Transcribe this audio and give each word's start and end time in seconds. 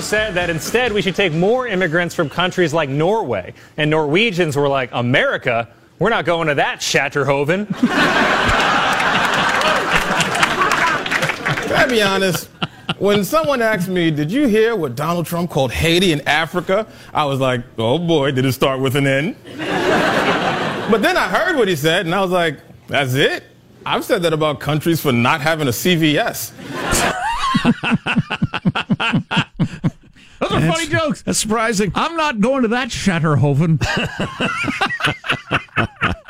Also 0.00 0.16
said 0.16 0.32
that 0.32 0.48
instead 0.48 0.94
we 0.94 1.02
should 1.02 1.14
take 1.14 1.30
more 1.34 1.66
immigrants 1.66 2.14
from 2.14 2.30
countries 2.30 2.72
like 2.72 2.88
Norway. 2.88 3.52
And 3.76 3.90
Norwegians 3.90 4.56
were 4.56 4.66
like, 4.66 4.88
America? 4.92 5.68
We're 5.98 6.08
not 6.08 6.24
going 6.24 6.48
to 6.48 6.54
that 6.54 6.80
Shatterhoven. 6.80 7.66
Can 11.66 11.76
I 11.76 11.86
be 11.86 12.00
honest? 12.00 12.48
When 12.98 13.24
someone 13.24 13.60
asked 13.60 13.88
me, 13.88 14.10
Did 14.10 14.32
you 14.32 14.46
hear 14.46 14.74
what 14.74 14.94
Donald 14.96 15.26
Trump 15.26 15.50
called 15.50 15.70
Haiti 15.70 16.12
in 16.12 16.26
Africa? 16.26 16.86
I 17.12 17.26
was 17.26 17.38
like, 17.38 17.60
Oh 17.76 17.98
boy, 17.98 18.30
did 18.30 18.46
it 18.46 18.52
start 18.52 18.80
with 18.80 18.96
an 18.96 19.06
N? 19.06 19.36
but 20.90 21.02
then 21.02 21.18
I 21.18 21.28
heard 21.28 21.56
what 21.56 21.68
he 21.68 21.76
said, 21.76 22.06
and 22.06 22.14
I 22.14 22.22
was 22.22 22.30
like, 22.30 22.58
That's 22.86 23.12
it? 23.12 23.44
I've 23.84 24.04
said 24.06 24.22
that 24.22 24.32
about 24.32 24.60
countries 24.60 24.98
for 25.00 25.12
not 25.12 25.42
having 25.42 25.68
a 25.68 25.72
CVS. 25.72 26.52
Those 30.40 30.52
are 30.52 30.60
funny 30.60 30.86
jokes. 30.86 31.22
That's 31.22 31.38
surprising. 31.38 31.92
I'm 31.94 32.16
not 32.16 32.40
going 32.40 32.62
to 32.62 32.68
that 32.68 32.88
Shatterhoven. 32.88 33.78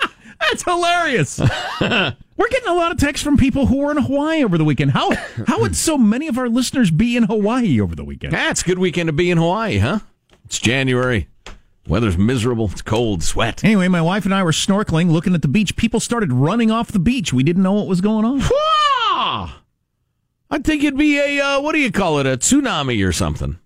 That's 0.40 0.64
hilarious. 0.64 1.38
We're 1.38 2.48
getting 2.48 2.68
a 2.68 2.74
lot 2.74 2.90
of 2.90 2.98
texts 2.98 3.22
from 3.22 3.36
people 3.36 3.66
who 3.66 3.78
were 3.78 3.92
in 3.92 3.98
Hawaii 3.98 4.42
over 4.42 4.58
the 4.58 4.64
weekend. 4.64 4.92
How 4.92 5.12
how 5.46 5.60
would 5.60 5.76
so 5.76 5.96
many 5.96 6.26
of 6.26 6.38
our 6.38 6.48
listeners 6.48 6.90
be 6.90 7.16
in 7.16 7.24
Hawaii 7.24 7.80
over 7.80 7.94
the 7.94 8.04
weekend? 8.04 8.32
That's 8.32 8.62
a 8.62 8.64
good 8.64 8.78
weekend 8.78 9.06
to 9.08 9.12
be 9.12 9.30
in 9.30 9.38
Hawaii, 9.38 9.78
huh? 9.78 10.00
It's 10.44 10.58
January. 10.58 11.28
Weather's 11.86 12.18
miserable. 12.18 12.68
It's 12.72 12.82
cold, 12.82 13.22
sweat. 13.22 13.64
Anyway, 13.64 13.88
my 13.88 14.02
wife 14.02 14.24
and 14.24 14.34
I 14.34 14.42
were 14.42 14.52
snorkeling, 14.52 15.10
looking 15.10 15.34
at 15.34 15.42
the 15.42 15.48
beach. 15.48 15.76
People 15.76 16.00
started 16.00 16.32
running 16.32 16.70
off 16.70 16.92
the 16.92 16.98
beach. 16.98 17.32
We 17.32 17.42
didn't 17.42 17.62
know 17.62 17.74
what 17.74 17.86
was 17.86 18.00
going 18.00 18.24
on. 18.24 19.60
I 20.50 20.58
think 20.58 20.82
it'd 20.82 20.98
be 20.98 21.18
a 21.18 21.40
uh, 21.40 21.60
what 21.60 21.72
do 21.72 21.78
you 21.78 21.92
call 21.92 22.18
it? 22.18 22.26
A 22.26 22.36
tsunami 22.36 23.06
or 23.06 23.12
something. 23.12 23.58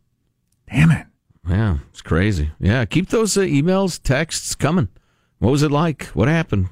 Damn 0.70 0.90
it. 0.90 1.06
Yeah, 1.48 1.78
it's 1.90 2.02
crazy. 2.02 2.50
Yeah, 2.58 2.84
keep 2.84 3.08
those 3.08 3.36
uh, 3.36 3.42
emails, 3.42 4.02
texts 4.02 4.54
coming. 4.54 4.88
What 5.38 5.50
was 5.50 5.62
it 5.62 5.70
like? 5.70 6.04
What 6.08 6.28
happened? 6.28 6.68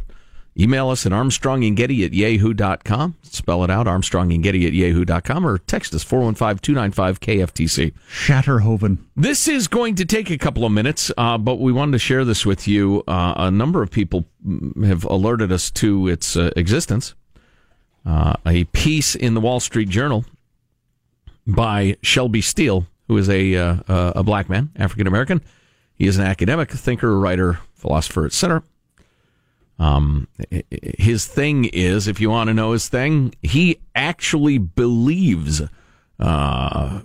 Email 0.59 0.91
us 0.91 1.07
at 1.07 1.13
Armstrong 1.15 1.65
and 1.65 1.75
Getty 1.77 2.05
at 2.05 2.13
yahoo.com. 2.13 3.17
Spell 3.23 3.65
it 3.65 3.71
out, 3.71 3.89
Armstrong 3.89 4.33
and 4.33 4.43
Getty 4.43 4.67
at 4.67 4.75
yahoo.com, 4.75 5.47
or 5.47 5.57
text 5.59 5.95
us 5.95 6.05
415 6.05 6.59
295 6.59 7.21
KFTC. 7.21 7.95
Shatterhoven. 8.11 8.99
This 9.17 9.49
is 9.49 9.67
going 9.67 9.95
to 9.95 10.05
take 10.05 10.31
a 10.31 10.37
couple 10.37 10.67
of 10.67 10.73
minutes, 10.73 11.11
uh, 11.17 11.39
but 11.39 11.59
we 11.59 11.73
wanted 11.73 11.93
to 11.93 11.99
share 11.99 12.27
this 12.27 12.45
with 12.45 12.69
you. 12.69 13.03
Uh, 13.09 13.33
a 13.37 13.51
number 13.51 13.83
of 13.83 13.91
people 13.91 14.27
have 14.85 15.05
alerted 15.05 15.51
us 15.53 15.71
to 15.71 16.09
its 16.09 16.37
uh, 16.37 16.51
existence. 16.55 17.15
Uh, 18.05 18.35
a 18.45 18.65
piece 18.65 19.15
in 19.15 19.35
the 19.35 19.41
Wall 19.41 19.61
Street 19.61 19.89
Journal 19.89 20.25
by 21.47 21.97
Shelby 22.03 22.41
Steele, 22.41 22.87
who 23.09 23.17
is 23.17 23.29
a 23.29 23.55
uh, 23.55 23.77
a 23.87 24.23
black 24.23 24.49
man, 24.49 24.71
African 24.77 25.07
American. 25.07 25.41
He 25.95 26.07
is 26.07 26.19
an 26.19 26.25
academic, 26.25 26.71
thinker, 26.71 27.19
writer, 27.19 27.61
philosopher, 27.75 28.27
etc. 28.27 28.63
Um, 29.79 30.29
his 30.99 31.27
thing 31.27 31.65
is, 31.67 32.07
if 32.07 32.21
you 32.21 32.31
want 32.31 32.49
to 32.49 32.55
know 32.55 32.73
his 32.73 32.89
thing, 32.89 33.35
he 33.43 33.79
actually 33.95 34.59
believes 34.59 35.63
uh, 36.19 37.01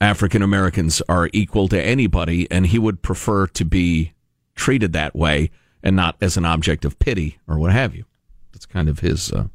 African 0.00 0.42
Americans 0.42 1.00
are 1.08 1.30
equal 1.32 1.68
to 1.68 1.80
anybody, 1.80 2.50
and 2.50 2.66
he 2.66 2.78
would 2.78 3.02
prefer 3.02 3.46
to 3.48 3.64
be 3.64 4.12
treated 4.54 4.92
that 4.92 5.14
way 5.14 5.50
and 5.82 5.96
not 5.96 6.16
as 6.20 6.36
an 6.36 6.44
object 6.44 6.84
of 6.84 6.98
pity 6.98 7.38
or 7.48 7.58
what 7.58 7.72
have 7.72 7.94
you. 7.94 8.04
That's 8.52 8.66
kind 8.66 8.88
of 8.88 8.98
his, 8.98 9.32
uh, 9.32 9.46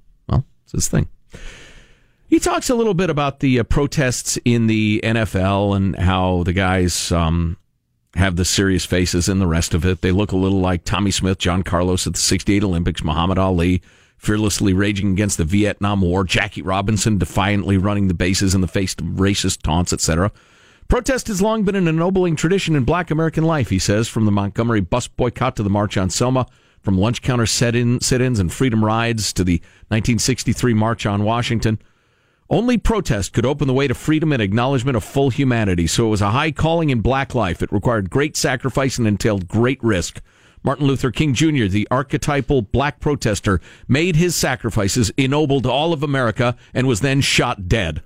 it's 0.68 0.74
his 0.74 0.88
thing. 0.90 1.08
He 2.28 2.40
talks 2.40 2.70
a 2.70 2.76
little 2.76 2.94
bit 2.94 3.10
about 3.10 3.40
the 3.40 3.60
uh, 3.60 3.64
protests 3.64 4.38
in 4.44 4.68
the 4.68 5.00
NFL 5.02 5.76
and 5.76 5.96
how 5.96 6.44
the 6.44 6.52
guys 6.52 7.10
um, 7.12 7.56
have 8.16 8.36
the 8.36 8.44
serious 8.44 8.86
faces 8.86 9.30
and 9.30 9.40
the 9.40 9.48
rest 9.48 9.74
of 9.74 9.86
it. 9.86 10.02
They 10.02 10.12
look 10.12 10.34
a 10.34 10.38
little 10.38 10.60
like 10.60 10.84
Tommie 10.84 11.12
Smith, 11.12 11.38
John 11.38 11.64
Carlos 11.64 12.06
at 12.06 12.14
the 12.14 12.20
68 12.20 12.64
Olympics, 12.64 13.04
Muhammad 13.04 13.38
Ali 13.38 13.82
fearlessly 14.18 14.74
raging 14.74 15.12
against 15.12 15.38
the 15.38 15.46
Vietnam 15.46 16.02
War, 16.02 16.24
Jackie 16.24 16.64
Robinson 16.64 17.18
defiantly 17.18 17.78
running 17.78 18.08
the 18.08 18.14
bases 18.14 18.56
in 18.56 18.62
the 18.62 18.68
face 18.68 18.94
of 18.94 19.06
racist 19.06 19.62
taunts, 19.62 19.94
etc. 19.94 20.32
Protest 20.88 21.28
has 21.28 21.42
long 21.42 21.64
been 21.64 21.76
an 21.76 21.88
ennobling 21.88 22.36
tradition 22.36 22.76
in 22.76 22.84
black 22.84 23.12
American 23.12 23.44
life, 23.44 23.70
he 23.70 23.80
says, 23.80 24.08
from 24.08 24.26
the 24.26 24.32
Montgomery 24.32 24.82
bus 24.82 25.08
boycott 25.08 25.56
to 25.58 25.64
the 25.64 25.70
March 25.70 25.98
on 25.98 26.10
Selma, 26.10 26.48
from 26.88 26.98
lunch 26.98 27.22
counter 27.22 27.46
sit-in, 27.46 28.00
sit-ins 28.00 28.40
and 28.40 28.54
freedom 28.54 28.86
rides 28.86 29.34
to 29.34 29.44
the 29.44 29.58
1963 29.90 30.74
March 30.74 31.06
on 31.06 31.26
Washington. 31.26 31.78
Only 32.50 32.78
protest 32.78 33.34
could 33.34 33.46
open 33.46 33.68
the 33.68 33.74
way 33.74 33.90
to 33.90 33.94
freedom 33.94 34.32
and 34.32 34.42
acknowledgement 34.42 34.96
of 34.96 35.04
full 35.04 35.30
humanity. 35.30 35.86
So 35.86 36.06
it 36.06 36.12
was 36.12 36.22
a 36.22 36.32
high 36.32 36.52
calling 36.52 36.90
in 36.90 37.02
black 37.02 37.36
life. 37.36 37.62
It 37.62 37.74
required 37.74 38.10
great 38.10 38.38
sacrifice 38.38 38.98
and 38.98 39.06
entailed 39.06 39.50
great 39.50 39.84
risk. 39.84 40.22
Martin 40.64 40.88
Luther 40.88 41.12
King 41.12 41.34
Jr., 41.34 41.66
the 41.66 41.90
archetypal 41.92 42.62
black 42.62 43.02
protester, 43.02 43.60
made 43.90 44.16
his 44.16 44.34
sacrifices, 44.34 45.12
ennobled 45.18 45.66
all 45.66 45.92
of 45.92 46.04
America, 46.04 46.56
and 46.74 46.88
was 46.88 47.02
then 47.02 47.20
shot 47.20 47.68
dead. 47.68 48.02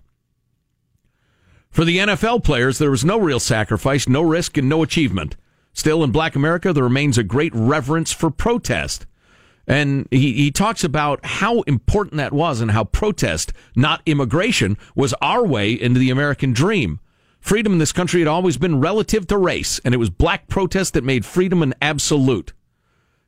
For 1.69 1.85
the 1.85 1.99
NFL 1.99 2.43
players, 2.43 2.79
there 2.79 2.89
was 2.89 3.05
no 3.05 3.19
real 3.19 3.39
sacrifice, 3.39 4.09
no 4.09 4.23
risk, 4.23 4.57
and 4.57 4.67
no 4.67 4.81
achievement. 4.81 5.35
Still, 5.73 6.03
in 6.03 6.11
black 6.11 6.35
America, 6.35 6.73
there 6.73 6.83
remains 6.83 7.17
a 7.17 7.23
great 7.23 7.53
reverence 7.55 8.11
for 8.11 8.29
protest. 8.29 9.05
And 9.67 10.07
he, 10.11 10.33
he 10.33 10.51
talks 10.51 10.83
about 10.83 11.25
how 11.25 11.61
important 11.61 12.17
that 12.17 12.33
was 12.33 12.61
and 12.61 12.71
how 12.71 12.83
protest, 12.83 13.53
not 13.75 14.01
immigration, 14.05 14.77
was 14.95 15.13
our 15.21 15.45
way 15.45 15.71
into 15.71 15.99
the 15.99 16.09
American 16.09 16.51
dream. 16.51 16.99
Freedom 17.39 17.73
in 17.73 17.79
this 17.79 17.91
country 17.91 18.21
had 18.21 18.27
always 18.27 18.57
been 18.57 18.79
relative 18.79 19.27
to 19.27 19.37
race, 19.37 19.79
and 19.83 19.93
it 19.93 19.97
was 19.97 20.09
black 20.09 20.47
protest 20.47 20.93
that 20.93 21.03
made 21.03 21.25
freedom 21.25 21.63
an 21.63 21.73
absolute. 21.81 22.53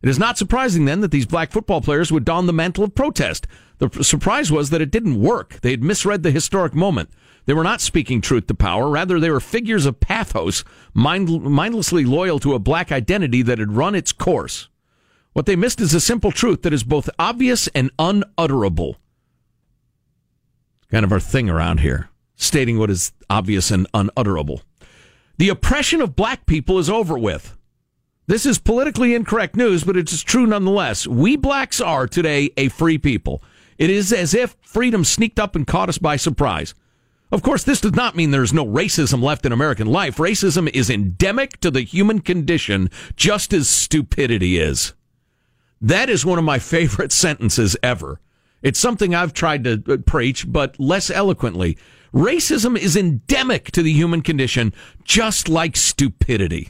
It 0.03 0.09
is 0.09 0.19
not 0.19 0.37
surprising 0.37 0.83
then 0.83 0.99
that 0.99 1.11
these 1.11 1.25
black 1.25 1.53
football 1.53 1.79
players 1.79 2.11
would 2.11 2.25
don 2.25 2.45
the 2.45 2.51
mantle 2.51 2.83
of 2.83 2.93
protest. 2.93 3.47
The 3.77 4.03
surprise 4.03 4.51
was 4.51 4.69
that 4.69 4.81
it 4.81 4.91
didn't 4.91 5.21
work. 5.21 5.61
They 5.61 5.71
had 5.71 5.81
misread 5.81 6.23
the 6.23 6.31
historic 6.31 6.75
moment. 6.75 7.09
They 7.45 7.53
were 7.53 7.63
not 7.63 7.79
speaking 7.79 8.19
truth 8.19 8.47
to 8.47 8.53
power. 8.53 8.89
Rather, 8.89 9.17
they 9.17 9.29
were 9.29 9.39
figures 9.39 9.85
of 9.85 10.01
pathos, 10.01 10.65
mind- 10.93 11.43
mindlessly 11.43 12.03
loyal 12.03 12.37
to 12.39 12.53
a 12.53 12.59
black 12.59 12.91
identity 12.91 13.41
that 13.43 13.59
had 13.59 13.77
run 13.77 13.95
its 13.95 14.11
course. 14.11 14.67
What 15.31 15.45
they 15.45 15.55
missed 15.55 15.79
is 15.79 15.93
a 15.93 16.01
simple 16.01 16.33
truth 16.33 16.63
that 16.63 16.73
is 16.73 16.83
both 16.83 17.09
obvious 17.17 17.67
and 17.69 17.89
unutterable. 17.97 18.97
Kind 20.91 21.05
of 21.05 21.13
our 21.13 21.19
thing 21.19 21.49
around 21.49 21.79
here, 21.79 22.09
stating 22.35 22.77
what 22.77 22.89
is 22.89 23.13
obvious 23.29 23.71
and 23.71 23.87
unutterable. 23.93 24.63
The 25.37 25.49
oppression 25.49 26.01
of 26.01 26.15
black 26.15 26.45
people 26.45 26.77
is 26.77 26.89
over 26.89 27.17
with. 27.17 27.57
This 28.25 28.45
is 28.45 28.57
politically 28.57 29.13
incorrect 29.13 29.57
news, 29.57 29.83
but 29.83 29.97
it's 29.97 30.21
true 30.21 30.47
nonetheless. 30.47 31.05
We 31.05 31.35
blacks 31.35 31.81
are 31.81 32.07
today 32.07 32.51
a 32.55 32.69
free 32.69 32.97
people. 32.97 33.43
It 33.77 33.89
is 33.89 34.13
as 34.13 34.33
if 34.33 34.55
freedom 34.61 35.03
sneaked 35.03 35.39
up 35.39 35.57
and 35.57 35.67
caught 35.67 35.89
us 35.89 35.97
by 35.97 36.15
surprise. 36.15 36.73
Of 37.33 37.41
course, 37.41 37.63
this 37.63 37.81
does 37.81 37.95
not 37.95 38.15
mean 38.15 38.31
there's 38.31 38.53
no 38.53 38.65
racism 38.65 39.21
left 39.21 39.45
in 39.45 39.51
American 39.51 39.87
life. 39.87 40.17
Racism 40.17 40.69
is 40.73 40.89
endemic 40.89 41.59
to 41.61 41.71
the 41.71 41.81
human 41.81 42.21
condition, 42.21 42.89
just 43.17 43.51
as 43.51 43.67
stupidity 43.67 44.57
is. 44.57 44.93
That 45.81 46.09
is 46.09 46.25
one 46.25 46.39
of 46.39 46.45
my 46.45 46.59
favorite 46.75 47.11
sentences 47.11 47.75
ever. 47.83 48.21
It's 48.61 48.79
something 48.79 49.13
I've 49.13 49.33
tried 49.33 49.65
to 49.65 49.83
uh, 49.89 49.97
preach, 49.97 50.49
but 50.49 50.79
less 50.79 51.09
eloquently. 51.09 51.77
Racism 52.13 52.77
is 52.77 52.95
endemic 52.95 53.71
to 53.71 53.83
the 53.83 53.91
human 53.91 54.21
condition, 54.21 54.71
just 55.03 55.49
like 55.49 55.75
stupidity. 55.75 56.69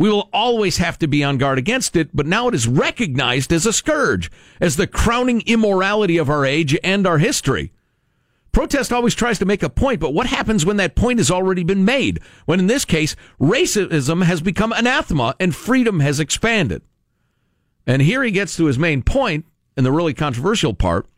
We 0.00 0.08
will 0.08 0.30
always 0.32 0.78
have 0.78 0.98
to 1.00 1.06
be 1.06 1.22
on 1.22 1.36
guard 1.36 1.58
against 1.58 1.94
it, 1.94 2.08
but 2.16 2.24
now 2.26 2.48
it 2.48 2.54
is 2.54 2.66
recognized 2.66 3.52
as 3.52 3.66
a 3.66 3.72
scourge, 3.72 4.30
as 4.58 4.76
the 4.76 4.86
crowning 4.86 5.42
immorality 5.44 6.16
of 6.16 6.30
our 6.30 6.46
age 6.46 6.74
and 6.82 7.06
our 7.06 7.18
history. 7.18 7.70
Protest 8.50 8.94
always 8.94 9.14
tries 9.14 9.38
to 9.40 9.44
make 9.44 9.62
a 9.62 9.68
point, 9.68 10.00
but 10.00 10.14
what 10.14 10.26
happens 10.26 10.64
when 10.64 10.78
that 10.78 10.96
point 10.96 11.18
has 11.18 11.30
already 11.30 11.64
been 11.64 11.84
made? 11.84 12.18
When 12.46 12.58
in 12.58 12.66
this 12.66 12.86
case, 12.86 13.14
racism 13.38 14.24
has 14.24 14.40
become 14.40 14.72
anathema 14.72 15.34
and 15.38 15.54
freedom 15.54 16.00
has 16.00 16.18
expanded. 16.18 16.80
And 17.86 18.00
here 18.00 18.22
he 18.22 18.30
gets 18.30 18.56
to 18.56 18.64
his 18.64 18.78
main 18.78 19.02
point, 19.02 19.44
and 19.76 19.84
the 19.84 19.92
really 19.92 20.14
controversial 20.14 20.72
part. 20.72 21.10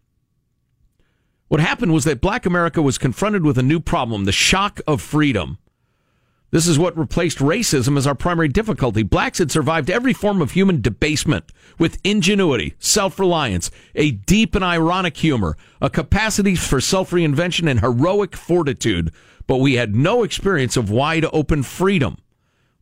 What 1.46 1.60
happened 1.60 1.92
was 1.92 2.02
that 2.02 2.20
black 2.20 2.46
America 2.46 2.82
was 2.82 2.98
confronted 2.98 3.44
with 3.44 3.58
a 3.58 3.62
new 3.62 3.78
problem, 3.78 4.24
the 4.24 4.32
shock 4.32 4.80
of 4.88 5.00
freedom. 5.00 5.58
This 6.52 6.68
is 6.68 6.78
what 6.78 6.98
replaced 6.98 7.38
racism 7.38 7.96
as 7.96 8.06
our 8.06 8.14
primary 8.14 8.48
difficulty. 8.48 9.02
Blacks 9.02 9.38
had 9.38 9.50
survived 9.50 9.88
every 9.88 10.12
form 10.12 10.42
of 10.42 10.50
human 10.50 10.82
debasement 10.82 11.46
with 11.78 11.98
ingenuity, 12.04 12.74
self-reliance, 12.78 13.70
a 13.94 14.10
deep 14.10 14.54
and 14.54 14.62
ironic 14.62 15.16
humor, 15.16 15.56
a 15.80 15.88
capacity 15.88 16.54
for 16.54 16.78
self-reinvention 16.78 17.70
and 17.70 17.80
heroic 17.80 18.36
fortitude, 18.36 19.10
but 19.46 19.56
we 19.56 19.76
had 19.76 19.96
no 19.96 20.22
experience 20.22 20.76
of 20.76 20.90
wide 20.90 21.24
open 21.32 21.62
freedom. 21.62 22.18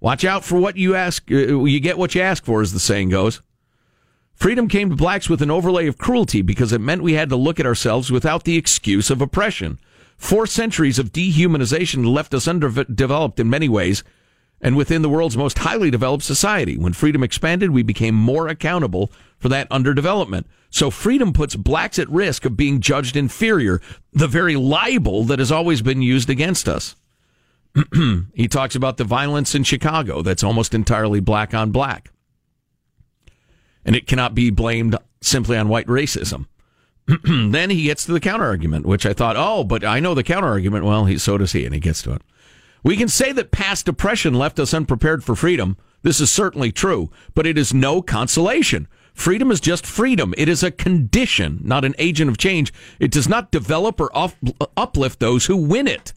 Watch 0.00 0.24
out 0.24 0.44
for 0.44 0.58
what 0.58 0.76
you 0.76 0.96
ask, 0.96 1.30
uh, 1.30 1.36
you 1.36 1.78
get 1.78 1.96
what 1.96 2.16
you 2.16 2.22
ask 2.22 2.44
for, 2.44 2.62
as 2.62 2.72
the 2.72 2.80
saying 2.80 3.10
goes. 3.10 3.40
Freedom 4.34 4.66
came 4.66 4.90
to 4.90 4.96
blacks 4.96 5.28
with 5.28 5.42
an 5.42 5.50
overlay 5.50 5.86
of 5.86 5.96
cruelty 5.96 6.42
because 6.42 6.72
it 6.72 6.80
meant 6.80 7.02
we 7.02 7.12
had 7.12 7.28
to 7.28 7.36
look 7.36 7.60
at 7.60 7.66
ourselves 7.66 8.10
without 8.10 8.42
the 8.42 8.56
excuse 8.56 9.10
of 9.10 9.22
oppression. 9.22 9.78
Four 10.20 10.46
centuries 10.46 10.98
of 10.98 11.12
dehumanization 11.12 12.06
left 12.06 12.34
us 12.34 12.46
underdeveloped 12.46 13.40
in 13.40 13.48
many 13.48 13.70
ways 13.70 14.04
and 14.60 14.76
within 14.76 15.00
the 15.00 15.08
world's 15.08 15.36
most 15.36 15.60
highly 15.60 15.90
developed 15.90 16.22
society. 16.22 16.76
When 16.76 16.92
freedom 16.92 17.24
expanded, 17.24 17.70
we 17.70 17.82
became 17.82 18.14
more 18.14 18.46
accountable 18.46 19.10
for 19.38 19.48
that 19.48 19.68
underdevelopment. 19.70 20.44
So 20.68 20.90
freedom 20.90 21.32
puts 21.32 21.56
blacks 21.56 21.98
at 21.98 22.08
risk 22.10 22.44
of 22.44 22.54
being 22.54 22.80
judged 22.80 23.16
inferior, 23.16 23.80
the 24.12 24.28
very 24.28 24.56
libel 24.56 25.24
that 25.24 25.38
has 25.38 25.50
always 25.50 25.80
been 25.80 26.02
used 26.02 26.28
against 26.28 26.68
us. 26.68 26.96
he 28.34 28.46
talks 28.46 28.74
about 28.74 28.98
the 28.98 29.04
violence 29.04 29.54
in 29.54 29.64
Chicago 29.64 30.20
that's 30.20 30.44
almost 30.44 30.74
entirely 30.74 31.20
black 31.20 31.54
on 31.54 31.72
black. 31.72 32.12
And 33.86 33.96
it 33.96 34.06
cannot 34.06 34.34
be 34.34 34.50
blamed 34.50 34.96
simply 35.22 35.56
on 35.56 35.70
white 35.70 35.86
racism. 35.86 36.46
then 37.24 37.70
he 37.70 37.84
gets 37.84 38.04
to 38.04 38.12
the 38.12 38.20
counter 38.20 38.44
argument, 38.44 38.86
which 38.86 39.06
I 39.06 39.12
thought, 39.12 39.36
oh, 39.36 39.64
but 39.64 39.84
I 39.84 40.00
know 40.00 40.14
the 40.14 40.22
counter 40.22 40.48
argument. 40.48 40.84
Well, 40.84 41.04
he, 41.04 41.18
so 41.18 41.38
does 41.38 41.52
he, 41.52 41.64
and 41.64 41.74
he 41.74 41.80
gets 41.80 42.02
to 42.02 42.12
it. 42.12 42.22
We 42.82 42.96
can 42.96 43.08
say 43.08 43.32
that 43.32 43.50
past 43.50 43.88
oppression 43.88 44.34
left 44.34 44.58
us 44.58 44.72
unprepared 44.72 45.22
for 45.22 45.34
freedom. 45.34 45.76
This 46.02 46.20
is 46.20 46.30
certainly 46.30 46.72
true, 46.72 47.10
but 47.34 47.46
it 47.46 47.58
is 47.58 47.74
no 47.74 48.00
consolation. 48.00 48.88
Freedom 49.12 49.50
is 49.50 49.60
just 49.60 49.84
freedom. 49.84 50.34
It 50.38 50.48
is 50.48 50.62
a 50.62 50.70
condition, 50.70 51.60
not 51.62 51.84
an 51.84 51.94
agent 51.98 52.30
of 52.30 52.38
change. 52.38 52.72
It 52.98 53.10
does 53.10 53.28
not 53.28 53.50
develop 53.50 54.00
or 54.00 54.10
up, 54.16 54.32
uplift 54.76 55.20
those 55.20 55.46
who 55.46 55.56
win 55.56 55.86
it. 55.86 56.14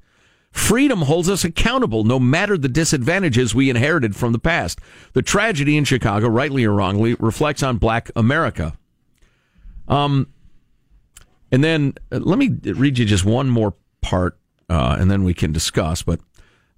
Freedom 0.52 1.02
holds 1.02 1.28
us 1.30 1.44
accountable 1.44 2.04
no 2.04 2.20
matter 2.20 2.58
the 2.58 2.70
disadvantages 2.70 3.56
we 3.56 3.72
inherited 3.72 4.16
from 4.16 4.32
the 4.32 4.40
past. 4.40 4.80
The 5.14 5.24
tragedy 5.24 5.76
in 5.76 5.84
Chicago, 5.84 6.28
rightly 6.28 6.64
or 6.64 6.74
wrongly, 6.74 7.16
reflects 7.16 7.64
on 7.64 7.78
black 7.78 8.12
America. 8.16 8.78
Um, 9.88 10.28
and 11.54 11.64
then 11.64 11.94
uh, 12.12 12.18
let 12.18 12.40
me 12.40 12.50
read 12.64 12.98
you 12.98 13.06
just 13.06 13.26
one 13.26 13.48
more 13.48 13.76
part, 14.02 14.40
uh, 14.70 14.98
and 15.00 15.12
then 15.12 15.24
we 15.24 15.36
can 15.36 15.52
discuss. 15.52 16.02
But 16.02 16.20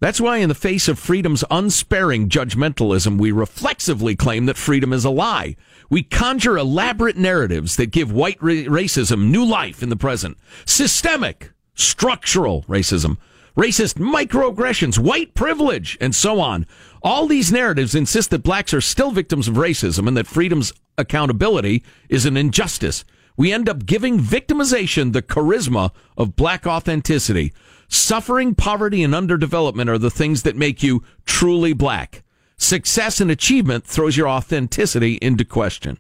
that's 0.02 0.20
why, 0.20 0.38
in 0.38 0.50
the 0.50 0.54
face 0.54 0.90
of 0.90 1.00
freedom's 1.00 1.46
unsparing 1.50 2.28
judgmentalism, 2.28 3.18
we 3.18 3.32
reflexively 3.32 4.18
claim 4.18 4.48
that 4.48 4.58
freedom 4.58 4.92
is 4.92 5.06
a 5.06 5.10
lie. 5.10 5.56
We 5.90 6.04
conjure 6.04 6.58
elaborate 6.58 7.16
narratives 7.16 7.78
that 7.78 7.92
give 7.92 8.12
white 8.12 8.38
ra- 8.42 8.52
racism 8.52 9.30
new 9.30 9.46
life 9.46 9.82
in 9.82 9.88
the 9.88 9.96
present. 9.96 10.38
Systemic, 10.66 11.54
structural 11.76 12.64
racism, 12.64 13.16
racist 13.56 13.94
microaggressions, 13.94 15.00
white 15.00 15.34
privilege, 15.36 15.98
and 16.02 16.14
so 16.14 16.42
on. 16.42 16.66
All 17.02 17.28
these 17.28 17.50
narratives 17.50 17.96
insist 17.96 18.30
that 18.32 18.44
blacks 18.44 18.74
are 18.74 18.82
still 18.82 19.12
victims 19.12 19.48
of 19.48 19.56
racism 19.56 20.06
and 20.06 20.18
that 20.18 20.28
freedom's 20.28 20.74
accountability 20.98 21.82
is 22.10 22.26
an 22.26 22.36
injustice 22.36 23.06
we 23.38 23.52
end 23.52 23.68
up 23.68 23.86
giving 23.86 24.20
victimization 24.20 25.14
the 25.14 25.22
charisma 25.22 25.92
of 26.18 26.36
black 26.36 26.66
authenticity. 26.66 27.54
Suffering, 27.88 28.56
poverty, 28.56 29.04
and 29.04 29.14
underdevelopment 29.14 29.90
are 29.90 29.98
the 29.98 30.10
things 30.10 30.44
that 30.44 30.56
make 30.56 30.82
you 30.82 31.04
truly 31.26 31.74
black. 31.74 32.24
Success 32.58 33.20
and 33.20 33.30
achievement 33.30 33.86
throws 33.86 34.16
your 34.16 34.30
authenticity 34.30 35.16
into 35.16 35.44
question. 35.44 36.00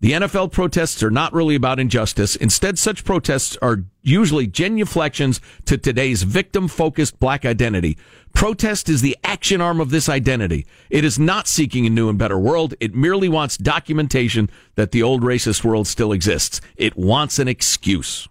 The 0.00 0.12
NFL 0.12 0.50
protests 0.50 1.02
are 1.02 1.10
not 1.10 1.34
really 1.34 1.54
about 1.54 1.78
injustice. 1.78 2.34
Instead, 2.34 2.78
such 2.78 3.04
protests 3.04 3.58
are 3.60 3.84
usually 4.00 4.46
genuflections 4.46 5.42
to 5.66 5.76
today's 5.76 6.22
victim 6.22 6.68
focused 6.68 7.20
black 7.20 7.44
identity. 7.44 7.98
Protest 8.32 8.88
is 8.88 9.02
the 9.02 9.16
action 9.24 9.60
arm 9.60 9.78
of 9.78 9.90
this 9.90 10.08
identity. 10.08 10.66
It 10.88 11.04
is 11.04 11.18
not 11.18 11.46
seeking 11.46 11.84
a 11.84 11.90
new 11.90 12.08
and 12.08 12.18
better 12.18 12.38
world. 12.38 12.74
It 12.80 12.94
merely 12.94 13.28
wants 13.28 13.58
documentation 13.58 14.48
that 14.74 14.92
the 14.92 15.02
old 15.02 15.22
racist 15.22 15.64
world 15.64 15.86
still 15.86 16.12
exists. 16.12 16.62
It 16.76 16.96
wants 16.96 17.38
an 17.38 17.48
excuse. 17.48 18.26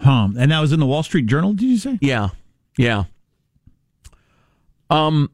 Huh. 0.00 0.30
And 0.36 0.50
that 0.50 0.60
was 0.60 0.72
in 0.72 0.80
the 0.80 0.86
Wall 0.86 1.04
Street 1.04 1.26
Journal, 1.26 1.52
did 1.52 1.66
you 1.66 1.78
say? 1.78 1.98
Yeah. 2.00 2.30
Yeah. 2.76 3.04
Um, 4.90 5.30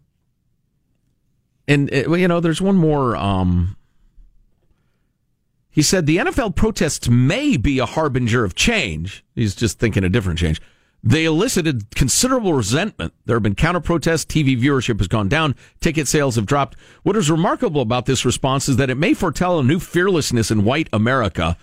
and, 1.66 1.92
uh, 1.92 2.12
you 2.12 2.28
know, 2.28 2.40
there's 2.40 2.61
one 2.61 2.76
more, 2.76 3.16
um, 3.16 3.76
he 5.72 5.82
said 5.82 6.06
the 6.06 6.18
NFL 6.18 6.54
protests 6.54 7.08
may 7.08 7.56
be 7.56 7.78
a 7.78 7.86
harbinger 7.86 8.44
of 8.44 8.54
change. 8.54 9.24
He's 9.34 9.54
just 9.54 9.78
thinking 9.78 10.04
a 10.04 10.08
different 10.10 10.38
change. 10.38 10.60
They 11.02 11.24
elicited 11.24 11.94
considerable 11.96 12.52
resentment. 12.52 13.12
There 13.24 13.34
have 13.34 13.42
been 13.42 13.56
counter 13.56 13.80
protests. 13.80 14.24
TV 14.24 14.56
viewership 14.56 14.98
has 14.98 15.08
gone 15.08 15.28
down. 15.28 15.56
Ticket 15.80 16.06
sales 16.06 16.36
have 16.36 16.46
dropped. 16.46 16.76
What 17.02 17.16
is 17.16 17.30
remarkable 17.30 17.80
about 17.80 18.06
this 18.06 18.24
response 18.24 18.68
is 18.68 18.76
that 18.76 18.90
it 18.90 18.96
may 18.96 19.14
foretell 19.14 19.58
a 19.58 19.64
new 19.64 19.80
fearlessness 19.80 20.50
in 20.50 20.62
white 20.62 20.88
America, 20.92 21.56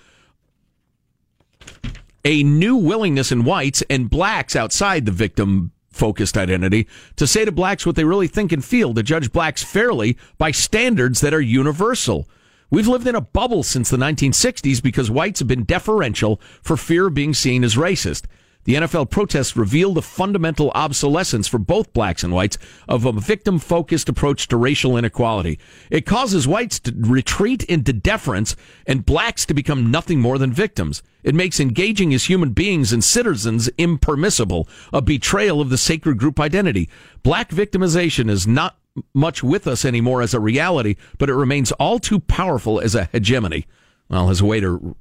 a 2.25 2.43
new 2.43 2.75
willingness 2.75 3.31
in 3.31 3.45
whites 3.45 3.81
and 3.89 4.09
blacks 4.09 4.55
outside 4.55 5.05
the 5.05 5.11
victim 5.11 5.71
focused 5.89 6.37
identity 6.37 6.87
to 7.15 7.27
say 7.27 7.45
to 7.45 7.51
blacks 7.51 7.85
what 7.85 7.95
they 7.95 8.03
really 8.03 8.27
think 8.27 8.51
and 8.51 8.65
feel, 8.65 8.93
to 8.93 9.03
judge 9.03 9.31
blacks 9.31 9.63
fairly 9.63 10.17
by 10.37 10.51
standards 10.51 11.21
that 11.21 11.33
are 11.33 11.41
universal. 11.41 12.27
We've 12.71 12.87
lived 12.87 13.07
in 13.07 13.15
a 13.15 13.21
bubble 13.21 13.63
since 13.63 13.89
the 13.89 13.97
1960s 13.97 14.81
because 14.83 15.09
whites 15.09 15.39
have 15.39 15.47
been 15.47 15.63
deferential 15.63 16.39
for 16.61 16.77
fear 16.77 17.07
of 17.07 17.15
being 17.15 17.33
seen 17.33 17.63
as 17.63 17.75
racist. 17.75 18.25
The 18.65 18.75
NFL 18.75 19.09
protests 19.09 19.57
revealed 19.57 19.97
a 19.97 20.03
fundamental 20.03 20.69
obsolescence 20.75 21.47
for 21.47 21.57
both 21.57 21.93
blacks 21.93 22.23
and 22.23 22.31
whites 22.31 22.59
of 22.87 23.05
a 23.05 23.11
victim 23.11 23.57
focused 23.57 24.09
approach 24.09 24.47
to 24.49 24.57
racial 24.57 24.97
inequality. 24.97 25.57
It 25.89 26.05
causes 26.05 26.47
whites 26.47 26.79
to 26.81 26.93
retreat 26.95 27.63
into 27.63 27.93
deference 27.93 28.55
and 28.85 29.05
blacks 29.05 29.47
to 29.47 29.55
become 29.55 29.89
nothing 29.89 30.19
more 30.19 30.37
than 30.37 30.53
victims. 30.53 31.01
It 31.23 31.33
makes 31.33 31.59
engaging 31.59 32.13
as 32.13 32.25
human 32.25 32.51
beings 32.51 32.93
and 32.93 33.03
citizens 33.03 33.69
impermissible, 33.79 34.67
a 34.93 35.01
betrayal 35.01 35.61
of 35.61 35.69
the 35.69 35.77
sacred 35.77 36.19
group 36.19 36.39
identity. 36.39 36.89
Black 37.23 37.49
victimization 37.49 38.29
is 38.29 38.45
not 38.45 38.77
much 39.13 39.43
with 39.43 39.67
us 39.67 39.85
anymore 39.85 40.21
as 40.21 40.33
a 40.33 40.39
reality, 40.39 40.95
but 41.17 41.29
it 41.29 41.35
remains 41.35 41.71
all 41.73 41.99
too 41.99 42.19
powerful 42.19 42.79
as 42.79 42.95
a 42.95 43.05
hegemony. 43.11 43.65
Well, 44.09 44.29
as 44.29 44.41
a 44.41 44.45
way 44.45 44.59
to 44.59 44.95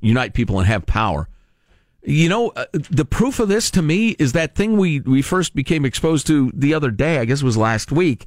unite 0.00 0.32
people 0.32 0.58
and 0.58 0.66
have 0.66 0.86
power. 0.86 1.28
You 2.02 2.28
know, 2.28 2.48
uh, 2.50 2.66
the 2.72 3.04
proof 3.04 3.38
of 3.38 3.48
this 3.48 3.70
to 3.72 3.82
me 3.82 4.10
is 4.18 4.32
that 4.32 4.54
thing 4.54 4.76
we, 4.76 5.00
we 5.00 5.22
first 5.22 5.54
became 5.54 5.84
exposed 5.84 6.26
to 6.28 6.50
the 6.54 6.74
other 6.74 6.90
day, 6.90 7.18
I 7.18 7.24
guess 7.24 7.42
it 7.42 7.44
was 7.44 7.56
last 7.56 7.92
week, 7.92 8.26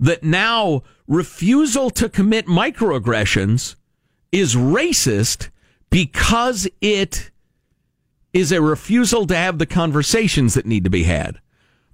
that 0.00 0.22
now 0.22 0.82
refusal 1.06 1.90
to 1.90 2.08
commit 2.08 2.46
microaggressions 2.46 3.76
is 4.32 4.54
racist 4.54 5.50
because 5.90 6.68
it 6.80 7.30
is 8.32 8.52
a 8.52 8.60
refusal 8.60 9.26
to 9.26 9.34
have 9.34 9.58
the 9.58 9.66
conversations 9.66 10.54
that 10.54 10.66
need 10.66 10.84
to 10.84 10.90
be 10.90 11.04
had. 11.04 11.40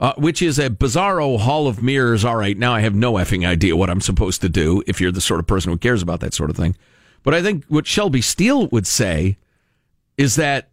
Uh, 0.02 0.12
which 0.16 0.42
is 0.42 0.59
a 0.59 0.68
bizarro 0.68 1.38
hall 1.38 1.68
of 1.68 1.80
mirrors. 1.80 2.25
All 2.25 2.35
right, 2.35 2.59
now 2.59 2.75
I 2.75 2.80
have 2.80 2.92
no 2.92 3.12
effing 3.12 3.47
idea 3.47 3.76
what 3.76 3.88
I'm 3.88 4.00
supposed 4.00 4.40
to 4.40 4.49
do 4.49 4.82
if 4.85 5.00
you're 5.00 5.12
the 5.12 5.21
sort 5.21 5.38
of 5.38 5.47
person 5.47 5.71
who 5.71 5.78
cares 5.78 6.02
about 6.02 6.18
that 6.21 6.35
sort 6.35 6.50
of 6.50 6.56
thing. 6.56 6.75
But 7.23 7.35
I 7.35 7.42
think 7.42 7.64
what 7.66 7.87
Shelby 7.87 8.21
Steele 8.21 8.66
would 8.66 8.88
say 8.88 9.37
is 10.18 10.35
that 10.35 10.71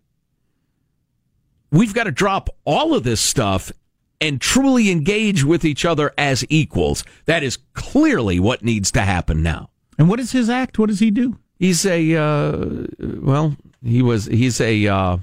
we've 1.71 1.93
got 1.93 2.05
to 2.05 2.11
drop 2.11 2.49
all 2.65 2.95
of 2.95 3.03
this 3.03 3.21
stuff 3.21 3.71
and 4.19 4.41
truly 4.41 4.89
engage 4.89 5.43
with 5.43 5.63
each 5.63 5.85
other 5.85 6.11
as 6.17 6.43
equals. 6.49 7.03
That 7.25 7.43
is 7.43 7.59
clearly 7.75 8.39
what 8.39 8.63
needs 8.63 8.89
to 8.93 9.01
happen 9.01 9.43
now. 9.43 9.69
And 9.99 10.09
what 10.09 10.19
is 10.19 10.31
his 10.31 10.49
act? 10.49 10.79
What 10.79 10.89
does 10.89 11.01
he 11.01 11.11
do? 11.11 11.37
He's 11.59 11.85
a 11.85 12.15
uh, 12.15 12.65
well, 12.97 13.55
he 13.83 14.01
was 14.01 14.25
he's 14.25 14.59
a 14.59 14.87
uh, 14.87 15.17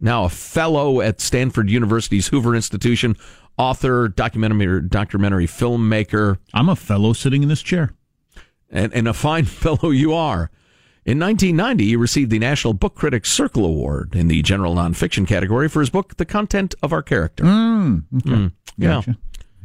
now 0.00 0.24
a 0.24 0.28
fellow 0.28 1.00
at 1.00 1.20
Stanford 1.20 1.70
University's 1.70 2.28
Hoover 2.28 2.56
Institution, 2.56 3.16
author, 3.58 4.08
documentary 4.08 4.82
documentary 4.82 5.46
filmmaker. 5.46 6.38
I'm 6.52 6.68
a 6.68 6.76
fellow 6.76 7.12
sitting 7.12 7.42
in 7.42 7.48
this 7.48 7.62
chair. 7.62 7.94
And, 8.70 8.92
and 8.92 9.06
a 9.06 9.14
fine 9.14 9.44
fellow 9.44 9.90
you 9.90 10.12
are. 10.12 10.50
In 11.04 11.18
1990, 11.18 11.84
he 11.84 11.96
received 11.96 12.30
the 12.30 12.38
National 12.38 12.72
Book 12.72 12.94
Critics 12.94 13.30
Circle 13.30 13.66
Award 13.66 14.14
in 14.14 14.28
the 14.28 14.40
general 14.40 14.74
nonfiction 14.74 15.26
category 15.26 15.68
for 15.68 15.80
his 15.80 15.90
book, 15.90 16.16
The 16.16 16.24
Content 16.24 16.74
of 16.82 16.94
Our 16.94 17.02
Character. 17.02 17.44
Mm, 17.44 18.04
okay. 18.16 18.30
mm, 18.30 18.52
yeah. 18.78 19.02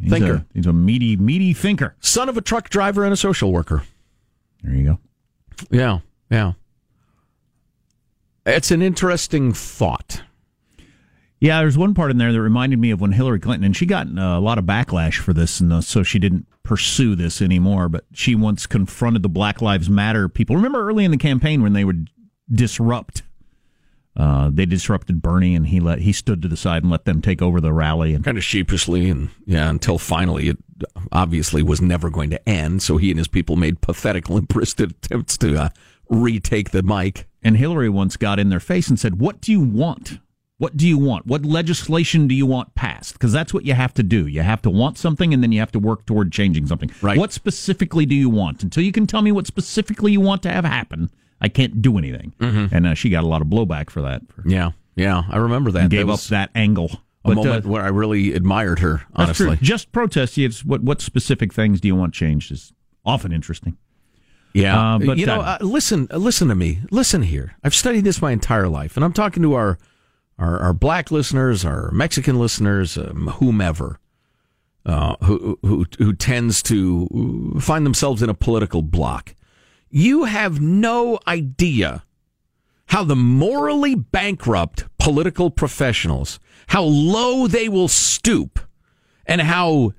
He's 0.01 0.11
thinker. 0.11 0.33
A, 0.33 0.45
he's 0.53 0.65
a 0.65 0.73
meaty, 0.73 1.15
meaty 1.15 1.53
thinker. 1.53 1.95
Son 2.01 2.27
of 2.27 2.35
a 2.35 2.41
truck 2.41 2.69
driver 2.69 3.05
and 3.05 3.13
a 3.13 3.17
social 3.17 3.53
worker. 3.53 3.83
There 4.63 4.73
you 4.73 4.83
go. 4.83 4.99
Yeah, 5.71 5.99
yeah. 6.29 6.53
It's 8.45 8.71
an 8.71 8.81
interesting 8.81 9.53
thought. 9.53 10.21
Yeah, 11.41 11.59
there's 11.59 11.77
one 11.77 11.93
part 11.93 12.11
in 12.11 12.17
there 12.17 12.33
that 12.33 12.41
reminded 12.41 12.79
me 12.79 12.91
of 12.91 12.99
when 12.99 13.13
Hillary 13.13 13.39
Clinton, 13.39 13.63
and 13.63 13.75
she 13.75 13.85
got 13.85 14.07
a 14.07 14.39
lot 14.39 14.57
of 14.57 14.65
backlash 14.65 15.19
for 15.19 15.31
this, 15.31 15.61
and 15.61 15.71
uh, 15.71 15.81
so 15.81 16.03
she 16.03 16.19
didn't 16.19 16.47
pursue 16.63 17.15
this 17.15 17.41
anymore. 17.41 17.87
But 17.87 18.05
she 18.11 18.35
once 18.35 18.65
confronted 18.65 19.23
the 19.23 19.29
Black 19.29 19.61
Lives 19.61 19.89
Matter 19.89 20.27
people. 20.27 20.57
Remember 20.57 20.85
early 20.85 21.05
in 21.05 21.11
the 21.11 21.17
campaign 21.17 21.63
when 21.63 21.71
they 21.71 21.85
would 21.85 22.09
disrupt, 22.51 23.21
uh, 24.17 24.49
they 24.51 24.65
disrupted 24.65 25.21
Bernie, 25.21 25.55
and 25.55 25.67
he 25.67 25.79
let 25.79 25.99
he 25.99 26.11
stood 26.11 26.41
to 26.41 26.49
the 26.49 26.57
side 26.57 26.83
and 26.83 26.91
let 26.91 27.05
them 27.05 27.21
take 27.21 27.41
over 27.41 27.61
the 27.61 27.71
rally, 27.71 28.13
and 28.13 28.25
kind 28.25 28.37
of 28.37 28.43
sheepishly, 28.43 29.09
and 29.09 29.29
yeah, 29.45 29.69
until 29.69 29.97
finally 29.97 30.49
it 30.49 30.57
obviously 31.13 31.63
was 31.63 31.81
never 31.81 32.09
going 32.09 32.31
to 32.31 32.49
end. 32.49 32.83
So 32.83 32.97
he 32.97 33.11
and 33.11 33.17
his 33.17 33.29
people 33.29 33.55
made 33.55 33.79
pathetic, 33.79 34.29
limp-wristed 34.29 34.91
attempts 34.91 35.37
to 35.37 35.55
uh, 35.57 35.69
retake 36.09 36.71
the 36.71 36.83
mic. 36.83 37.27
And 37.41 37.55
Hillary 37.55 37.87
once 37.87 38.17
got 38.17 38.39
in 38.39 38.49
their 38.49 38.59
face 38.59 38.89
and 38.89 38.99
said, 38.99 39.21
"What 39.21 39.39
do 39.39 39.53
you 39.53 39.61
want?" 39.61 40.19
What 40.59 40.75
do 40.75 40.85
you 40.85 40.97
want? 40.97 41.25
What 41.25 41.45
legislation 41.45 42.27
do 42.27 42.35
you 42.35 42.45
want 42.45 42.75
passed? 42.75 43.13
Because 43.13 43.31
that's 43.31 43.53
what 43.53 43.65
you 43.65 43.73
have 43.73 43.93
to 43.93 44.03
do. 44.03 44.27
You 44.27 44.41
have 44.41 44.61
to 44.63 44.69
want 44.69 44.97
something 44.97 45.33
and 45.33 45.41
then 45.41 45.53
you 45.53 45.59
have 45.61 45.71
to 45.71 45.79
work 45.79 46.05
toward 46.05 46.33
changing 46.33 46.67
something. 46.67 46.91
Right. 47.01 47.17
What 47.17 47.31
specifically 47.31 48.05
do 48.05 48.13
you 48.13 48.29
want? 48.29 48.61
Until 48.61 48.83
you 48.83 48.91
can 48.91 49.07
tell 49.07 49.21
me 49.21 49.31
what 49.31 49.47
specifically 49.47 50.11
you 50.11 50.19
want 50.19 50.43
to 50.43 50.51
have 50.51 50.65
happen, 50.65 51.11
I 51.39 51.47
can't 51.47 51.81
do 51.81 51.97
anything. 51.97 52.33
Mm-hmm. 52.39 52.75
And 52.75 52.87
uh, 52.87 52.93
she 52.93 53.09
got 53.09 53.23
a 53.23 53.27
lot 53.27 53.41
of 53.41 53.47
blowback 53.47 53.89
for 53.89 54.01
that. 54.01 54.21
Yeah, 54.45 54.71
yeah, 54.97 55.23
I 55.29 55.37
remember 55.37 55.71
that. 55.71 55.89
Gave 55.89 56.07
that 56.07 56.13
up 56.13 56.19
that 56.23 56.49
angle. 56.53 56.91
A 57.23 57.29
but, 57.29 57.35
moment 57.35 57.65
uh, 57.65 57.69
where 57.69 57.83
I 57.83 57.87
really 57.87 58.33
admired 58.33 58.79
her. 58.79 59.03
Honestly, 59.15 59.57
just 59.61 59.93
protest. 59.93 60.37
It's 60.37 60.65
what 60.65 60.83
what 60.83 60.99
specific 61.01 61.53
things 61.53 61.79
do 61.79 61.87
you 61.87 61.95
want 61.95 62.13
changed 62.13 62.51
is 62.51 62.73
often 63.05 63.31
interesting. 63.31 63.77
Yeah, 64.53 64.95
uh, 64.95 64.99
but 64.99 65.17
you 65.17 65.25
know, 65.25 65.39
uh, 65.39 65.57
listen, 65.61 66.07
listen 66.11 66.49
to 66.49 66.55
me. 66.55 66.79
Listen 66.91 67.21
here. 67.21 67.55
I've 67.63 67.75
studied 67.75 68.03
this 68.03 68.21
my 68.21 68.31
entire 68.31 68.67
life, 68.67 68.97
and 68.97 69.05
I'm 69.05 69.13
talking 69.13 69.43
to 69.43 69.53
our 69.53 69.77
our, 70.39 70.59
our 70.59 70.73
black 70.73 71.11
listeners, 71.11 71.65
our 71.65 71.91
Mexican 71.91 72.39
listeners, 72.39 72.97
um, 72.97 73.27
whomever, 73.35 73.99
uh, 74.85 75.15
who, 75.23 75.59
who, 75.61 75.85
who 75.97 76.13
tends 76.13 76.63
to 76.63 77.57
find 77.59 77.85
themselves 77.85 78.23
in 78.23 78.29
a 78.29 78.33
political 78.33 78.81
block. 78.81 79.35
You 79.89 80.23
have 80.23 80.61
no 80.61 81.19
idea 81.27 82.03
how 82.87 83.03
the 83.03 83.15
morally 83.15 83.95
bankrupt 83.95 84.85
political 84.97 85.51
professionals, 85.51 86.39
how 86.67 86.83
low 86.83 87.47
they 87.47 87.69
will 87.69 87.87
stoop, 87.87 88.59
and 89.25 89.41
how 89.41 89.93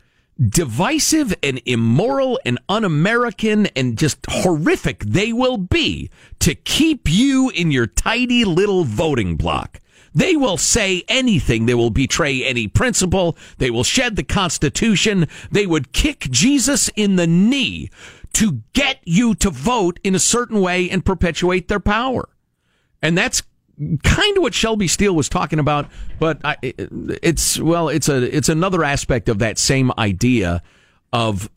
divisive 0.49 1.35
and 1.43 1.61
immoral 1.67 2.41
and 2.47 2.59
un-American 2.69 3.67
and 3.77 3.99
just 3.99 4.19
horrific 4.27 5.01
they 5.01 5.33
will 5.33 5.59
be 5.59 6.11
to 6.39 6.55
keep 6.55 7.09
you 7.11 7.51
in 7.51 7.71
your 7.71 7.87
tidy 7.87 8.45
little 8.45 8.85
voting 8.85 9.37
block. 9.37 9.81
They 10.15 10.37
will 10.37 10.57
say 10.57 11.05
anything. 11.09 11.67
They 11.67 11.75
will 11.75 11.91
betray 11.91 12.45
any 12.45 12.67
principle. 12.69 13.37
They 13.59 13.71
will 13.71 13.85
shed 13.85 14.17
the 14.17 14.25
Constitution. 14.25 15.29
They 15.51 15.67
would 15.67 15.93
kick 15.93 16.27
Jesus 16.31 16.91
in 16.97 17.17
the 17.17 17.27
knee 17.27 17.91
to 18.35 18.63
get 18.73 19.01
you 19.05 19.35
to 19.37 19.51
vote 19.51 19.99
in 20.05 20.15
a 20.15 20.21
certain 20.21 20.61
way 20.61 20.89
and 20.89 21.05
perpetuate 21.05 21.69
their 21.69 21.81
power. 21.81 22.29
And 23.03 23.17
that's 23.17 23.43
kind 24.03 24.37
of 24.37 24.43
what 24.43 24.55
Shelby 24.55 24.89
Steele 24.89 25.15
was 25.15 25.29
talking 25.29 25.59
about, 25.59 25.89
but 26.19 26.39
I, 26.45 26.57
it's 26.63 27.59
well, 27.59 27.89
it's 27.89 28.09
a 28.09 28.37
it's 28.37 28.49
another 28.49 28.85
aspect 28.85 29.29
of 29.29 29.39
that 29.39 29.59
same 29.59 29.91
idea 29.97 30.63
of 31.13 31.51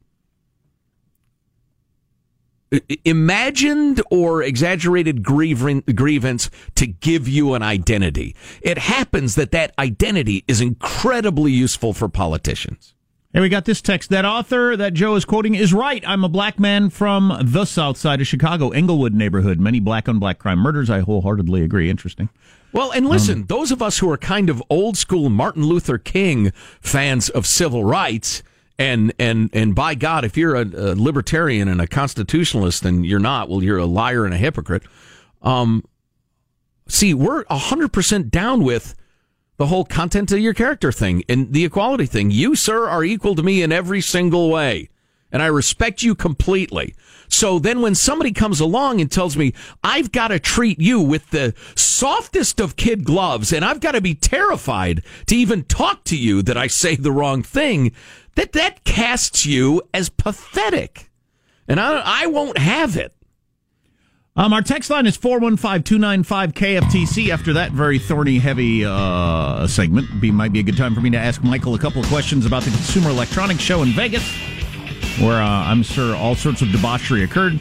imagined 3.06 4.02
or 4.10 4.44
exaggerated 4.44 5.24
grievance 5.24 6.50
to 6.76 6.88
give 6.88 7.28
you 7.28 7.54
an 7.54 7.64
identity. 7.64 8.36
It 8.62 8.78
happens 8.78 9.36
that 9.36 9.52
that 9.52 9.74
identity 9.78 10.44
is 10.48 10.62
incredibly 10.62 11.52
useful 11.52 11.94
for 11.94 12.10
politicians. 12.10 12.94
Hey, 13.34 13.42
we 13.42 13.50
got 13.50 13.66
this 13.66 13.82
text. 13.82 14.12
That 14.12 14.26
author 14.26 14.78
that 14.78 14.94
Joe 14.94 15.16
is 15.16 15.26
quoting 15.26 15.56
is 15.56 15.74
right. 15.74 16.04
I'm 16.06 16.24
a 16.24 16.30
black 16.30 16.60
man 16.60 16.92
from 16.92 17.36
the 17.42 17.66
south 17.66 17.98
side 17.98 18.22
of 18.22 18.28
Chicago, 18.28 18.70
Englewood 18.70 19.16
neighborhood. 19.16 19.60
Many 19.60 19.80
black 19.80 20.08
on 20.08 20.20
black 20.20 20.38
crime 20.38 20.60
murders. 20.60 20.92
I 20.92 21.00
wholeheartedly 21.00 21.64
agree. 21.64 21.90
Interesting. 21.90 22.30
Well, 22.74 22.92
and 22.92 23.08
listen, 23.08 23.40
um, 23.40 23.46
those 23.46 23.72
of 23.72 23.82
us 23.82 23.98
who 24.00 24.10
are 24.12 24.18
kind 24.18 24.52
of 24.52 24.62
old 24.70 24.98
school 24.98 25.30
Martin 25.30 25.64
Luther 25.64 25.98
King 25.98 26.52
fans 26.80 27.30
of 27.30 27.48
civil 27.48 27.84
rights, 27.84 28.44
and 28.78 29.14
and 29.20 29.50
and 29.54 29.76
by 29.76 29.96
God, 29.96 30.26
if 30.26 30.38
you're 30.38 30.56
a, 30.56 30.62
a, 30.62 30.96
libertarian 30.96 31.68
and 31.68 31.80
a 31.80 31.88
constitutionalist 31.88 32.86
and 32.86 33.06
you're 33.06 33.20
not, 33.20 33.50
well, 33.50 33.64
you're 33.64 33.78
a 33.78 33.86
liar 33.86 34.26
and 34.26 34.34
a 34.34 34.38
hypocrite. 34.38 34.84
Um, 35.42 35.84
see, 36.88 37.14
we're 37.14 37.46
hundred 37.50 37.94
percent 37.94 38.32
down 38.32 38.64
with 38.64 38.96
the 39.58 39.68
whole 39.68 39.86
content 39.86 40.32
of 40.32 40.40
your 40.40 40.54
character 40.54 40.92
thing 40.92 41.24
and 41.30 41.54
the 41.54 41.66
equality 41.66 42.06
thing. 42.06 42.32
You, 42.32 42.56
sir, 42.56 42.90
are 42.90 43.04
equal 43.04 43.36
to 43.36 43.44
me 43.44 43.62
in 43.62 43.72
every 43.72 44.02
single 44.02 44.50
way, 44.50 44.90
and 45.32 45.42
I 45.42 45.48
respect 45.48 46.02
you 46.02 46.16
completely. 46.16 46.96
So 47.34 47.58
then 47.58 47.82
when 47.82 47.96
somebody 47.96 48.32
comes 48.32 48.60
along 48.60 49.02
and 49.02 49.12
tells 49.12 49.36
me, 49.36 49.54
I've 49.84 50.12
got 50.12 50.28
to 50.28 50.40
treat 50.40 50.80
you 50.80 51.02
with 51.02 51.32
the 51.32 51.56
softest 51.76 52.60
of 52.60 52.76
kid 52.76 53.04
gloves 53.04 53.52
and 53.52 53.66
I've 53.66 53.80
got 53.80 53.94
to 53.94 54.02
be 54.02 54.14
terrified 54.14 55.04
to 55.26 55.36
even 55.36 55.64
talk 55.64 56.04
to 56.06 56.18
you 56.18 56.44
that 56.44 56.58
I 56.58 56.68
say 56.68 56.96
the 56.96 57.12
wrong 57.12 57.42
thing, 57.42 57.92
that 58.36 58.54
that 58.54 58.84
casts 58.84 59.46
you 59.46 59.84
as 59.94 60.10
pathetic. 60.10 61.12
And 61.68 61.80
I, 61.80 62.24
I 62.24 62.26
won't 62.28 62.58
have 62.58 62.98
it. 62.98 63.14
Um, 64.36 64.52
our 64.52 64.64
text 64.64 64.90
line 64.90 65.06
is 65.06 65.16
415-295-KFTC. 65.18 67.30
After 67.30 67.54
that 67.54 67.72
very 67.72 68.00
thorny, 68.00 68.40
heavy 68.40 68.84
uh, 68.84 69.68
segment, 69.68 70.20
be, 70.20 70.32
might 70.32 70.52
be 70.52 70.60
a 70.60 70.64
good 70.64 70.76
time 70.76 70.96
for 70.96 71.02
me 71.02 71.12
to 71.12 71.20
ask 71.20 71.44
Michael 71.44 71.76
a 71.76 71.80
couple 71.80 72.02
of 72.02 72.08
questions 72.08 72.48
about 72.48 72.64
the 72.64 72.72
Consumer 72.72 73.12
Electronics 73.12 73.62
Show 73.62 73.84
in 73.84 73.90
Vegas, 73.90 74.28
where 75.20 75.40
uh, 75.40 75.48
I'm 75.48 75.84
sure 75.84 76.16
all 76.16 76.34
sorts 76.34 76.64
of 76.64 76.72
debauchery 76.72 77.24
occurred. 77.24 77.60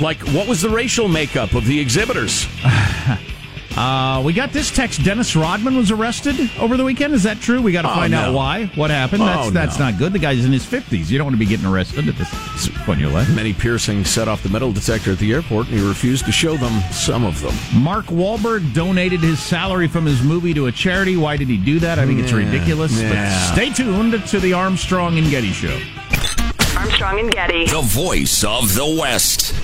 Like, 0.00 0.18
what 0.28 0.48
was 0.48 0.62
the 0.62 0.70
racial 0.70 1.06
makeup 1.06 1.54
of 1.54 1.64
the 1.64 1.78
exhibitors? 1.78 2.44
Uh, 3.76 4.20
we 4.24 4.32
got 4.32 4.52
this 4.52 4.70
text. 4.70 5.02
Dennis 5.04 5.36
Rodman 5.36 5.76
was 5.76 5.90
arrested 5.90 6.50
over 6.58 6.76
the 6.76 6.84
weekend. 6.84 7.14
Is 7.14 7.22
that 7.22 7.40
true? 7.40 7.62
We 7.62 7.70
got 7.72 7.82
to 7.82 7.90
Oh, 7.90 7.94
find 7.94 8.10
no. 8.10 8.18
out 8.20 8.34
why. 8.34 8.66
What 8.74 8.90
happened? 8.90 9.22
Oh, 9.22 9.26
That's 9.26 9.50
that's 9.52 9.78
no. 9.78 9.90
not 9.90 9.98
good. 9.98 10.12
The 10.12 10.18
guy's 10.18 10.44
in 10.44 10.52
his 10.52 10.64
fifties. 10.64 11.10
You 11.10 11.18
don't 11.18 11.26
want 11.26 11.34
to 11.36 11.38
be 11.38 11.46
getting 11.46 11.66
arrested 11.66 12.08
at 12.08 12.16
this 12.16 12.68
point 12.84 12.98
in 13.00 13.06
your 13.06 13.12
life. 13.14 13.28
Many 13.34 13.52
piercings 13.52 14.10
set 14.10 14.26
off 14.28 14.42
the 14.42 14.48
metal 14.48 14.72
detector 14.72 15.12
at 15.12 15.18
the 15.18 15.32
airport, 15.32 15.68
and 15.68 15.78
he 15.78 15.86
refused 15.86 16.24
to 16.26 16.32
show 16.32 16.56
them 16.56 16.80
some 16.92 17.24
of 17.24 17.40
them. 17.40 17.54
Mark 17.82 18.06
Wahlberg 18.06 18.74
donated 18.74 19.20
his 19.20 19.40
salary 19.40 19.86
from 19.88 20.04
his 20.04 20.20
movie 20.22 20.52
to 20.54 20.66
a 20.66 20.72
charity. 20.72 21.16
Why 21.16 21.36
did 21.36 21.48
he 21.48 21.56
do 21.56 21.78
that? 21.78 21.98
I 21.98 22.06
think 22.06 22.18
it's 22.20 22.32
ridiculous. 22.32 23.00
yeah. 23.00 23.12
But 23.12 23.54
stay 23.54 23.70
tuned 23.72 24.12
to 24.28 24.40
the 24.40 24.52
Armstrong 24.52 25.16
and 25.16 25.30
Getty 25.30 25.52
Show. 25.52 25.80
Armstrong 26.76 27.20
and 27.20 27.30
Getty. 27.30 27.66
The 27.66 27.82
voice 27.82 28.42
of 28.44 28.74
the 28.74 28.96
West. 29.00 29.54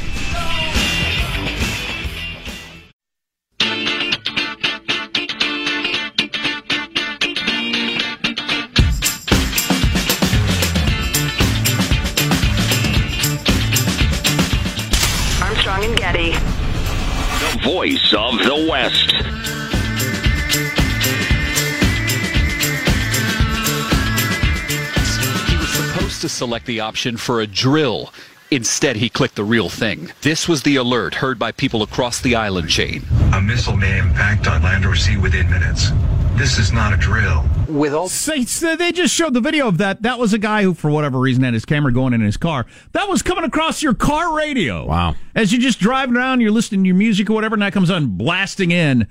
Select 26.36 26.66
the 26.66 26.80
option 26.80 27.16
for 27.16 27.40
a 27.40 27.46
drill. 27.46 28.12
Instead, 28.50 28.96
he 28.96 29.08
clicked 29.08 29.34
the 29.34 29.44
real 29.44 29.68
thing. 29.68 30.12
This 30.22 30.46
was 30.46 30.62
the 30.62 30.76
alert 30.76 31.14
heard 31.14 31.38
by 31.38 31.50
people 31.50 31.82
across 31.82 32.20
the 32.20 32.36
island 32.36 32.68
chain. 32.68 33.02
A 33.32 33.40
missile 33.40 33.76
may 33.76 33.98
impact 33.98 34.46
on 34.46 34.62
land 34.62 34.86
or 34.86 34.94
sea 34.94 35.16
within 35.16 35.50
minutes. 35.50 35.90
This 36.36 36.58
is 36.58 36.70
not 36.70 36.92
a 36.92 36.96
drill. 36.96 37.44
With 37.66 37.94
all 37.94 38.08
Say, 38.08 38.44
say 38.44 38.76
they 38.76 38.92
just 38.92 39.14
showed 39.14 39.34
the 39.34 39.40
video 39.40 39.66
of 39.66 39.78
that. 39.78 40.02
That 40.02 40.18
was 40.18 40.32
a 40.32 40.38
guy 40.38 40.62
who, 40.62 40.74
for 40.74 40.90
whatever 40.90 41.18
reason, 41.18 41.42
had 41.42 41.54
his 41.54 41.64
camera 41.64 41.92
going 41.92 42.12
in 42.12 42.20
his 42.20 42.36
car. 42.36 42.66
That 42.92 43.08
was 43.08 43.22
coming 43.22 43.44
across 43.44 43.82
your 43.82 43.94
car 43.94 44.36
radio. 44.36 44.86
Wow. 44.86 45.16
As 45.34 45.50
you're 45.50 45.62
just 45.62 45.80
driving 45.80 46.14
around, 46.14 46.42
you're 46.42 46.50
listening 46.50 46.84
to 46.84 46.88
your 46.88 46.96
music 46.96 47.30
or 47.30 47.32
whatever, 47.32 47.54
and 47.54 47.62
that 47.62 47.72
comes 47.72 47.90
on 47.90 48.16
blasting 48.18 48.70
in. 48.70 49.08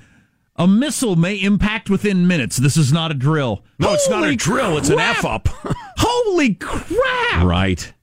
A 0.58 0.68
missile 0.68 1.16
may 1.16 1.36
impact 1.36 1.90
within 1.90 2.28
minutes. 2.28 2.58
This 2.58 2.78
is 2.78 2.94
not 2.94 3.12
a 3.12 3.14
drill. 3.14 3.64
No, 3.78 3.94
it's 3.94 4.10
not 4.10 4.20
a 4.20 4.28
Holy 4.28 4.36
drill. 4.38 4.78
It's 4.78 4.90
an. 4.90 5.00
F 5.00 5.26
up. 5.26 5.48
Holy 5.98 6.54
crap! 6.56 7.44
right. 7.44 7.94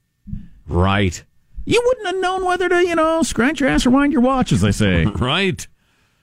Right. 0.66 1.24
You 1.64 1.82
wouldn't 1.84 2.06
have 2.06 2.16
known 2.16 2.44
whether 2.44 2.68
to, 2.68 2.86
you 2.86 2.94
know, 2.94 3.22
scratch 3.22 3.60
your 3.60 3.68
ass 3.70 3.86
or 3.86 3.90
wind 3.90 4.12
your 4.12 4.22
watch, 4.22 4.52
as 4.52 4.60
they 4.60 4.72
say. 4.72 5.04
Right. 5.16 5.66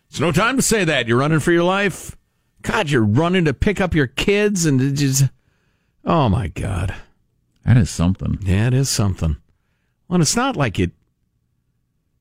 It's 0.09 0.19
no 0.19 0.31
time 0.31 0.55
to 0.55 0.61
say 0.63 0.85
that. 0.85 1.07
You're 1.07 1.19
running 1.19 1.39
for 1.39 1.51
your 1.51 1.63
life. 1.63 2.17
God, 2.63 2.89
you're 2.89 3.03
running 3.05 3.45
to 3.45 3.53
pick 3.53 3.79
up 3.79 3.93
your 3.93 4.07
kids 4.07 4.65
and 4.65 4.97
just. 4.97 5.25
Oh, 6.03 6.29
my 6.29 6.47
God. 6.47 6.95
that 7.63 7.77
is 7.77 7.89
something. 7.91 8.39
Yeah, 8.41 8.67
it 8.67 8.73
is 8.73 8.89
something. 8.89 9.37
Well, 10.07 10.21
it's 10.21 10.35
not 10.35 10.55
like 10.55 10.79
it. 10.79 10.91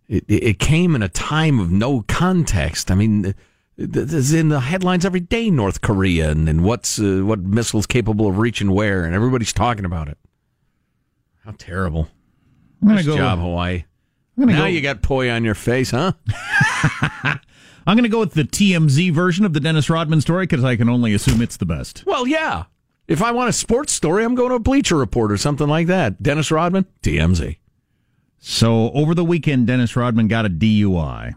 It, 0.06 0.24
it 0.28 0.58
came 0.58 0.94
in 0.94 1.02
a 1.02 1.08
time 1.08 1.58
of 1.58 1.70
no 1.70 2.02
context. 2.08 2.90
I 2.90 2.94
mean, 2.94 3.34
th- 3.78 4.32
in 4.32 4.48
the 4.48 4.60
headlines 4.60 5.04
every 5.04 5.20
day. 5.20 5.50
North 5.50 5.80
Korea 5.80 6.30
and, 6.30 6.48
and 6.48 6.64
what's 6.64 6.98
uh, 6.98 7.22
what 7.24 7.40
missiles 7.40 7.86
capable 7.86 8.26
of 8.26 8.38
reaching 8.38 8.72
where, 8.72 9.04
and 9.04 9.14
everybody's 9.14 9.52
talking 9.52 9.84
about 9.84 10.08
it. 10.08 10.18
How 11.44 11.54
terrible! 11.56 12.08
I'm 12.82 12.88
Nice 12.88 13.06
go. 13.06 13.16
job, 13.16 13.38
Hawaii. 13.38 13.84
Now 14.36 14.58
go. 14.58 14.64
you 14.66 14.80
got 14.80 15.02
poi 15.02 15.30
on 15.30 15.44
your 15.44 15.54
face, 15.54 15.90
huh? 15.90 16.12
I'm 17.86 17.96
going 17.96 18.02
to 18.04 18.08
go 18.10 18.20
with 18.20 18.34
the 18.34 18.44
TMZ 18.44 19.12
version 19.12 19.44
of 19.44 19.54
the 19.54 19.60
Dennis 19.60 19.88
Rodman 19.88 20.20
story 20.20 20.46
because 20.46 20.62
I 20.62 20.76
can 20.76 20.88
only 20.88 21.14
assume 21.14 21.40
it's 21.40 21.56
the 21.56 21.64
best. 21.66 22.04
Well, 22.06 22.26
yeah. 22.26 22.64
If 23.08 23.22
I 23.22 23.30
want 23.32 23.48
a 23.48 23.52
sports 23.54 23.94
story, 23.94 24.24
I'm 24.24 24.34
going 24.34 24.50
to 24.50 24.56
a 24.56 24.60
Bleacher 24.60 24.96
Report 24.96 25.32
or 25.32 25.38
something 25.38 25.66
like 25.66 25.86
that. 25.86 26.22
Dennis 26.22 26.50
Rodman, 26.50 26.84
TMZ. 27.02 27.56
So 28.38 28.92
over 28.92 29.14
the 29.14 29.24
weekend, 29.24 29.66
Dennis 29.66 29.96
Rodman 29.96 30.28
got 30.28 30.44
a 30.44 30.50
DUI. 30.50 31.34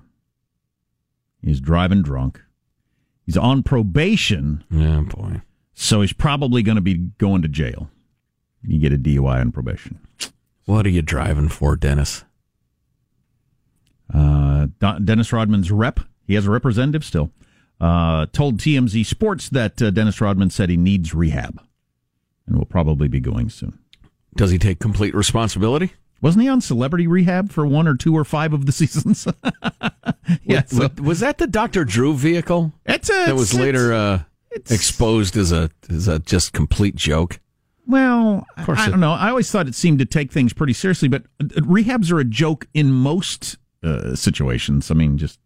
He's 1.43 1.59
driving 1.59 2.01
drunk. 2.03 2.41
He's 3.25 3.37
on 3.37 3.63
probation, 3.63 4.63
Yeah, 4.69 5.01
boy. 5.01 5.41
so 5.73 6.01
he's 6.01 6.13
probably 6.13 6.63
going 6.63 6.75
to 6.75 6.81
be 6.81 6.95
going 6.95 7.41
to 7.43 7.47
jail. 7.47 7.89
You 8.63 8.79
get 8.79 8.93
a 8.93 8.97
DUI 8.97 9.39
on 9.41 9.51
probation. 9.51 9.99
What 10.65 10.85
are 10.85 10.89
you 10.89 11.01
driving 11.01 11.49
for, 11.49 11.75
Dennis? 11.75 12.23
Uh, 14.13 14.67
Don- 14.79 15.05
Dennis 15.05 15.31
Rodman's 15.31 15.71
rep, 15.71 15.99
he 16.27 16.33
has 16.35 16.45
a 16.45 16.51
representative 16.51 17.03
still, 17.03 17.31
uh, 17.79 18.25
told 18.33 18.59
TMZ 18.59 19.05
Sports 19.05 19.49
that 19.49 19.81
uh, 19.81 19.89
Dennis 19.91 20.19
Rodman 20.21 20.49
said 20.49 20.69
he 20.69 20.77
needs 20.77 21.13
rehab 21.13 21.61
and 22.45 22.57
will 22.57 22.65
probably 22.65 23.07
be 23.07 23.19
going 23.19 23.49
soon. 23.49 23.79
Does 24.35 24.51
he 24.51 24.57
take 24.59 24.79
complete 24.79 25.15
responsibility? 25.15 25.93
Wasn't 26.21 26.41
he 26.43 26.49
on 26.49 26.61
celebrity 26.61 27.07
rehab 27.07 27.51
for 27.51 27.65
one 27.65 27.87
or 27.87 27.95
two 27.95 28.15
or 28.15 28.23
five 28.25 28.53
of 28.53 28.65
the 28.65 28.71
seasons? 28.73 29.27
Was, 30.73 30.91
was 30.97 31.19
that 31.21 31.37
the 31.37 31.47
Dr. 31.47 31.83
Drew 31.85 32.13
vehicle 32.15 32.73
it's 32.85 33.09
a, 33.09 33.25
that 33.25 33.35
was 33.35 33.51
it's- 33.53 33.61
later 33.65 33.93
uh, 33.93 34.23
exposed 34.69 35.37
as 35.37 35.51
a 35.51 35.69
as 35.89 36.07
a 36.07 36.19
just 36.19 36.53
complete 36.53 36.95
joke? 36.95 37.39
Well, 37.87 38.45
course 38.63 38.79
I 38.79 38.87
it- 38.87 38.91
don't 38.91 38.99
know. 38.99 39.11
I 39.13 39.29
always 39.29 39.51
thought 39.51 39.67
it 39.67 39.75
seemed 39.75 39.99
to 39.99 40.05
take 40.05 40.31
things 40.31 40.53
pretty 40.53 40.73
seriously, 40.73 41.07
but 41.09 41.23
uh, 41.41 41.45
rehabs 41.61 42.11
are 42.11 42.19
a 42.19 42.23
joke 42.25 42.67
in 42.73 42.91
most 42.91 43.57
uh, 43.83 44.15
situations. 44.15 44.91
I 44.91 44.93
mean, 44.93 45.17
just 45.17 45.39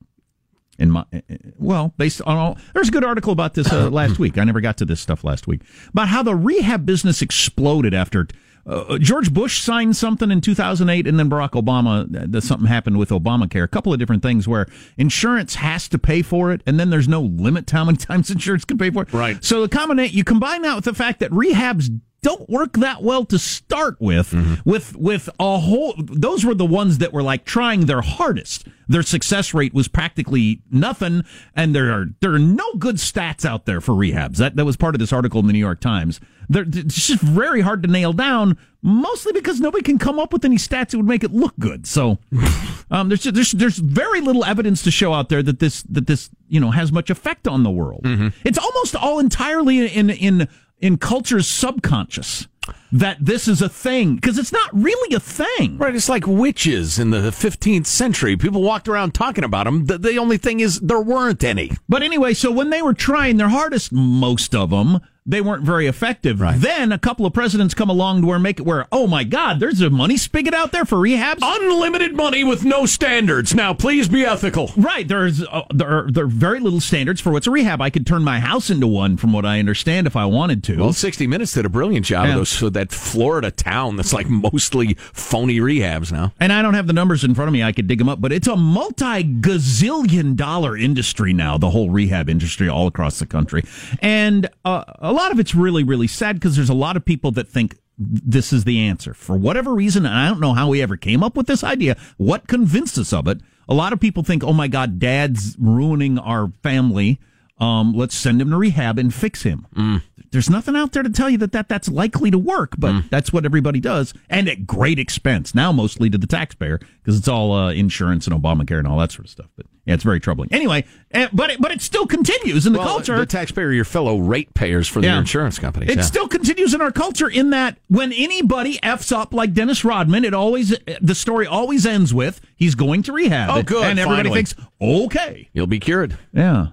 in 0.78 0.92
my 0.92 1.06
uh, 1.14 1.20
well, 1.58 1.94
based 1.98 2.22
on 2.24 2.38
all. 2.38 2.58
There's 2.74 2.90
a 2.90 2.92
good 2.92 3.06
article 3.06 3.32
about 3.32 3.54
this 3.54 3.72
uh, 3.72 3.90
last 3.90 4.20
week. 4.20 4.38
I 4.38 4.44
never 4.44 4.62
got 4.62 4.78
to 4.78 4.86
this 4.86 5.00
stuff 5.02 5.24
last 5.24 5.48
week 5.48 5.62
about 5.90 6.10
how 6.10 6.22
the 6.24 6.36
rehab 6.36 6.86
business 6.86 7.22
exploded 7.22 7.94
after. 7.94 8.28
Uh, 8.68 8.98
George 8.98 9.32
Bush 9.32 9.62
signed 9.62 9.96
something 9.96 10.32
in 10.32 10.42
2008, 10.42 11.06
and 11.06 11.20
then 11.20 11.30
Barack 11.30 11.52
Obama. 11.52 12.36
Uh, 12.36 12.42
something 12.42 12.68
happened 12.68 12.98
with 12.98 13.10
Obamacare. 13.10 13.64
A 13.64 13.68
couple 13.68 13.94
of 13.94 14.00
different 14.00 14.24
things 14.24 14.48
where 14.48 14.68
insurance 14.98 15.56
has 15.56 15.88
to 15.90 16.00
pay 16.00 16.22
for 16.22 16.52
it, 16.52 16.62
and 16.66 16.80
then 16.80 16.90
there's 16.90 17.08
no 17.08 17.22
limit 17.22 17.68
to 17.68 17.76
how 17.76 17.86
many 17.86 17.98
times 18.00 18.30
insurance 18.32 18.66
can 18.66 18.78
pay 18.78 18.90
for 18.90 19.04
it. 19.04 19.14
Right. 19.14 19.44
So 19.44 19.62
the 19.62 19.70
combinate 19.70 20.14
you 20.14 20.24
combine 20.24 20.64
that 20.64 20.76
with 20.76 20.86
the 20.86 20.94
fact 20.94 21.20
that 21.20 21.32
rehabs 21.32 21.90
don't 22.26 22.50
work 22.50 22.74
that 22.74 23.04
well 23.04 23.24
to 23.24 23.38
start 23.38 23.98
with. 24.00 24.34
With 24.66 24.96
with 24.96 25.30
a 25.40 25.60
whole, 25.60 25.94
those 25.98 26.44
were 26.44 26.56
the 26.56 26.66
ones 26.66 26.98
that 26.98 27.14
were 27.14 27.22
like 27.22 27.46
trying 27.46 27.86
their 27.86 28.02
hardest. 28.02 28.68
Their 28.88 29.04
success 29.04 29.54
rate 29.54 29.76
was 29.76 29.88
practically 29.88 30.62
nothing, 30.72 31.24
and 31.56 31.76
there 31.76 31.92
are 31.92 32.08
there 32.22 32.34
are 32.34 32.40
no 32.40 32.74
good 32.80 32.96
stats 32.96 33.46
out 33.46 33.66
there 33.68 33.80
for 33.80 33.94
rehabs. 33.94 34.38
That 34.38 34.56
that 34.56 34.66
was 34.66 34.76
part 34.76 34.96
of 34.96 35.00
this 35.00 35.14
article 35.14 35.40
in 35.40 35.46
the 35.46 35.54
New 35.54 35.60
York 35.60 35.80
Times. 35.80 36.20
They're, 36.50 36.66
it's 36.68 37.08
just 37.08 37.22
very 37.22 37.62
hard 37.62 37.84
to 37.84 37.90
nail 37.90 38.14
down, 38.14 38.58
mostly 38.82 39.32
because 39.32 39.60
nobody 39.60 39.84
can 39.84 39.98
come 39.98 40.20
up 40.20 40.34
with 40.34 40.46
any 40.46 40.58
stats 40.58 40.90
that 40.90 40.98
would 40.98 41.08
make 41.08 41.24
it 41.24 41.32
look 41.32 41.54
good. 41.60 41.86
So 41.88 42.18
um, 42.92 43.10
there's 43.10 43.24
there's 43.24 43.52
there's 43.52 43.78
very 43.78 44.22
little 44.22 44.44
evidence 44.46 44.82
to 44.84 44.92
show 44.92 45.14
out 45.14 45.30
there 45.30 45.44
that 45.44 45.60
this 45.60 45.84
that 45.84 46.08
this 46.08 46.32
you 46.48 46.60
know 46.60 46.72
has 46.72 46.92
much 46.92 47.12
effect 47.12 47.48
on 47.48 47.62
the 47.62 47.72
world. 47.72 48.02
It's 48.44 48.58
almost 48.58 48.96
all 48.96 49.20
entirely 49.20 49.86
in 49.86 50.10
in 50.10 50.48
in 50.80 50.98
culture's 50.98 51.48
subconscious 51.48 52.48
that 52.92 53.18
this 53.20 53.48
is 53.48 53.62
a 53.62 53.70
thing 53.70 54.16
because 54.16 54.38
it's 54.38 54.52
not 54.52 54.70
really 54.74 55.16
a 55.16 55.20
thing. 55.20 55.78
Right, 55.78 55.96
it's 55.96 56.10
like 56.10 56.26
witches 56.26 56.98
in 56.98 57.12
the 57.12 57.30
15th 57.30 57.86
century. 57.86 58.38
People 58.38 58.62
walked 58.62 58.88
around 58.88 59.14
talking 59.14 59.44
about 59.44 59.66
them. 59.66 59.86
The, 59.86 59.98
the 59.98 60.18
only 60.18 60.38
thing 60.38 60.60
is 60.60 60.80
there 60.80 61.02
weren't 61.02 61.44
any. 61.44 61.72
But 61.88 62.04
anyway, 62.04 62.34
so 62.34 62.52
when 62.52 62.70
they 62.70 62.82
were 62.82 62.94
trying 62.94 63.38
their 63.38 63.50
hardest, 63.50 63.92
most 63.92 64.56
of 64.56 64.70
them, 64.70 65.00
they 65.26 65.42
weren't 65.42 65.64
very 65.64 65.88
effective. 65.88 66.38
Then 66.38 66.92
a 66.92 67.00
couple 67.00 67.26
of 67.26 67.34
presidents 67.34 67.74
come 67.74 67.90
along 67.90 68.22
to 68.22 68.28
where 68.28 68.38
make 68.40 68.60
it 68.60 68.64
where, 68.66 68.86
oh 68.92 69.08
my 69.08 69.24
God, 69.24 69.60
there's 69.60 69.82
a 69.82 69.90
money 69.90 70.18
spigot 70.18 70.54
out 70.54 70.72
there 70.72 70.86
for 70.86 70.98
rehabs. 70.98 71.40
Unlimited 71.42 72.16
money 72.16 72.44
with 72.44 72.64
no 72.64 72.86
standards. 72.86 73.56
Now, 73.56 73.74
please 73.74 74.08
be 74.08 74.24
ethical. 74.24 74.72
Right, 74.78 75.08
there's 75.08 75.44
uh, 75.44 75.64
there 75.74 75.88
are 75.90 76.12
there 76.12 76.26
are 76.26 76.28
very 76.28 76.60
little 76.60 76.80
standards 76.80 77.20
for 77.22 77.32
what's 77.32 77.48
a 77.48 77.52
rehab. 77.52 77.82
I 77.82 77.90
could 77.90 78.06
turn 78.06 78.24
my 78.24 78.40
house 78.40 78.70
into 78.70 78.88
one, 78.88 79.18
from 79.18 79.34
what 79.34 79.46
I 79.46 79.60
understand, 79.60 80.06
if 80.08 80.16
I 80.16 80.26
wanted 80.26 80.64
to. 80.66 80.78
Well, 80.78 80.94
60 80.94 81.26
Minutes 81.28 81.54
did 81.54 81.66
a 81.66 81.70
brilliant 81.70 82.06
job 82.06 82.26
Yeah. 82.26 82.34
of 82.34 82.38
those, 82.40 82.50
so 82.50 82.70
that 82.70 82.92
Florida 82.92 83.50
town 83.52 83.96
that's 83.96 84.14
like 84.14 84.30
mostly 84.30 84.94
phony 85.14 85.60
rehabs 85.60 86.12
now. 86.12 86.34
and 86.40 86.54
I 86.54 86.62
don't 86.62 86.74
have 86.76 86.88
the 86.88 86.94
numbers 86.94 87.24
in 87.24 87.34
front 87.34 87.48
of 87.48 87.54
me. 87.54 87.64
I 87.64 87.72
could 87.72 87.88
dig 87.88 87.98
them 88.00 88.10
up, 88.10 88.22
but 88.22 88.32
it's 88.32 88.48
a 88.48 88.56
multi 88.56 89.24
gazillion 89.24 90.36
dollar 90.36 90.78
industry 90.78 91.34
now. 91.34 91.58
The 91.58 91.70
whole 91.72 91.90
rehab 91.90 92.30
industry 92.30 92.70
all 92.70 92.88
across 92.88 93.20
the 93.20 93.26
country, 93.26 93.64
and 94.02 94.48
uh, 94.64 94.84
lot 95.16 95.32
of 95.32 95.40
it's 95.40 95.56
really 95.56 95.84
really 95.84 96.08
sad 96.08 96.36
because 96.36 96.56
there's 96.56 96.70
a 96.70 96.74
lot 96.74 96.98
of 96.98 97.06
people 97.06 97.32
that 97.32 97.48
think 97.48 97.78
this 97.98 98.52
is 98.52 98.64
the 98.66 98.80
answer 98.80 99.14
for 99.14 99.38
whatever 99.38 99.74
reason. 99.74 100.06
And 100.06 100.14
I 100.14 100.28
don't 100.28 100.40
know 100.40 100.54
how 100.54 100.70
we 100.70 100.82
ever 100.82 100.98
came 100.98 101.24
up 101.24 101.36
with 101.38 101.48
this 101.48 101.64
idea. 101.64 101.96
What 102.18 102.48
convinced 102.48 102.98
us 102.98 103.14
of 103.14 103.28
it? 103.28 103.40
A 103.68 103.74
lot 103.74 103.94
of 103.94 104.00
people 104.00 104.24
think, 104.24 104.44
oh 104.44 104.54
my 104.54 104.68
God, 104.68 105.00
dad's 105.00 105.56
ruining 105.58 106.20
our 106.20 106.52
family. 106.62 107.20
Um, 107.58 107.94
let's 107.94 108.16
send 108.16 108.42
him 108.42 108.50
to 108.50 108.58
rehab 108.58 109.00
and 109.00 109.14
fix 109.14 109.44
him. 109.44 109.66
Mm. 109.76 110.02
There's 110.36 110.50
nothing 110.50 110.76
out 110.76 110.92
there 110.92 111.02
to 111.02 111.10
tell 111.10 111.30
you 111.30 111.38
that, 111.40 111.54
that 111.54 111.70
that's 111.70 111.88
likely 111.88 112.30
to 112.30 112.38
work, 112.38 112.74
but 112.78 113.04
that's 113.10 113.32
what 113.32 113.46
everybody 113.46 113.80
does, 113.80 114.14
and 114.30 114.50
at 114.50 114.68
great 114.68 115.00
expense. 115.00 115.56
Now, 115.56 115.72
mostly 115.72 116.10
to 116.10 116.18
the 116.18 116.28
taxpayer 116.28 116.80
because 117.02 117.18
it's 117.18 117.28
all 117.30 117.54
uh, 117.54 117.72
insurance 117.72 118.28
and 118.28 118.36
Obamacare 118.40 118.80
and 118.80 118.88
all 118.88 118.98
that 119.00 119.12
sort 119.14 119.26
of 119.26 119.32
stuff. 119.32 119.48
But 119.56 119.66
yeah, 119.86 119.94
it's 119.94 120.04
very 120.04 120.20
troubling. 120.20 120.50
Anyway, 120.52 120.84
eh, 121.12 121.30
but 121.32 121.52
it, 121.52 121.62
but 121.62 121.72
it 121.72 121.82
still 121.82 122.06
continues 122.06 122.68
in 122.68 122.74
the 122.74 122.80
Well, 122.80 122.88
culture. 122.90 123.18
The 123.18 123.26
taxpayer, 123.26 123.72
your 123.72 123.86
fellow 123.86 124.18
ratepayers 124.18 124.88
for 124.90 125.00
the 125.00 125.08
Yeah. 125.08 125.20
insurance 125.20 125.58
companies. 125.58 125.90
It 125.92 125.98
yeah. 125.98 126.04
still 126.04 126.28
continues 126.28 126.74
in 126.74 126.82
our 126.82 126.92
culture 126.92 127.30
in 127.30 127.52
that 127.52 127.78
when 127.88 128.12
anybody 128.12 128.78
f's 128.84 129.12
up 129.14 129.34
like 129.34 129.54
Dennis 129.54 129.86
Rodman, 129.86 130.26
it 130.26 130.34
always 130.34 130.76
the 131.02 131.16
story 131.16 131.48
always 131.48 131.86
ends 131.86 132.14
with 132.14 132.42
he's 132.58 132.76
going 132.76 133.04
to 133.04 133.14
rehab. 133.14 133.50
Oh, 133.52 133.64
good, 133.64 133.86
And 133.86 134.00
everybody 134.00 134.30
finally. 134.30 134.44
thinks, 134.44 134.56
okay, 134.82 135.50
You'll 135.54 135.68
be 135.68 135.80
cured. 135.80 136.18
yeah. 136.34 136.68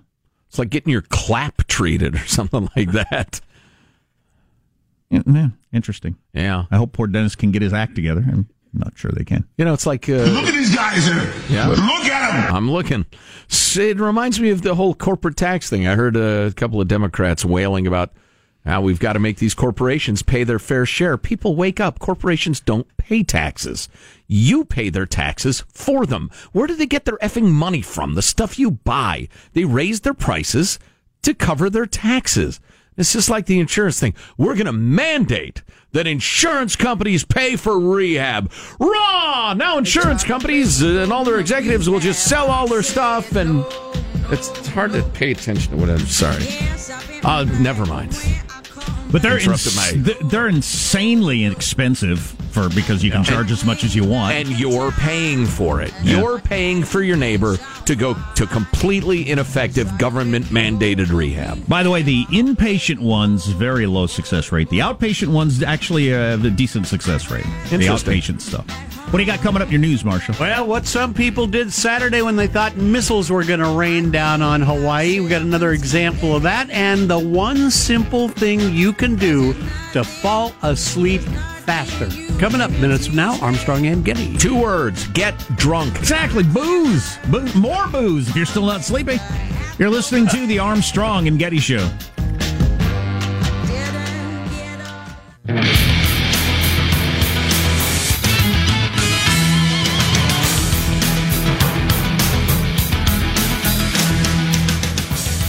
It's 0.48 0.58
like 0.58 0.68
getting 0.68 0.90
your 0.92 1.00
clap 1.08 1.66
treated 1.66 2.14
or 2.14 2.18
something 2.26 2.68
like 2.76 2.92
that. 2.92 3.40
Yeah, 5.12 5.22
yeah, 5.26 5.48
interesting. 5.72 6.16
Yeah. 6.32 6.64
I 6.70 6.76
hope 6.78 6.92
poor 6.94 7.06
Dennis 7.06 7.36
can 7.36 7.52
get 7.52 7.60
his 7.60 7.74
act 7.74 7.94
together. 7.94 8.24
I'm 8.26 8.48
not 8.72 8.96
sure 8.96 9.10
they 9.12 9.24
can. 9.24 9.46
You 9.58 9.66
know, 9.66 9.74
it's 9.74 9.84
like. 9.84 10.08
Uh, 10.08 10.14
Look 10.24 10.46
at 10.46 10.54
these 10.54 10.74
guys 10.74 11.04
here. 11.06 11.30
Yeah. 11.50 11.68
Look 11.68 11.78
at 11.80 12.46
them. 12.46 12.54
I'm 12.54 12.70
looking. 12.70 13.04
It 13.76 14.00
reminds 14.00 14.40
me 14.40 14.50
of 14.50 14.62
the 14.62 14.74
whole 14.74 14.94
corporate 14.94 15.36
tax 15.36 15.68
thing. 15.68 15.86
I 15.86 15.96
heard 15.96 16.16
a 16.16 16.52
couple 16.54 16.80
of 16.80 16.88
Democrats 16.88 17.44
wailing 17.44 17.86
about 17.86 18.12
how 18.64 18.80
we've 18.80 19.00
got 19.00 19.12
to 19.14 19.18
make 19.18 19.36
these 19.36 19.54
corporations 19.54 20.22
pay 20.22 20.44
their 20.44 20.58
fair 20.58 20.86
share. 20.86 21.18
People 21.18 21.56
wake 21.56 21.78
up. 21.80 21.98
Corporations 21.98 22.60
don't 22.60 22.86
pay 22.96 23.22
taxes. 23.22 23.90
You 24.28 24.64
pay 24.64 24.88
their 24.88 25.04
taxes 25.04 25.64
for 25.68 26.06
them. 26.06 26.30
Where 26.52 26.66
do 26.66 26.74
they 26.74 26.86
get 26.86 27.04
their 27.04 27.18
effing 27.18 27.50
money 27.50 27.82
from? 27.82 28.14
The 28.14 28.22
stuff 28.22 28.58
you 28.58 28.70
buy. 28.70 29.28
They 29.52 29.64
raise 29.66 30.00
their 30.00 30.14
prices 30.14 30.78
to 31.22 31.34
cover 31.34 31.68
their 31.68 31.86
taxes. 31.86 32.60
It's 32.96 33.12
just 33.12 33.30
like 33.30 33.46
the 33.46 33.58
insurance 33.58 33.98
thing. 33.98 34.14
We're 34.36 34.54
going 34.54 34.66
to 34.66 34.72
mandate 34.72 35.62
that 35.92 36.06
insurance 36.06 36.76
companies 36.76 37.24
pay 37.24 37.56
for 37.56 37.78
rehab. 37.78 38.50
Raw! 38.78 39.54
Now 39.54 39.78
insurance 39.78 40.24
companies 40.24 40.82
and 40.82 41.12
all 41.12 41.24
their 41.24 41.38
executives 41.38 41.88
will 41.88 42.00
just 42.00 42.24
sell 42.24 42.50
all 42.50 42.66
their 42.66 42.82
stuff 42.82 43.34
and 43.36 43.64
it's 44.30 44.48
it's 44.50 44.68
hard 44.68 44.92
to 44.92 45.02
pay 45.14 45.32
attention 45.32 45.72
to 45.72 45.76
what 45.76 45.90
I'm 45.90 45.98
sorry. 46.00 46.44
Uh, 47.22 47.44
never 47.60 47.84
mind. 47.86 48.16
But 49.10 49.20
they're 49.22 49.38
ins- 49.38 49.94
they're 50.30 50.48
insanely 50.48 51.44
expensive 51.44 52.34
for 52.52 52.68
because 52.68 53.02
you 53.02 53.10
can 53.10 53.24
charge 53.24 53.50
as 53.50 53.64
much 53.64 53.84
as 53.84 53.94
you 53.94 54.04
want. 54.04 54.34
And 54.34 54.48
you're 54.48 54.92
paying 54.92 55.46
for 55.46 55.80
it. 55.80 55.92
You're 56.02 56.38
paying 56.38 56.82
for 56.82 57.02
your 57.02 57.16
neighbor 57.16 57.56
to 57.86 57.96
go 57.96 58.14
to 58.36 58.46
completely 58.46 59.28
ineffective 59.30 59.98
government 59.98 60.46
mandated 60.46 61.12
rehab. 61.12 61.66
By 61.66 61.82
the 61.82 61.90
way, 61.90 62.02
the 62.02 62.24
inpatient 62.26 63.00
ones 63.00 63.46
very 63.46 63.86
low 63.86 64.06
success 64.06 64.52
rate. 64.52 64.68
The 64.68 64.80
outpatient 64.80 65.28
ones 65.28 65.62
actually 65.62 66.12
uh, 66.12 66.18
have 66.18 66.44
a 66.44 66.50
decent 66.50 66.86
success 66.86 67.30
rate. 67.30 67.44
The 67.70 67.86
outpatient 67.86 68.40
stuff. 68.40 68.66
What 69.12 69.18
do 69.18 69.24
you 69.24 69.30
got 69.30 69.40
coming 69.40 69.60
up 69.60 69.68
in 69.68 69.72
your 69.72 69.80
news, 69.80 70.06
Marshall? 70.06 70.36
Well, 70.40 70.66
what 70.66 70.86
some 70.86 71.12
people 71.12 71.46
did 71.46 71.70
Saturday 71.70 72.22
when 72.22 72.36
they 72.36 72.46
thought 72.46 72.78
missiles 72.78 73.30
were 73.30 73.44
going 73.44 73.60
to 73.60 73.68
rain 73.68 74.10
down 74.10 74.40
on 74.40 74.62
Hawaii. 74.62 75.20
We 75.20 75.28
got 75.28 75.42
another 75.42 75.72
example 75.72 76.34
of 76.34 76.44
that. 76.44 76.70
And 76.70 77.10
the 77.10 77.18
one 77.18 77.70
simple 77.70 78.28
thing 78.28 78.58
you 78.72 78.94
can 78.94 79.16
do 79.16 79.52
to 79.92 80.02
fall 80.02 80.54
asleep 80.62 81.20
faster. 81.62 82.08
Coming 82.38 82.60
up 82.60 82.70
minutes 82.72 83.06
from 83.06 83.16
now, 83.16 83.38
Armstrong 83.40 83.86
and 83.86 84.04
Getty. 84.04 84.36
Two 84.36 84.60
words 84.60 85.06
get 85.08 85.38
drunk. 85.56 85.96
Exactly, 85.98 86.42
booze. 86.42 87.18
Boo- 87.30 87.52
more 87.54 87.86
booze 87.88 88.28
if 88.28 88.36
you're 88.36 88.46
still 88.46 88.66
not 88.66 88.82
sleeping. 88.82 89.18
You're 89.78 89.90
listening 89.90 90.26
to 90.28 90.46
the 90.46 90.58
Armstrong 90.58 91.28
and 91.28 91.38
Getty 91.38 91.58
Show. 91.58 91.88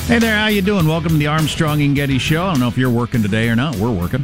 Hey 0.05 0.19
there, 0.19 0.37
how 0.37 0.47
you 0.47 0.61
doing? 0.61 0.87
Welcome 0.87 1.13
to 1.13 1.17
the 1.17 1.27
Armstrong 1.27 1.81
and 1.81 1.95
Getty 1.95 2.19
Show. 2.19 2.43
I 2.43 2.51
don't 2.51 2.59
know 2.59 2.67
if 2.67 2.77
you're 2.77 2.89
working 2.91 3.23
today 3.23 3.49
or 3.49 3.55
not. 3.55 3.75
We're 3.77 3.89
working. 3.89 4.23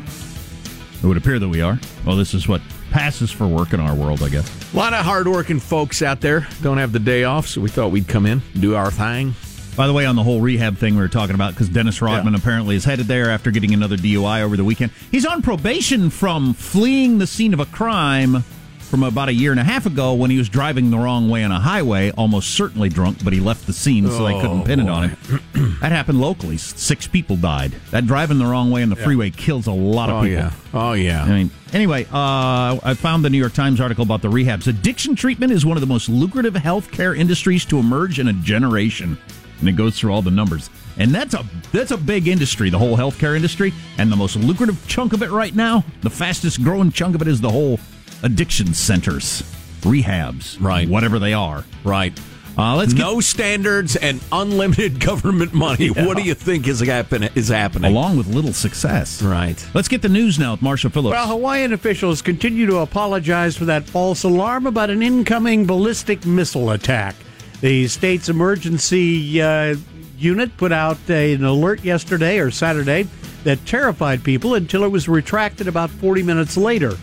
It 1.01 1.07
would 1.07 1.17
appear 1.17 1.39
that 1.39 1.47
we 1.47 1.61
are. 1.61 1.79
Well, 2.05 2.15
this 2.15 2.33
is 2.33 2.47
what 2.47 2.61
passes 2.91 3.31
for 3.31 3.47
work 3.47 3.73
in 3.73 3.79
our 3.79 3.95
world, 3.95 4.21
I 4.21 4.29
guess. 4.29 4.73
A 4.73 4.77
lot 4.77 4.93
of 4.93 5.05
hardworking 5.05 5.59
folks 5.59 6.01
out 6.01 6.21
there 6.21 6.47
don't 6.61 6.77
have 6.77 6.91
the 6.91 6.99
day 6.99 7.23
off, 7.23 7.47
so 7.47 7.61
we 7.61 7.69
thought 7.69 7.91
we'd 7.91 8.07
come 8.07 8.25
in, 8.25 8.41
do 8.59 8.75
our 8.75 8.91
thing. 8.91 9.33
By 9.77 9.87
the 9.87 9.93
way, 9.93 10.05
on 10.05 10.17
the 10.17 10.23
whole 10.23 10.41
rehab 10.41 10.77
thing 10.77 10.95
we 10.95 11.01
were 11.01 11.07
talking 11.07 11.35
about, 11.35 11.53
because 11.53 11.69
Dennis 11.69 12.01
Rodman 12.01 12.35
apparently 12.35 12.75
is 12.75 12.83
headed 12.83 13.05
there 13.05 13.29
after 13.29 13.49
getting 13.49 13.73
another 13.73 13.95
DUI 13.95 14.41
over 14.41 14.57
the 14.57 14.63
weekend. 14.65 14.91
He's 15.09 15.25
on 15.25 15.41
probation 15.41 16.09
from 16.09 16.53
fleeing 16.53 17.17
the 17.17 17.27
scene 17.27 17.53
of 17.53 17.61
a 17.61 17.65
crime 17.65 18.43
from 18.89 19.03
about 19.03 19.29
a 19.29 19.33
year 19.33 19.51
and 19.51 19.59
a 19.59 19.63
half 19.63 19.85
ago 19.85 20.13
when 20.13 20.31
he 20.31 20.37
was 20.37 20.49
driving 20.49 20.89
the 20.89 20.97
wrong 20.97 21.29
way 21.29 21.43
on 21.43 21.51
a 21.51 21.59
highway, 21.59 22.11
almost 22.11 22.49
certainly 22.55 22.89
drunk, 22.89 23.23
but 23.23 23.31
he 23.33 23.39
left 23.39 23.67
the 23.67 23.73
scene 23.73 24.07
so 24.09 24.25
they 24.25 24.33
couldn't 24.41 24.61
Oh, 24.61 24.63
pin 24.65 24.79
it 24.79 24.89
on 24.89 25.09
him. 25.09 25.41
that 25.81 25.91
happened 25.91 26.19
locally. 26.19 26.57
Six 26.57 27.07
people 27.07 27.35
died. 27.35 27.71
That 27.91 28.07
driving 28.07 28.39
the 28.39 28.45
wrong 28.45 28.71
way 28.71 28.81
on 28.81 28.89
the 28.89 28.95
freeway 28.95 29.29
kills 29.29 29.67
a 29.67 29.71
lot 29.71 30.09
of 30.09 30.15
Oh, 30.17 30.21
people. 30.23 30.33
yeah. 30.37 30.51
Oh, 30.73 30.93
yeah. 30.93 31.23
I 31.23 31.29
mean, 31.29 31.51
anyway, 31.71 32.05
uh, 32.05 32.79
I 32.83 32.95
found 32.95 33.23
the 33.23 33.29
New 33.29 33.37
York 33.37 33.53
Times 33.53 33.79
article 33.79 34.03
about 34.03 34.21
the 34.23 34.29
rehabs. 34.29 34.67
Addiction 34.67 35.15
treatment 35.15 35.51
is 35.51 35.65
one 35.65 35.77
of 35.77 35.81
the 35.81 35.87
most 35.87 36.09
lucrative 36.09 36.55
healthcare 36.55 37.15
industries 37.17 37.65
to 37.65 37.77
emerge 37.77 38.19
in 38.19 38.27
a 38.27 38.33
generation, 38.33 39.17
and 39.59 39.69
it 39.69 39.73
goes 39.75 39.99
through 39.99 40.13
all 40.13 40.21
the 40.23 40.31
numbers. 40.31 40.69
And 40.97 41.11
that's 41.11 41.33
a 41.33 41.45
that's 41.71 41.91
a 41.91 41.97
big 41.97 42.27
industry, 42.27 42.69
the 42.69 42.77
whole 42.79 42.97
healthcare 42.97 43.35
industry, 43.35 43.71
and 43.99 44.11
the 44.11 44.15
most 44.17 44.35
lucrative 44.35 44.85
chunk 44.87 45.13
of 45.13 45.21
it 45.23 45.29
right 45.29 45.55
now, 45.55 45.85
the 46.01 46.09
fastest 46.09 46.61
growing 46.63 46.91
chunk 46.91 47.15
of 47.15 47.21
it 47.21 47.27
is 47.27 47.39
the 47.39 47.49
whole 47.49 47.79
addiction 48.23 48.73
centers, 48.73 49.43
rehabs, 49.81 50.57
Right. 50.61 50.87
whatever 50.87 51.19
they 51.19 51.33
are. 51.33 51.63
Right. 51.83 52.17
Uh, 52.57 52.75
let's 52.75 52.93
get 52.93 53.03
no 53.03 53.21
standards 53.21 53.95
and 53.95 54.19
unlimited 54.33 54.99
government 55.05 55.53
money. 55.53 55.87
What 55.87 56.17
do 56.17 56.23
you 56.23 56.33
think 56.33 56.67
is 56.67 56.81
happen- 56.81 57.29
is 57.35 57.47
happening? 57.47 57.89
along 57.91 58.17
with 58.17 58.27
little 58.27 58.51
success. 58.51 59.21
Right. 59.21 59.55
Let's 59.73 59.87
get 59.87 60.01
the 60.01 60.09
news 60.09 60.37
now 60.37 60.51
with 60.51 60.61
Marshall 60.61 60.89
Phillips. 60.89 61.13
Well, 61.13 61.27
Hawaiian 61.27 61.71
officials 61.71 62.21
continue 62.21 62.65
to 62.65 62.77
apologize 62.79 63.55
for 63.55 63.63
that 63.65 63.85
false 63.87 64.23
alarm 64.23 64.67
about 64.67 64.89
an 64.89 65.01
incoming 65.01 65.65
ballistic 65.65 66.25
missile 66.25 66.71
attack. 66.71 67.15
The 67.61 67.87
state's 67.87 68.27
emergency 68.27 69.41
uh, 69.41 69.75
unit 70.17 70.57
put 70.57 70.73
out 70.73 70.97
an 71.07 71.45
alert 71.45 71.83
yesterday 71.85 72.39
or 72.39 72.51
Saturday 72.51 73.07
that 73.45 73.65
terrified 73.65 74.21
people 74.21 74.55
until 74.55 74.83
it 74.83 74.89
was 74.89 75.07
retracted 75.07 75.67
about 75.69 75.89
40 75.89 76.23
minutes 76.23 76.57
later. 76.57 76.97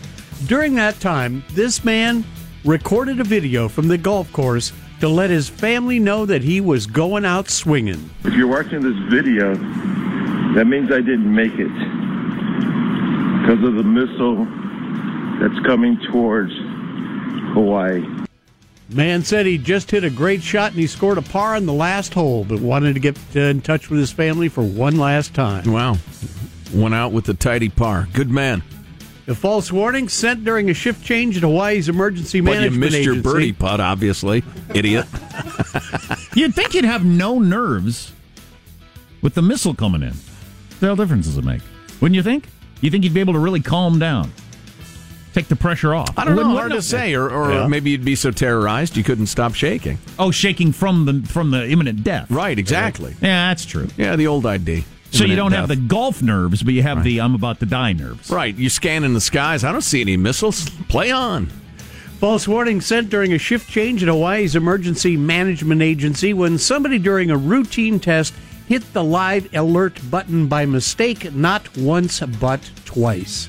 During 0.45 0.75
that 0.75 0.99
time, 0.99 1.43
this 1.53 1.83
man 1.83 2.23
recorded 2.63 3.19
a 3.19 3.23
video 3.23 3.67
from 3.67 3.87
the 3.87 3.97
golf 3.97 4.31
course 4.31 4.71
to 4.99 5.09
let 5.09 5.31
his 5.31 5.49
family 5.49 5.99
know 5.99 6.25
that 6.25 6.43
he 6.43 6.61
was 6.61 6.85
going 6.85 7.25
out 7.25 7.49
swinging. 7.49 8.09
If 8.23 8.35
you're 8.35 8.47
watching 8.47 8.81
this 8.81 8.97
video, 9.09 9.55
that 10.53 10.65
means 10.67 10.91
I 10.91 11.01
didn't 11.01 11.33
make 11.33 11.53
it 11.53 11.73
because 13.41 13.63
of 13.63 13.75
the 13.75 13.83
missile 13.83 14.45
that's 15.39 15.59
coming 15.65 15.97
towards 16.11 16.51
Hawaii. 17.53 18.05
Man 18.89 19.23
said 19.23 19.45
he 19.45 19.57
just 19.57 19.91
hit 19.91 20.03
a 20.03 20.09
great 20.09 20.41
shot 20.41 20.71
and 20.71 20.79
he 20.79 20.87
scored 20.87 21.17
a 21.17 21.21
par 21.21 21.55
on 21.55 21.65
the 21.65 21.73
last 21.73 22.13
hole, 22.13 22.45
but 22.45 22.59
wanted 22.59 22.93
to 22.93 22.99
get 22.99 23.17
uh, 23.35 23.39
in 23.39 23.61
touch 23.61 23.89
with 23.89 23.99
his 23.99 24.11
family 24.11 24.49
for 24.49 24.63
one 24.63 24.97
last 24.97 25.33
time. 25.33 25.71
Wow. 25.71 25.97
Went 26.73 26.93
out 26.93 27.11
with 27.11 27.25
the 27.25 27.33
tidy 27.33 27.69
par. 27.69 28.07
Good 28.13 28.29
man. 28.29 28.63
The 29.27 29.35
false 29.35 29.71
warning 29.73 30.07
sent 30.07 30.45
during 30.45 30.69
a 30.69 30.73
shift 30.73 31.03
change 31.05 31.35
at 31.37 31.43
Hawaii's 31.43 31.89
emergency 31.89 32.39
But 32.39 32.51
you 32.53 32.71
management 32.71 32.79
missed 32.93 33.03
your 33.03 33.21
birdie 33.21 33.51
putt, 33.51 33.79
obviously. 33.81 34.41
Idiot. 34.73 35.05
You'd 36.33 36.55
think 36.55 36.73
you'd 36.73 36.85
have 36.85 37.03
no 37.03 37.37
nerves 37.37 38.13
with 39.21 39.33
the 39.35 39.41
missile 39.41 39.73
coming 39.75 40.01
in. 40.01 40.11
What 40.13 40.79
the 40.79 40.85
hell 40.87 40.95
difference 40.95 41.25
does 41.25 41.37
it 41.37 41.43
make? 41.43 41.61
Wouldn't 41.99 42.15
you 42.15 42.23
think? 42.23 42.45
You 42.79 42.89
think 42.89 43.03
you'd 43.03 43.13
be 43.13 43.19
able 43.19 43.33
to 43.33 43.39
really 43.39 43.59
calm 43.59 43.99
down, 43.99 44.31
take 45.33 45.47
the 45.49 45.55
pressure 45.57 45.93
off? 45.93 46.17
I 46.17 46.23
don't 46.23 46.35
know. 46.37 46.43
Wouldn't- 46.43 46.57
Hard 46.59 46.71
to 46.71 46.81
say. 46.81 47.13
Or, 47.15 47.29
or 47.29 47.51
Yeah. 47.51 47.67
maybe 47.67 47.89
you'd 47.91 48.05
be 48.05 48.15
so 48.15 48.31
terrorized 48.31 48.95
you 48.95 49.03
couldn't 49.03 49.27
stop 49.27 49.55
shaking. 49.55 49.97
Oh, 50.19 50.31
shaking 50.31 50.71
from 50.71 51.03
the 51.05 51.27
from 51.27 51.51
the 51.51 51.67
imminent 51.69 52.03
death. 52.03 52.31
Right, 52.31 52.57
exactly. 52.57 53.11
Yeah, 53.21 53.49
that's 53.49 53.65
true. 53.65 53.87
Yeah, 53.97 54.15
the 54.15 54.27
old 54.27 54.45
ID. 54.45 54.85
So 55.17 55.25
you 55.25 55.35
don't 55.35 55.51
have 55.51 55.67
the 55.67 55.75
golf 55.75 56.21
nerves, 56.21 56.61
but 56.61 56.73
you 56.75 56.83
have 56.83 57.03
the 57.03 57.21
I'm 57.21 57.33
about 57.33 57.59
to 57.61 57.65
die 57.65 57.93
nerves. 57.93 58.29
Right, 58.29 58.55
you 58.55 58.69
scan 58.69 59.03
in 59.03 59.13
the 59.13 59.21
skies. 59.21 59.63
I 59.63 59.71
don't 59.71 59.81
see 59.81 60.01
any 60.01 60.15
missiles. 60.15 60.69
Play 60.89 61.11
on. 61.11 61.47
False 62.19 62.47
warning 62.47 62.81
sent 62.81 63.09
during 63.09 63.33
a 63.33 63.37
shift 63.37 63.69
change 63.69 64.01
at 64.03 64.09
Hawaii's 64.09 64.55
emergency 64.55 65.17
management 65.17 65.81
agency 65.81 66.33
when 66.33 66.57
somebody 66.57 66.99
during 66.99 67.31
a 67.31 67.37
routine 67.37 67.99
test 67.99 68.33
hit 68.67 68.93
the 68.93 69.03
live 69.03 69.53
alert 69.55 69.99
button 70.11 70.47
by 70.47 70.65
mistake, 70.65 71.33
not 71.33 71.75
once 71.77 72.19
but 72.19 72.59
twice. 72.85 73.47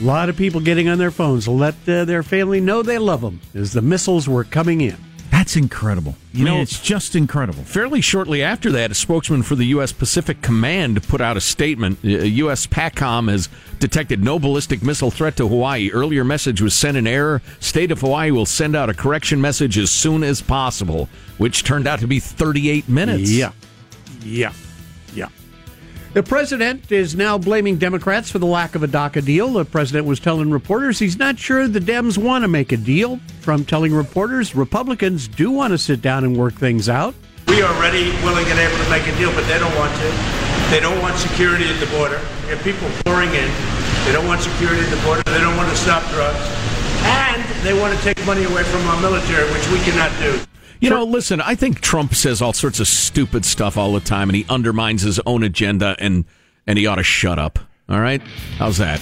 A 0.00 0.04
lot 0.04 0.28
of 0.28 0.36
people 0.36 0.60
getting 0.60 0.88
on 0.88 0.98
their 0.98 1.10
phones 1.10 1.44
to 1.44 1.50
let 1.50 1.74
uh, 1.88 2.04
their 2.04 2.22
family 2.22 2.60
know 2.60 2.82
they 2.82 2.98
love 2.98 3.20
them 3.20 3.40
as 3.54 3.72
the 3.72 3.82
missiles 3.82 4.28
were 4.28 4.44
coming 4.44 4.80
in. 4.80 4.96
That's 5.30 5.56
incredible. 5.56 6.16
You 6.32 6.42
I 6.42 6.44
mean, 6.44 6.54
know, 6.56 6.62
it's 6.62 6.80
just 6.80 7.14
incredible. 7.14 7.62
Fairly 7.62 8.00
shortly 8.00 8.42
after 8.42 8.70
that, 8.72 8.90
a 8.90 8.94
spokesman 8.94 9.42
for 9.42 9.54
the 9.54 9.66
U.S. 9.66 9.92
Pacific 9.92 10.42
Command 10.42 11.02
put 11.08 11.20
out 11.20 11.36
a 11.36 11.40
statement. 11.40 11.98
Uh, 12.04 12.08
U.S. 12.08 12.66
PACOM 12.66 13.30
has 13.30 13.48
detected 13.78 14.22
no 14.22 14.38
ballistic 14.38 14.82
missile 14.82 15.10
threat 15.10 15.36
to 15.36 15.48
Hawaii. 15.48 15.90
Earlier 15.90 16.24
message 16.24 16.60
was 16.60 16.74
sent 16.74 16.96
in 16.96 17.06
error. 17.06 17.42
State 17.60 17.90
of 17.90 18.00
Hawaii 18.00 18.30
will 18.30 18.46
send 18.46 18.74
out 18.76 18.90
a 18.90 18.94
correction 18.94 19.40
message 19.40 19.78
as 19.78 19.90
soon 19.90 20.22
as 20.22 20.42
possible, 20.42 21.08
which 21.38 21.64
turned 21.64 21.86
out 21.86 22.00
to 22.00 22.06
be 22.06 22.20
38 22.20 22.88
minutes. 22.88 23.30
Yeah. 23.30 23.52
Yeah. 24.22 24.52
The 26.12 26.24
president 26.24 26.90
is 26.90 27.14
now 27.14 27.38
blaming 27.38 27.78
Democrats 27.78 28.32
for 28.32 28.40
the 28.40 28.46
lack 28.46 28.74
of 28.74 28.82
a 28.82 28.88
DACA 28.88 29.24
deal. 29.24 29.52
The 29.52 29.64
president 29.64 30.08
was 30.08 30.18
telling 30.18 30.50
reporters 30.50 30.98
he's 30.98 31.16
not 31.16 31.38
sure 31.38 31.68
the 31.68 31.78
Dems 31.78 32.18
want 32.18 32.42
to 32.42 32.48
make 32.48 32.72
a 32.72 32.76
deal. 32.76 33.20
From 33.38 33.64
telling 33.64 33.94
reporters, 33.94 34.56
Republicans 34.56 35.28
do 35.28 35.52
want 35.52 35.70
to 35.70 35.78
sit 35.78 36.02
down 36.02 36.24
and 36.24 36.36
work 36.36 36.54
things 36.54 36.88
out. 36.88 37.14
We 37.46 37.62
are 37.62 37.80
ready, 37.80 38.10
willing, 38.26 38.44
and 38.50 38.58
able 38.58 38.76
to 38.82 38.90
make 38.90 39.06
a 39.06 39.16
deal, 39.18 39.30
but 39.38 39.46
they 39.46 39.60
don't 39.60 39.74
want 39.78 39.94
to. 40.02 40.10
They 40.74 40.80
don't 40.80 41.00
want 41.00 41.16
security 41.16 41.70
at 41.70 41.78
the 41.78 41.86
border. 41.94 42.18
We 42.42 42.58
have 42.58 42.62
people 42.66 42.90
pouring 43.06 43.30
in. 43.30 43.46
They 44.02 44.10
don't 44.10 44.26
want 44.26 44.42
security 44.42 44.82
at 44.82 44.90
the 44.90 45.00
border. 45.06 45.22
They 45.30 45.38
don't 45.38 45.56
want 45.56 45.70
to 45.70 45.78
stop 45.78 46.02
drugs. 46.10 46.42
And 47.06 47.38
they 47.62 47.78
want 47.78 47.96
to 47.96 48.02
take 48.02 48.18
money 48.26 48.42
away 48.50 48.64
from 48.64 48.82
our 48.88 49.00
military, 49.00 49.46
which 49.54 49.62
we 49.70 49.78
cannot 49.86 50.10
do. 50.18 50.42
You 50.80 50.88
know, 50.88 51.04
listen, 51.04 51.42
I 51.42 51.54
think 51.54 51.80
Trump 51.80 52.14
says 52.14 52.40
all 52.40 52.54
sorts 52.54 52.80
of 52.80 52.88
stupid 52.88 53.44
stuff 53.44 53.76
all 53.76 53.92
the 53.92 54.00
time 54.00 54.30
and 54.30 54.36
he 54.36 54.46
undermines 54.48 55.02
his 55.02 55.20
own 55.26 55.42
agenda 55.42 55.94
and 55.98 56.24
and 56.66 56.78
he 56.78 56.86
ought 56.86 56.96
to 56.96 57.02
shut 57.02 57.38
up. 57.38 57.58
All 57.88 58.00
right? 58.00 58.22
How's 58.56 58.78
that? 58.78 59.00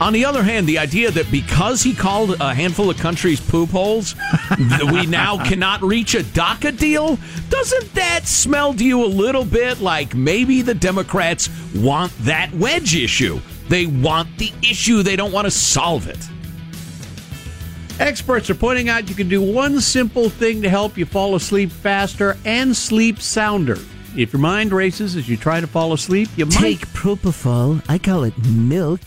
On 0.00 0.14
the 0.14 0.24
other 0.24 0.42
hand, 0.42 0.66
the 0.66 0.78
idea 0.78 1.10
that 1.10 1.30
because 1.30 1.82
he 1.82 1.94
called 1.94 2.40
a 2.40 2.54
handful 2.54 2.88
of 2.88 2.96
countries 2.96 3.38
poop 3.38 3.68
holes, 3.68 4.14
we 4.90 5.04
now 5.04 5.42
cannot 5.44 5.82
reach 5.82 6.14
a 6.14 6.20
DACA 6.20 6.76
deal, 6.78 7.18
doesn't 7.50 7.92
that 7.94 8.26
smell 8.26 8.72
to 8.72 8.84
you 8.84 9.04
a 9.04 9.06
little 9.06 9.44
bit 9.44 9.80
like 9.80 10.14
maybe 10.14 10.62
the 10.62 10.74
Democrats 10.74 11.50
want 11.74 12.12
that 12.20 12.50
wedge 12.54 12.96
issue? 12.96 13.40
They 13.68 13.84
want 13.86 14.38
the 14.38 14.52
issue, 14.62 15.02
they 15.02 15.16
don't 15.16 15.32
want 15.32 15.44
to 15.44 15.50
solve 15.50 16.08
it. 16.08 16.18
Experts 18.00 18.48
are 18.48 18.54
pointing 18.54 18.88
out 18.88 19.10
you 19.10 19.14
can 19.14 19.28
do 19.28 19.42
one 19.42 19.78
simple 19.78 20.30
thing 20.30 20.62
to 20.62 20.70
help 20.70 20.96
you 20.96 21.04
fall 21.04 21.34
asleep 21.34 21.70
faster 21.70 22.38
and 22.46 22.74
sleep 22.74 23.20
sounder. 23.20 23.76
If 24.16 24.32
your 24.32 24.40
mind 24.40 24.72
races 24.72 25.16
as 25.16 25.28
you 25.28 25.36
try 25.36 25.60
to 25.60 25.66
fall 25.66 25.92
asleep, 25.92 26.30
you 26.34 26.46
might 26.46 26.54
Take 26.54 26.86
propofol. 26.88 27.84
I 27.90 27.98
call 27.98 28.24
it 28.24 28.32
milk. 28.46 29.02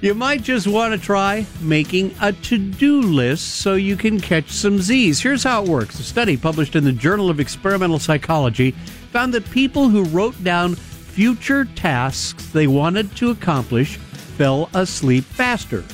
you 0.00 0.14
might 0.14 0.44
just 0.44 0.68
want 0.68 0.94
to 0.94 1.04
try 1.04 1.44
making 1.60 2.14
a 2.22 2.32
to-do 2.32 3.02
list 3.02 3.56
so 3.56 3.74
you 3.74 3.96
can 3.96 4.20
catch 4.20 4.50
some 4.50 4.78
Z's. 4.78 5.20
Here's 5.20 5.42
how 5.42 5.64
it 5.64 5.68
works. 5.68 5.98
A 5.98 6.04
study 6.04 6.36
published 6.36 6.76
in 6.76 6.84
the 6.84 6.92
Journal 6.92 7.28
of 7.28 7.40
Experimental 7.40 7.98
Psychology 7.98 8.70
found 9.10 9.34
that 9.34 9.50
people 9.50 9.88
who 9.88 10.04
wrote 10.04 10.42
down 10.44 10.76
future 10.76 11.64
tasks 11.64 12.50
they 12.52 12.68
wanted 12.68 13.16
to 13.16 13.30
accomplish 13.30 13.96
fell 13.96 14.70
asleep 14.74 15.24
faster. 15.24 15.84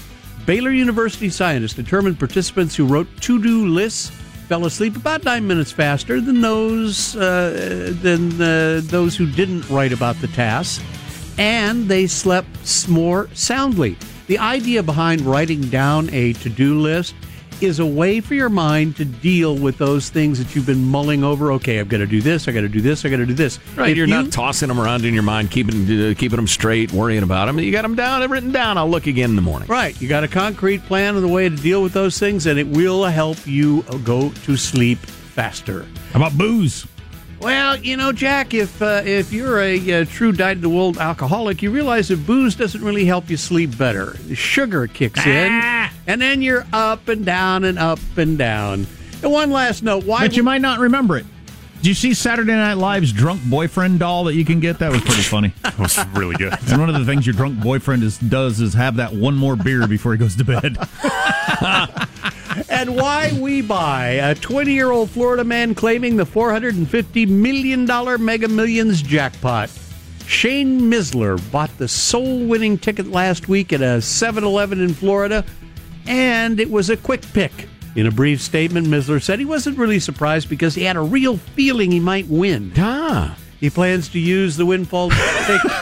Baylor 0.46 0.70
University 0.70 1.28
scientists 1.28 1.74
determined 1.74 2.20
participants 2.20 2.76
who 2.76 2.86
wrote 2.86 3.08
to-do 3.20 3.66
lists 3.66 4.10
fell 4.46 4.64
asleep 4.64 4.96
about 4.96 5.24
nine 5.24 5.44
minutes 5.44 5.72
faster 5.72 6.20
than 6.20 6.40
those 6.40 7.16
uh, 7.16 7.92
than 8.00 8.40
uh, 8.40 8.80
those 8.84 9.16
who 9.16 9.28
didn't 9.28 9.68
write 9.68 9.92
about 9.92 10.14
the 10.20 10.28
tasks, 10.28 10.84
and 11.36 11.88
they 11.88 12.06
slept 12.06 12.88
more 12.88 13.28
soundly. 13.34 13.98
The 14.28 14.38
idea 14.38 14.84
behind 14.84 15.22
writing 15.22 15.62
down 15.62 16.10
a 16.10 16.32
to-do 16.34 16.78
list 16.78 17.16
is 17.60 17.78
a 17.78 17.86
way 17.86 18.20
for 18.20 18.34
your 18.34 18.48
mind 18.48 18.96
to 18.96 19.04
deal 19.04 19.56
with 19.56 19.78
those 19.78 20.10
things 20.10 20.38
that 20.38 20.54
you've 20.54 20.66
been 20.66 20.84
mulling 20.84 21.24
over. 21.24 21.52
Okay, 21.52 21.80
I've 21.80 21.88
got 21.88 21.98
to 21.98 22.06
do 22.06 22.20
this. 22.20 22.48
I 22.48 22.52
got 22.52 22.60
to 22.62 22.68
do 22.68 22.80
this. 22.80 23.04
I 23.04 23.08
got 23.08 23.16
to 23.18 23.26
do 23.26 23.34
this. 23.34 23.58
Right, 23.76 23.90
If 23.90 23.96
you're 23.96 24.06
you- 24.06 24.14
not 24.14 24.30
tossing 24.32 24.68
them 24.68 24.80
around 24.80 25.04
in 25.04 25.14
your 25.14 25.22
mind, 25.22 25.50
keeping 25.50 25.84
uh, 25.84 26.14
keeping 26.16 26.36
them 26.36 26.46
straight, 26.46 26.92
worrying 26.92 27.22
about 27.22 27.46
them. 27.46 27.58
You 27.58 27.72
got 27.72 27.82
them 27.82 27.94
down, 27.94 28.28
written 28.30 28.52
down. 28.52 28.78
I'll 28.78 28.90
look 28.90 29.06
again 29.06 29.30
in 29.30 29.36
the 29.36 29.42
morning. 29.42 29.68
Right. 29.68 30.00
You 30.00 30.08
got 30.08 30.24
a 30.24 30.28
concrete 30.28 30.84
plan 30.86 31.16
of 31.16 31.22
the 31.22 31.28
way 31.28 31.48
to 31.48 31.56
deal 31.56 31.82
with 31.82 31.92
those 31.92 32.18
things, 32.18 32.46
and 32.46 32.58
it 32.58 32.66
will 32.68 33.04
help 33.04 33.46
you 33.46 33.82
go 34.04 34.30
to 34.30 34.56
sleep 34.56 34.98
faster. 34.98 35.86
How 36.12 36.20
about 36.20 36.36
booze? 36.38 36.86
Well, 37.46 37.76
you 37.76 37.96
know, 37.96 38.10
Jack, 38.10 38.54
if 38.54 38.82
uh, 38.82 39.02
if 39.04 39.32
you're 39.32 39.60
a, 39.60 40.00
uh 40.00 40.04
true 40.06 40.32
dyed-in-the-wool 40.32 40.98
alcoholic, 40.98 41.62
you 41.62 41.70
realize 41.70 42.08
that 42.08 42.26
booze 42.26 42.56
doesn't 42.56 42.82
really 42.82 43.04
help 43.04 43.30
you 43.30 43.36
sleep 43.36 43.78
better. 43.78 44.16
Sugar 44.34 44.88
kicks 44.88 45.24
in, 45.24 45.52
and 46.08 46.20
then 46.20 46.42
you're 46.42 46.66
up 46.72 47.06
and 47.06 47.24
down 47.24 47.62
and 47.62 47.78
up 47.78 48.00
and 48.16 48.36
down. 48.36 48.88
And 49.22 49.30
one 49.30 49.52
last 49.52 49.84
note: 49.84 50.04
why? 50.04 50.26
But 50.26 50.36
you 50.36 50.42
might 50.42 50.60
not 50.60 50.80
remember 50.80 51.18
it. 51.18 51.26
Did 51.76 51.86
you 51.86 51.94
see 51.94 52.14
Saturday 52.14 52.50
Night 52.52 52.78
Live's 52.78 53.12
drunk 53.12 53.40
boyfriend 53.44 54.00
doll 54.00 54.24
that 54.24 54.34
you 54.34 54.44
can 54.44 54.58
get? 54.58 54.80
That 54.80 54.90
was 54.90 55.02
pretty 55.02 55.22
funny. 55.22 55.52
that 55.62 55.78
was 55.78 56.04
really 56.14 56.34
good. 56.34 56.52
And 56.68 56.80
one 56.80 56.88
of 56.88 56.96
the 56.96 57.04
things 57.04 57.26
your 57.26 57.34
drunk 57.34 57.60
boyfriend 57.62 58.02
is, 58.02 58.18
does 58.18 58.60
is 58.60 58.74
have 58.74 58.96
that 58.96 59.12
one 59.12 59.36
more 59.36 59.54
beer 59.54 59.86
before 59.86 60.10
he 60.10 60.18
goes 60.18 60.34
to 60.34 60.44
bed. 60.44 60.78
and 62.76 62.94
why 62.94 63.32
we 63.40 63.62
buy 63.62 64.08
a 64.08 64.34
20 64.34 64.70
year 64.70 64.90
old 64.90 65.08
Florida 65.08 65.42
man 65.42 65.74
claiming 65.74 66.16
the 66.16 66.26
$450 66.26 67.26
million 67.26 67.86
Mega 68.22 68.48
Millions 68.48 69.00
jackpot. 69.00 69.70
Shane 70.26 70.82
Missler 70.82 71.40
bought 71.50 71.70
the 71.78 71.88
sole 71.88 72.44
winning 72.44 72.76
ticket 72.76 73.06
last 73.06 73.48
week 73.48 73.72
at 73.72 73.80
a 73.80 74.02
7 74.02 74.44
Eleven 74.44 74.82
in 74.82 74.92
Florida, 74.92 75.42
and 76.06 76.60
it 76.60 76.70
was 76.70 76.90
a 76.90 76.98
quick 76.98 77.22
pick. 77.32 77.66
In 77.94 78.06
a 78.06 78.10
brief 78.10 78.42
statement, 78.42 78.86
Missler 78.88 79.22
said 79.22 79.38
he 79.38 79.46
wasn't 79.46 79.78
really 79.78 80.00
surprised 80.00 80.50
because 80.50 80.74
he 80.74 80.82
had 80.82 80.96
a 80.96 81.00
real 81.00 81.38
feeling 81.38 81.90
he 81.90 82.00
might 82.00 82.28
win. 82.28 82.72
Ah. 82.76 83.38
He 83.58 83.70
plans 83.70 84.10
to 84.10 84.18
use 84.18 84.58
the 84.58 84.66
windfall 84.66 85.10
ticket. 85.46 85.72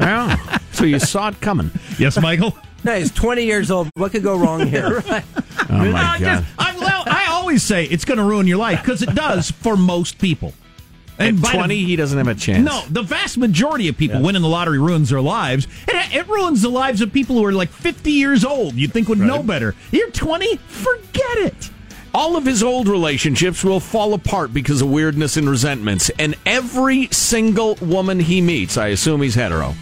Yeah. 0.76 0.80
so 0.80 0.84
you 0.84 0.98
saw 1.00 1.28
it 1.28 1.40
coming. 1.40 1.70
Yes, 1.98 2.20
Michael? 2.20 2.56
No, 2.84 2.96
he's 2.98 3.10
20 3.12 3.44
years 3.44 3.70
old. 3.70 3.88
What 3.94 4.12
could 4.12 4.22
go 4.22 4.36
wrong 4.36 4.66
here? 4.66 5.00
right. 5.08 5.24
Oh 5.68 5.90
my 5.90 5.92
god. 5.92 6.18
just- 6.20 6.44
I, 6.58 6.76
well, 6.78 7.02
I 7.06 7.26
always 7.30 7.62
say 7.62 7.84
it's 7.84 8.04
going 8.04 8.18
to 8.18 8.24
ruin 8.24 8.46
your 8.46 8.58
life 8.58 8.80
because 8.82 9.02
it 9.02 9.14
does 9.14 9.50
for 9.50 9.76
most 9.76 10.18
people. 10.18 10.52
At 11.18 11.40
by 11.40 11.50
the- 11.52 11.56
20, 11.58 11.84
he 11.84 11.96
doesn't 11.96 12.18
have 12.18 12.28
a 12.28 12.34
chance. 12.34 12.64
No, 12.64 12.82
the 12.90 13.02
vast 13.02 13.38
majority 13.38 13.88
of 13.88 13.96
people 13.96 14.20
winning 14.20 14.42
the 14.42 14.48
lottery 14.48 14.78
ruins 14.78 15.08
their 15.10 15.22
lives. 15.22 15.66
It, 15.88 16.14
it 16.14 16.28
ruins 16.28 16.60
the 16.62 16.68
lives 16.68 17.00
of 17.00 17.12
people 17.12 17.36
who 17.36 17.44
are 17.46 17.52
like 17.52 17.70
50 17.70 18.12
years 18.12 18.44
old. 18.44 18.74
You'd 18.74 18.92
think 18.92 19.08
would 19.08 19.18
know 19.18 19.42
better. 19.42 19.74
You're 19.90 20.10
20, 20.10 20.56
forget 20.58 21.38
it. 21.38 21.70
All 22.14 22.36
of 22.36 22.44
his 22.44 22.62
old 22.62 22.86
relationships 22.88 23.64
will 23.64 23.80
fall 23.80 24.14
apart 24.14 24.52
because 24.54 24.80
of 24.82 24.90
weirdness 24.90 25.36
and 25.36 25.48
resentments. 25.50 26.10
And 26.18 26.34
every 26.46 27.08
single 27.12 27.74
woman 27.76 28.20
he 28.20 28.40
meets, 28.40 28.76
I 28.78 28.88
assume 28.88 29.22
he's 29.22 29.34
hetero, 29.34 29.74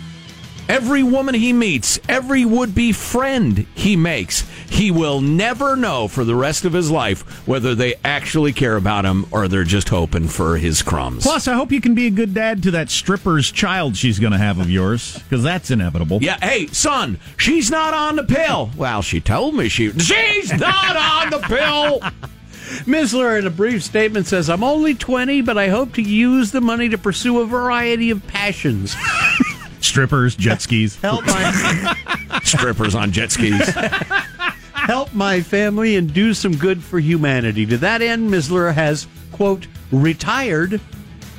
every 0.69 1.03
woman 1.03 1.35
he 1.35 1.53
meets, 1.53 1.99
every 2.09 2.45
would 2.45 2.75
be 2.75 2.93
friend 2.93 3.67
he 3.75 3.97
makes, 3.97 4.45
he 4.69 4.91
will 4.91 5.21
never 5.21 5.77
know 5.77 6.09
for 6.09 6.25
the 6.25 6.35
rest 6.35 6.65
of 6.65 6.73
his 6.73 6.91
life 6.91 7.47
whether 7.47 7.75
they 7.75 7.95
actually 8.05 8.53
care 8.53 8.77
about 8.77 9.05
him 9.05 9.27
or 9.31 9.49
they're 9.49 9.65
just 9.65 9.89
hoping 9.89 10.29
for 10.29 10.57
his 10.57 10.83
crumbs. 10.83 11.23
Plus, 11.25 11.47
I 11.49 11.55
hope 11.55 11.73
you 11.73 11.81
can 11.81 11.95
be 11.95 12.07
a 12.07 12.11
good 12.11 12.35
dad 12.35 12.63
to 12.65 12.71
that 12.73 12.91
stripper's 12.91 13.51
child 13.51 13.97
she's 13.97 14.19
going 14.19 14.33
to 14.33 14.39
have 14.39 14.59
of 14.59 14.71
yours 14.71 15.19
because 15.19 15.43
that's 15.43 15.71
inevitable. 15.71 16.19
Yeah, 16.23 16.39
hey, 16.43 16.67
son, 16.69 17.19
she's 17.37 17.71
not 17.71 17.95
on 17.95 18.17
the 18.17 18.25
pill. 18.25 18.71
Well, 18.77 19.03
she 19.03 19.21
told 19.21 19.55
me 19.55 19.69
she. 19.69 19.93
She's 19.99 20.53
not 20.53 20.97
on 20.97 21.31
the 21.31 21.39
pill. 21.39 22.01
Missler, 22.85 23.39
in 23.39 23.47
a 23.47 23.51
brief 23.51 23.83
statement, 23.83 24.27
says, 24.27 24.49
I'm 24.51 24.65
only 24.65 24.95
20, 24.95 25.43
but 25.43 25.57
I 25.59 25.69
hope 25.69 25.95
to 25.95 26.03
use 26.03 26.51
the 26.51 26.61
money 26.61 26.89
to 26.89 26.99
pursue 26.99 27.41
a 27.41 27.47
variety 27.47 28.11
of 28.11 28.27
passions. 28.27 28.97
Strippers, 29.85 30.35
jet 30.35 30.63
skis. 30.63 30.97
Help 31.03 31.27
my, 31.27 31.95
Strippers 32.43 32.95
on 32.95 33.13
jet 33.13 33.31
skis. 33.31 33.69
help 34.75 35.15
my 35.15 35.41
family 35.41 35.97
and 35.97 36.13
do 36.13 36.35
some 36.35 36.55
good 36.57 36.83
for 36.83 36.99
humanity. 36.99 37.65
To 37.67 37.79
that 37.79 38.03
end, 38.03 38.31
Missler 38.31 38.73
has, 38.73 39.07
quote, 39.33 39.67
retired 39.91 40.81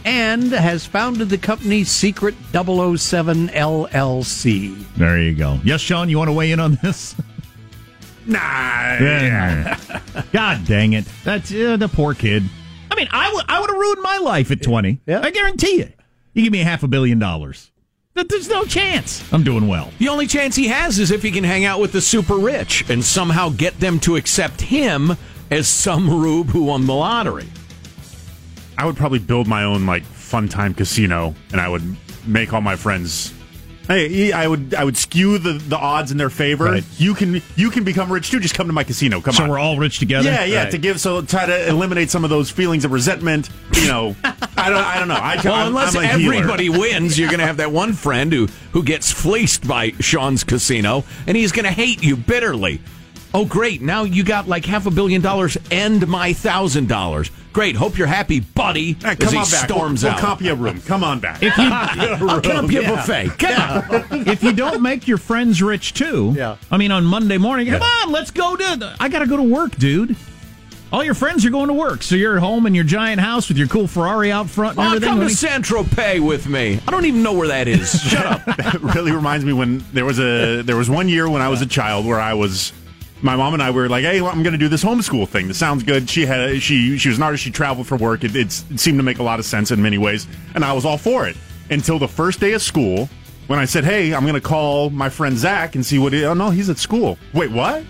and 0.03 0.51
has 0.51 0.85
founded 0.85 1.29
the 1.29 1.37
company 1.37 1.83
Secret 1.83 2.33
007 2.51 3.49
LLC. 3.49 4.95
There 4.95 5.19
you 5.19 5.35
go. 5.35 5.59
Yes, 5.63 5.81
Sean, 5.81 6.09
you 6.09 6.17
want 6.17 6.29
to 6.29 6.33
weigh 6.33 6.51
in 6.51 6.59
on 6.59 6.77
this? 6.81 7.15
Nah. 8.27 8.39
Yeah. 8.39 9.77
God 10.33 10.65
dang 10.65 10.93
it. 10.93 11.05
That's 11.23 11.53
uh, 11.53 11.77
the 11.77 11.87
poor 11.87 12.15
kid. 12.15 12.41
I 12.89 12.95
mean, 12.95 13.07
I 13.11 13.31
would 13.31 13.45
I 13.47 13.61
would 13.61 13.69
have 13.69 13.77
ruined 13.77 14.01
my 14.01 14.17
life 14.17 14.49
at 14.49 14.63
20. 14.63 14.99
Yeah. 15.05 15.21
I 15.21 15.29
guarantee 15.29 15.77
you. 15.77 15.93
You 16.33 16.41
give 16.41 16.51
me 16.51 16.61
a 16.61 16.63
half 16.63 16.81
a 16.81 16.87
billion 16.87 17.19
dollars. 17.19 17.69
Th- 18.15 18.27
There's 18.29 18.47
no 18.49 18.63
chance. 18.63 19.21
I'm 19.33 19.43
doing 19.43 19.67
well. 19.67 19.91
The 19.99 20.07
only 20.07 20.25
chance 20.25 20.55
he 20.55 20.67
has 20.69 20.99
is 20.99 21.11
if 21.11 21.21
he 21.21 21.31
can 21.31 21.43
hang 21.43 21.65
out 21.65 21.81
with 21.81 21.91
the 21.91 21.99
super 21.99 22.35
rich 22.37 22.89
and 22.89 23.03
somehow 23.03 23.49
get 23.49 23.77
them 23.81 23.99
to 24.01 24.15
accept 24.15 24.61
him 24.61 25.17
as 25.51 25.67
some 25.67 26.09
rube 26.09 26.47
who 26.47 26.63
won 26.63 26.85
the 26.85 26.93
lottery. 26.93 27.47
I 28.77 28.85
would 28.85 28.95
probably 28.95 29.19
build 29.19 29.47
my 29.47 29.65
own 29.65 29.85
like 29.85 30.03
fun 30.03 30.47
time 30.47 30.73
casino, 30.73 31.35
and 31.51 31.59
I 31.59 31.67
would 31.67 31.83
make 32.25 32.53
all 32.53 32.61
my 32.61 32.75
friends 32.77 33.33
Hey, 33.87 34.31
I 34.31 34.47
would 34.47 34.73
I 34.73 34.83
would 34.83 34.97
skew 34.97 35.37
the, 35.37 35.53
the 35.53 35.77
odds 35.77 36.11
in 36.11 36.17
their 36.17 36.29
favor. 36.29 36.65
Right. 36.65 36.83
You 36.97 37.13
can 37.13 37.41
you 37.55 37.69
can 37.69 37.83
become 37.83 38.11
rich 38.11 38.31
too. 38.31 38.39
Just 38.39 38.55
come 38.55 38.67
to 38.67 38.73
my 38.73 38.83
casino. 38.83 39.21
Come 39.21 39.33
so 39.33 39.43
on. 39.43 39.49
So 39.49 39.51
we're 39.51 39.59
all 39.59 39.77
rich 39.77 39.99
together. 39.99 40.29
Yeah, 40.29 40.43
yeah. 40.45 40.63
Right. 40.63 40.71
To 40.71 40.77
give 40.77 40.99
so 40.99 41.21
try 41.21 41.45
to 41.45 41.67
eliminate 41.69 42.09
some 42.09 42.23
of 42.23 42.29
those 42.29 42.49
feelings 42.49 42.85
of 42.85 42.91
resentment. 42.91 43.49
You 43.73 43.87
know, 43.87 44.15
I 44.23 44.69
don't 44.69 44.83
I 44.83 44.99
don't 44.99 45.07
know. 45.07 45.15
I, 45.15 45.39
Well, 45.43 45.53
I'm, 45.53 45.67
unless 45.67 45.95
I'm 45.95 46.03
a 46.03 46.07
healer. 46.17 46.35
everybody 46.35 46.69
wins, 46.69 47.19
you're 47.19 47.29
going 47.29 47.39
to 47.39 47.45
have 47.45 47.57
that 47.57 47.71
one 47.71 47.93
friend 47.93 48.31
who, 48.33 48.47
who 48.71 48.83
gets 48.83 49.11
fleeced 49.11 49.67
by 49.67 49.91
Sean's 49.99 50.43
casino, 50.43 51.03
and 51.27 51.37
he's 51.37 51.51
going 51.51 51.65
to 51.65 51.71
hate 51.71 52.03
you 52.03 52.15
bitterly. 52.15 52.81
Oh, 53.35 53.45
great. 53.45 53.81
Now 53.81 54.03
you 54.03 54.23
got 54.23 54.47
like 54.47 54.63
half 54.65 54.85
a 54.85 54.91
billion 54.91 55.21
dollars 55.21 55.57
and 55.69 56.07
my 56.07 56.31
thousand 56.31 56.87
dollars. 56.87 57.29
Great. 57.51 57.75
Hope 57.75 57.97
you're 57.97 58.07
happy, 58.07 58.39
buddy. 58.39 58.93
Hey, 58.93 59.09
as 59.09 59.17
come 59.17 59.33
he 59.33 59.37
on 59.39 59.43
back. 59.43 59.65
storms 59.65 60.03
we'll, 60.03 60.11
out. 60.13 60.15
We'll 60.21 60.25
comp 60.25 60.41
you 60.41 60.51
a 60.51 60.55
room. 60.55 60.81
Come 60.81 61.03
on 61.03 61.19
back. 61.19 61.43
If 61.43 61.57
you, 61.57 61.63
I'll 62.29 62.41
comp 62.41 62.71
you 62.71 62.81
a 62.81 62.87
buffet. 62.87 63.37
Come 63.37 63.61
on. 64.11 64.27
if 64.27 64.41
you 64.41 64.53
don't 64.53 64.81
make 64.81 65.05
your 65.07 65.17
friends 65.17 65.61
rich 65.61 65.93
too, 65.93 66.33
Yeah. 66.35 66.55
I 66.71 66.77
mean, 66.77 66.91
on 66.91 67.03
Monday 67.05 67.37
morning, 67.37 67.67
come 67.67 67.81
on, 67.81 68.11
let's 68.11 68.31
go 68.31 68.55
to. 68.55 68.75
The, 68.77 68.95
I 68.99 69.09
got 69.09 69.19
to 69.19 69.27
go 69.27 69.37
to 69.37 69.43
work, 69.43 69.75
dude. 69.77 70.15
All 70.93 71.03
your 71.03 71.13
friends 71.15 71.45
are 71.45 71.49
going 71.49 71.67
to 71.67 71.73
work, 71.73 72.03
so 72.03 72.15
you're 72.15 72.37
at 72.37 72.39
home 72.39 72.65
in 72.67 72.75
your 72.75 72.83
giant 72.85 73.19
house 73.19 73.49
with 73.49 73.57
your 73.57 73.67
cool 73.67 73.87
Ferrari 73.87 74.31
out 74.31 74.49
front 74.49 74.77
and 74.77 74.85
Oh, 74.87 74.87
everything. 74.95 75.09
come 75.09 75.19
to 75.19 75.25
What 75.25 75.33
San 75.33 75.61
Tropez 75.61 76.25
with 76.25 76.47
me. 76.47 76.79
I 76.87 76.91
don't 76.91 77.03
even 77.05 77.21
know 77.21 77.33
where 77.33 77.49
that 77.49 77.67
is. 77.67 77.99
Shut 78.01 78.25
up. 78.25 78.45
that 78.45 78.79
really 78.81 79.11
reminds 79.11 79.43
me 79.43 79.51
when 79.51 79.83
there 79.91 80.05
was 80.05 80.19
a 80.19 80.61
there 80.61 80.77
was 80.77 80.89
one 80.89 81.09
year 81.09 81.29
when 81.29 81.41
I 81.41 81.49
was 81.49 81.61
a 81.61 81.65
child 81.65 82.05
where 82.05 82.21
I 82.21 82.33
was 82.35 82.71
my 83.21 83.35
mom 83.35 83.53
and 83.53 83.63
I 83.63 83.71
were 83.71 83.87
like, 83.89 84.03
"Hey, 84.03 84.19
I'm 84.19 84.43
going 84.43 84.51
to 84.53 84.57
do 84.57 84.67
this 84.67 84.83
homeschool 84.83 85.27
thing. 85.27 85.47
This 85.47 85.57
sounds 85.57 85.83
good." 85.83 86.09
She 86.09 86.25
had 86.25 86.61
she 86.61 86.97
she 86.97 87.09
was 87.09 87.17
an 87.17 87.23
artist. 87.23 87.43
She 87.43 87.51
traveled 87.51 87.87
for 87.87 87.95
work. 87.97 88.23
It, 88.23 88.35
it 88.35 88.51
seemed 88.51 88.97
to 88.99 89.03
make 89.03 89.19
a 89.19 89.23
lot 89.23 89.39
of 89.39 89.45
sense 89.45 89.71
in 89.71 89.81
many 89.81 89.97
ways, 89.97 90.27
and 90.53 90.63
I 90.65 90.73
was 90.73 90.85
all 90.85 90.97
for 90.97 91.27
it 91.27 91.35
until 91.69 91.97
the 91.99 92.07
first 92.07 92.39
day 92.39 92.53
of 92.53 92.61
school 92.61 93.09
when 93.47 93.57
I 93.59 93.65
said, 93.65 93.83
"Hey, 93.83 94.13
I'm 94.13 94.21
going 94.23 94.35
to 94.35 94.41
call 94.41 94.89
my 94.89 95.09
friend 95.09 95.37
Zach 95.37 95.75
and 95.75 95.85
see 95.85 95.97
what." 95.99 96.13
He, 96.13 96.23
oh 96.25 96.33
no, 96.33 96.49
he's 96.49 96.69
at 96.69 96.77
school. 96.77 97.17
Wait, 97.33 97.51
what? 97.51 97.83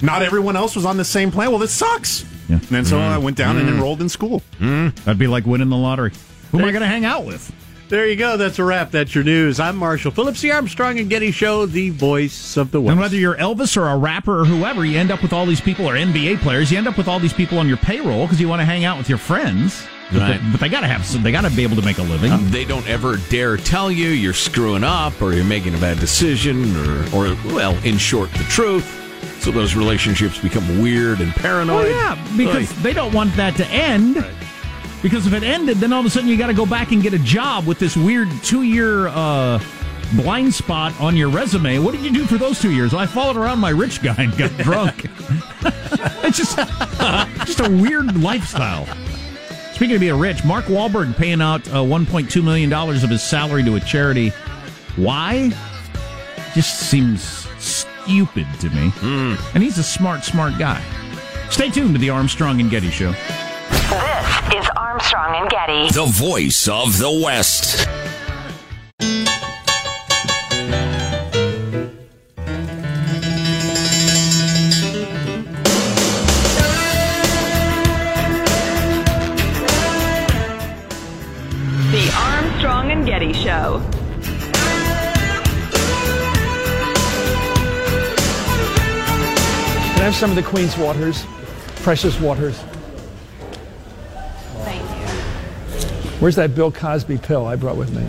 Not 0.00 0.22
everyone 0.22 0.56
else 0.56 0.74
was 0.74 0.84
on 0.84 0.96
the 0.96 1.04
same 1.04 1.30
plan. 1.30 1.50
Well, 1.50 1.58
this 1.60 1.72
sucks. 1.72 2.24
Yeah. 2.48 2.56
And 2.56 2.62
then 2.68 2.84
so 2.84 2.96
Mm. 2.96 3.00
I 3.02 3.18
went 3.18 3.36
down 3.36 3.56
and 3.56 3.68
Mm. 3.68 3.74
enrolled 3.74 4.00
in 4.00 4.08
school. 4.08 4.42
That'd 4.60 5.18
be 5.18 5.28
like 5.28 5.46
winning 5.46 5.68
the 5.68 5.76
lottery. 5.76 6.10
Who 6.50 6.58
am 6.58 6.64
I 6.64 6.72
going 6.72 6.82
to 6.82 6.88
hang 6.88 7.04
out 7.04 7.24
with? 7.24 7.52
There 7.92 8.08
you 8.08 8.16
go. 8.16 8.38
That's 8.38 8.58
a 8.58 8.64
wrap. 8.64 8.90
That's 8.90 9.14
your 9.14 9.22
news. 9.22 9.60
I'm 9.60 9.76
Marshall 9.76 10.12
Phillips, 10.12 10.40
the 10.40 10.50
Armstrong 10.50 10.98
and 10.98 11.10
Getty 11.10 11.30
Show, 11.30 11.66
the 11.66 11.90
voice 11.90 12.56
of 12.56 12.70
the 12.70 12.80
West. 12.80 12.92
And 12.92 12.98
whether 12.98 13.16
you're 13.16 13.34
Elvis 13.34 13.76
or 13.76 13.86
a 13.86 13.98
rapper 13.98 14.40
or 14.40 14.44
whoever, 14.46 14.82
you 14.86 14.98
end 14.98 15.10
up 15.10 15.20
with 15.20 15.34
all 15.34 15.44
these 15.44 15.60
people, 15.60 15.86
or 15.86 15.92
NBA 15.92 16.38
players, 16.38 16.72
you 16.72 16.78
end 16.78 16.88
up 16.88 16.96
with 16.96 17.06
all 17.06 17.18
these 17.18 17.34
people 17.34 17.58
on 17.58 17.68
your 17.68 17.76
payroll 17.76 18.24
because 18.24 18.40
you 18.40 18.48
want 18.48 18.60
to 18.60 18.64
hang 18.64 18.86
out 18.86 18.96
with 18.96 19.10
your 19.10 19.18
friends. 19.18 19.86
But 20.10 20.20
Right. 20.20 20.40
they, 20.42 20.50
but 20.52 20.60
they 20.60 20.70
got 20.70 20.80
to 20.80 20.86
have 20.86 21.04
some. 21.04 21.22
They 21.22 21.32
got 21.32 21.42
to 21.42 21.50
be 21.50 21.64
able 21.64 21.76
to 21.76 21.82
make 21.82 21.98
a 21.98 22.02
living. 22.02 22.32
Um, 22.32 22.50
they 22.50 22.64
don't 22.64 22.88
ever 22.88 23.18
dare 23.28 23.58
tell 23.58 23.92
you 23.92 24.08
you're 24.08 24.32
screwing 24.32 24.84
up 24.84 25.20
or 25.20 25.34
you're 25.34 25.44
making 25.44 25.74
a 25.74 25.78
bad 25.78 25.98
decision 26.00 26.74
or, 26.74 27.00
or 27.14 27.36
well, 27.52 27.76
in 27.84 27.98
short, 27.98 28.32
the 28.32 28.44
truth. 28.44 28.88
So 29.42 29.50
those 29.50 29.76
relationships 29.76 30.38
become 30.38 30.80
weird 30.80 31.20
and 31.20 31.30
paranoid. 31.32 31.88
Well, 31.88 31.90
yeah, 31.90 32.36
because 32.38 32.72
Oy. 32.72 32.82
they 32.82 32.94
don't 32.94 33.12
want 33.12 33.36
that 33.36 33.54
to 33.56 33.66
end. 33.66 34.24
Because 35.02 35.26
if 35.26 35.32
it 35.32 35.42
ended, 35.42 35.78
then 35.78 35.92
all 35.92 36.00
of 36.00 36.06
a 36.06 36.10
sudden 36.10 36.28
you 36.28 36.36
got 36.36 36.46
to 36.46 36.54
go 36.54 36.64
back 36.64 36.92
and 36.92 37.02
get 37.02 37.12
a 37.12 37.18
job 37.18 37.66
with 37.66 37.78
this 37.78 37.96
weird 37.96 38.28
two-year 38.42 39.08
uh, 39.08 39.60
blind 40.14 40.54
spot 40.54 40.98
on 41.00 41.16
your 41.16 41.28
resume. 41.28 41.78
What 41.78 41.92
did 41.92 42.02
you 42.04 42.12
do 42.12 42.24
for 42.24 42.38
those 42.38 42.60
two 42.60 42.70
years? 42.70 42.94
I 42.94 43.06
followed 43.06 43.36
around 43.36 43.58
my 43.58 43.70
rich 43.70 44.02
guy 44.02 44.14
and 44.18 44.36
got 44.36 44.50
drunk. 44.58 45.04
it's 46.24 46.38
just 46.38 46.56
just 47.46 47.60
a 47.60 47.68
weird 47.68 48.20
lifestyle. 48.22 48.86
Speaking 49.74 49.96
of 49.96 50.00
being 50.00 50.18
rich, 50.18 50.44
Mark 50.44 50.66
Wahlberg 50.66 51.16
paying 51.16 51.40
out 51.40 51.66
uh, 51.68 51.82
1.2 51.82 52.44
million 52.44 52.70
dollars 52.70 53.02
of 53.02 53.10
his 53.10 53.22
salary 53.22 53.64
to 53.64 53.74
a 53.74 53.80
charity. 53.80 54.28
Why? 54.96 55.50
Just 56.54 56.78
seems 56.78 57.22
stupid 57.58 58.46
to 58.60 58.70
me. 58.70 58.92
And 59.02 59.62
he's 59.62 59.78
a 59.78 59.82
smart, 59.82 60.22
smart 60.22 60.58
guy. 60.58 60.82
Stay 61.50 61.70
tuned 61.70 61.94
to 61.94 61.98
the 61.98 62.10
Armstrong 62.10 62.60
and 62.60 62.70
Getty 62.70 62.90
Show. 62.90 63.12
This 65.12 65.18
is 65.18 65.24
Armstrong 65.24 65.42
and 65.42 65.50
Getty. 65.50 65.90
The 65.92 66.06
voice 66.06 66.68
of 66.68 66.98
the 66.98 67.10
West. 67.22 67.86
The 81.90 82.12
Armstrong 82.16 82.90
and 82.92 83.04
Getty 83.04 83.34
Show. 83.34 83.82
Can 89.90 90.00
I 90.00 90.04
have 90.04 90.14
some 90.14 90.30
of 90.30 90.36
the 90.36 90.42
Queen's 90.42 90.78
waters? 90.78 91.26
Precious 91.76 92.18
waters. 92.18 92.58
Where's 96.22 96.36
that 96.36 96.54
Bill 96.54 96.70
Cosby 96.70 97.18
pill 97.18 97.46
I 97.46 97.56
brought 97.56 97.76
with 97.76 97.92
me? 97.92 98.08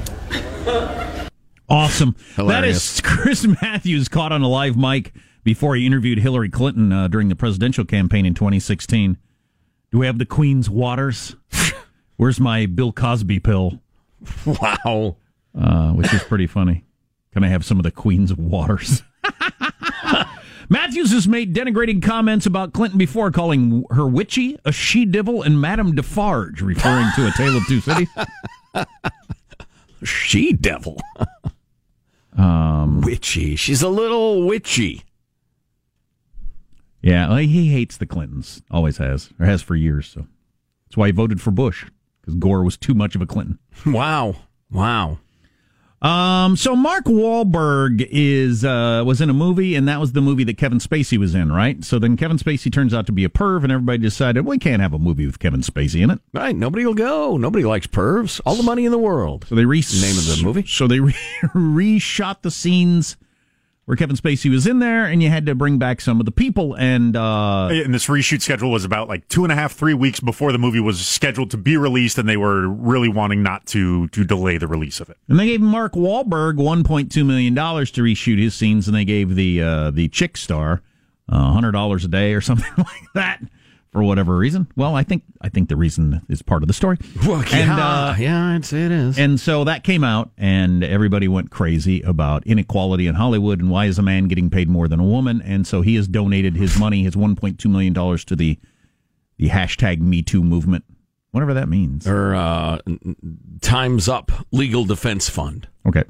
Awesome. 1.68 2.16
Hilarious. 2.36 3.02
That 3.02 3.08
is 3.08 3.18
Chris 3.18 3.48
Matthews 3.62 4.08
caught 4.08 4.32
on 4.32 4.44
a 4.44 4.48
live 4.48 4.78
mic 4.78 5.14
before 5.44 5.76
he 5.76 5.88
interviewed 5.88 6.20
Hillary 6.20 6.52
Clinton 6.52 6.94
uh, 6.94 7.08
during 7.08 7.30
the 7.30 7.36
presidential 7.36 7.86
campaign 7.86 8.28
in 8.28 8.36
2016. 8.36 9.18
Do 9.92 9.98
we 9.98 10.06
have 10.06 10.20
the 10.20 10.28
Queen's 10.28 10.70
waters? 10.70 11.36
Where's 12.18 12.40
my 12.40 12.68
Bill 12.68 12.92
Cosby 12.92 13.40
pill? 13.40 13.80
Wow. 14.46 15.18
Uh, 15.60 15.94
which 15.94 16.14
is 16.14 16.22
pretty 16.22 16.46
funny. 16.46 16.84
Can 17.32 17.44
I 17.44 17.48
have 17.48 17.66
some 17.66 17.80
of 17.80 17.84
the 17.84 17.90
Queen's 17.90 18.32
waters? 18.32 19.02
Matthews 20.74 21.12
has 21.12 21.28
made 21.28 21.54
denigrating 21.54 22.02
comments 22.02 22.48
about 22.48 22.74
Clinton 22.74 22.98
before, 22.98 23.30
calling 23.30 23.86
her 23.92 24.08
witchy, 24.08 24.58
a 24.66 24.72
she 24.72 25.06
devil, 25.06 25.44
and 25.44 25.62
Madame 25.62 25.94
Defarge, 25.94 26.64
referring 26.64 27.06
to 27.16 27.28
A 27.28 27.32
Tale 27.32 27.56
of 27.58 27.68
Two 27.68 27.80
Cities. 27.80 28.10
She 30.04 30.52
devil. 30.52 31.00
Um, 32.38 33.00
witchy. 33.02 33.56
She's 33.56 33.82
a 33.82 33.88
little 33.88 34.46
witchy. 34.46 35.04
Yeah, 37.02 37.30
well, 37.30 37.38
he 37.38 37.72
hates 37.72 37.96
the 37.96 38.06
Clintons. 38.06 38.62
Always 38.70 38.98
has, 38.98 39.30
or 39.40 39.46
has 39.46 39.62
for 39.62 39.78
years. 39.78 40.08
So 40.08 40.28
that's 40.86 40.98
why 40.98 41.06
he 41.08 41.12
voted 41.14 41.40
for 41.40 41.52
Bush 41.52 41.86
because 42.20 42.36
Gore 42.36 42.64
was 42.64 42.76
too 42.76 42.94
much 42.94 43.16
of 43.16 43.22
a 43.22 43.26
Clinton. 43.26 43.60
Wow. 43.86 44.36
Wow. 44.70 45.20
Um, 46.04 46.58
so 46.58 46.76
Mark 46.76 47.06
Wahlberg 47.06 48.06
is 48.12 48.66
uh, 48.66 49.04
was 49.06 49.22
in 49.22 49.30
a 49.30 49.34
movie, 49.34 49.76
and 49.76 49.88
that 49.88 50.02
was 50.02 50.12
the 50.12 50.22
movie 50.22 50.44
that 50.44 50.58
Kevin 50.58 50.80
Spacey 50.80 51.18
was 51.18 51.34
in, 51.34 51.52
right? 51.52 51.82
So 51.84 51.98
then 51.98 52.18
Kevin 52.18 52.38
Spacey 52.38 52.72
turns 52.72 52.94
out 52.94 53.06
to 53.06 53.14
be 53.14 53.24
a 53.24 53.30
perv, 53.30 53.64
and 53.64 53.72
everybody 53.72 54.00
decided 54.00 54.46
we 54.46 54.60
can't 54.60 54.82
have 54.82 54.94
a 54.94 55.00
movie 55.00 55.26
with 55.26 55.40
Kevin 55.40 55.62
Spacey 55.62 56.02
in 56.04 56.10
it. 56.10 56.20
Right. 56.34 56.56
Nobody 56.56 56.86
will 56.86 56.94
go. 56.94 57.38
Nobody 57.38 57.64
likes 57.64 57.88
pervs. 57.88 58.42
All 58.46 58.56
the 58.56 58.64
money 58.64 58.84
in 58.86 58.92
the 58.92 58.98
world. 58.98 59.46
So 59.48 59.56
they 59.56 59.66
re- 59.66 59.84
Name 60.02 60.18
of 60.18 60.26
the 60.26 60.42
movie? 60.44 60.66
So 60.66 60.88
they 60.88 61.00
re- 61.00 61.16
reshot 61.44 62.42
the 62.42 62.52
scenes 62.52 63.18
where 63.86 63.98
Kevin 63.98 64.16
Spacey 64.16 64.50
was 64.50 64.66
in 64.66 64.80
there, 64.80 65.06
and 65.06 65.22
you 65.22 65.30
had 65.30 65.46
to 65.46 65.56
bring 65.56 65.78
back 65.78 66.00
some 66.00 66.20
of 66.20 66.26
the 66.26 66.32
people. 66.32 66.76
And 66.78 67.16
uh, 67.16 67.68
and 67.72 67.94
this 67.94 68.08
reshoot 68.08 68.42
schedule 68.42 68.72
was 68.72 68.86
about 68.86 69.08
like 69.08 69.28
two 69.28 69.44
and 69.44 69.52
a 69.52 69.56
half, 69.56 69.74
three 69.74 69.94
weeks 69.94 70.20
before 70.20 70.52
the 70.52 70.58
movie 70.58 70.80
was 70.80 71.06
scheduled 71.06 71.52
to 71.52 71.58
be 71.58 71.76
released, 71.78 72.18
and 72.18 72.28
they 72.28 72.38
were 72.38 72.68
really 72.68 73.10
wanting 73.10 73.44
not 73.44 73.66
to 73.68 74.08
to 74.10 74.24
delay 74.24 74.58
the 74.58 74.68
release 74.68 75.00
of 75.00 75.10
it. 75.10 75.18
And 75.28 75.40
they 75.40 75.48
gave 75.48 75.62
Mark 75.62 75.94
Wahlberg 75.94 76.58
one 76.58 76.84
point 76.84 77.12
two 77.12 77.24
million 77.26 77.54
dollars 77.54 77.92
to 77.92 78.02
reshoot 78.02 78.40
his 78.40 78.56
scenes, 78.56 78.88
and 78.88 78.96
they 78.96 79.06
gave 79.06 79.36
the 79.36 79.62
uh, 79.62 79.92
the 79.92 80.08
chick 80.10 80.38
star 80.38 80.82
uh, 81.30 81.52
hundred 81.52 81.72
dollars 81.72 82.06
a 82.06 82.10
day 82.10 82.34
or 82.34 82.42
something 82.42 82.72
like 82.78 83.14
that 83.16 83.42
for 83.94 84.04
whatever 84.04 84.36
reason. 84.36 84.68
Well, 84.76 84.96
I 84.96 85.04
think 85.04 85.24
I 85.40 85.50
think 85.50 85.70
the 85.70 85.78
reason 85.78 86.22
is 86.28 86.42
part 86.42 86.64
of 86.64 86.68
the 86.68 86.74
story. 86.74 86.98
Well, 87.26 87.44
yeah, 87.46 88.18
yeah, 88.18 88.56
I'd 88.56 88.66
say 88.66 88.86
it 88.86 88.92
is. 88.92 89.18
And 89.18 89.40
so 89.40 89.64
that 89.64 89.84
came 89.84 90.04
out, 90.04 90.32
and 90.38 90.84
everybody 90.84 91.28
went 91.28 91.52
crazy 91.52 92.02
about 92.02 92.46
inequality 92.46 93.08
in 93.08 93.16
Hollywood 93.16 93.60
and 93.60 93.70
why 93.70 93.86
is 93.86 93.98
a 93.98 94.02
man 94.02 94.28
getting 94.28 94.50
paid 94.50 94.68
more 94.68 94.88
than 94.88 95.00
a 95.00 95.06
woman? 95.06 95.42
And 95.42 95.66
so 95.66 95.82
he 95.82 95.96
has 95.96 96.08
donated 96.08 96.58
his 96.58 96.78
money, 96.78 97.04
his 97.04 97.16
one 97.16 97.36
point 97.36 97.60
two 97.60 97.70
million 97.70 97.94
dollars, 97.94 98.26
to 98.26 98.36
the 98.36 98.60
the 99.38 99.50
hashtag 99.50 100.02
Me 100.02 100.22
Too 100.22 100.44
movement, 100.44 100.84
whatever 101.32 101.54
that 101.54 101.70
means. 101.70 102.08
Or 102.08 102.36
uh, 102.36 102.80
Time's 103.62 104.10
Up 104.10 104.32
Legal 104.52 104.86
Defense 104.86 105.30
Fund. 105.30 105.68
Okay. 105.86 106.04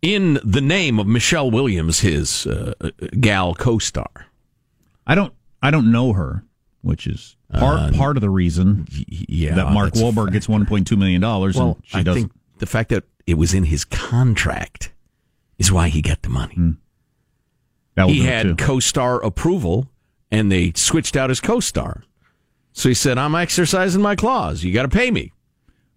In 0.00 0.38
the 0.44 0.60
name 0.60 1.00
of 1.00 1.06
Michelle 1.06 1.50
Williams, 1.50 2.00
his 2.00 2.46
uh, 2.46 2.74
gal 3.18 3.54
co-star. 3.54 4.26
I 5.06 5.14
don't 5.14 5.32
I 5.62 5.70
don't 5.70 5.90
know 5.90 6.12
her, 6.12 6.44
which 6.82 7.06
is 7.06 7.36
part 7.52 7.78
Uh, 7.80 7.92
part 7.96 8.16
of 8.16 8.20
the 8.20 8.30
reason 8.30 8.86
yeah, 9.08 9.54
that 9.54 9.72
Mark 9.72 9.94
Wahlberg 9.94 10.32
gets 10.32 10.48
one 10.48 10.66
point 10.66 10.86
two 10.86 10.96
million 10.96 11.20
dollars. 11.20 11.56
Well, 11.56 11.74
and 11.76 11.86
she 11.86 11.98
I 11.98 12.02
does 12.02 12.16
think 12.16 12.32
the 12.58 12.66
fact 12.66 12.90
that 12.90 13.04
it 13.26 13.34
was 13.34 13.54
in 13.54 13.64
his 13.64 13.84
contract 13.84 14.92
is 15.58 15.70
why 15.72 15.88
he 15.88 16.00
got 16.02 16.22
the 16.22 16.28
money. 16.28 16.76
Will 17.96 18.08
he 18.08 18.20
had 18.24 18.42
too. 18.44 18.54
co-star 18.56 19.22
approval, 19.24 19.88
and 20.30 20.52
they 20.52 20.72
switched 20.76 21.16
out 21.16 21.30
his 21.30 21.40
co-star. 21.40 22.04
So 22.72 22.88
he 22.88 22.94
said, 22.94 23.18
"I'm 23.18 23.34
exercising 23.34 24.00
my 24.02 24.14
clause. 24.14 24.62
You 24.62 24.72
got 24.72 24.82
to 24.82 24.88
pay 24.88 25.10
me." 25.10 25.32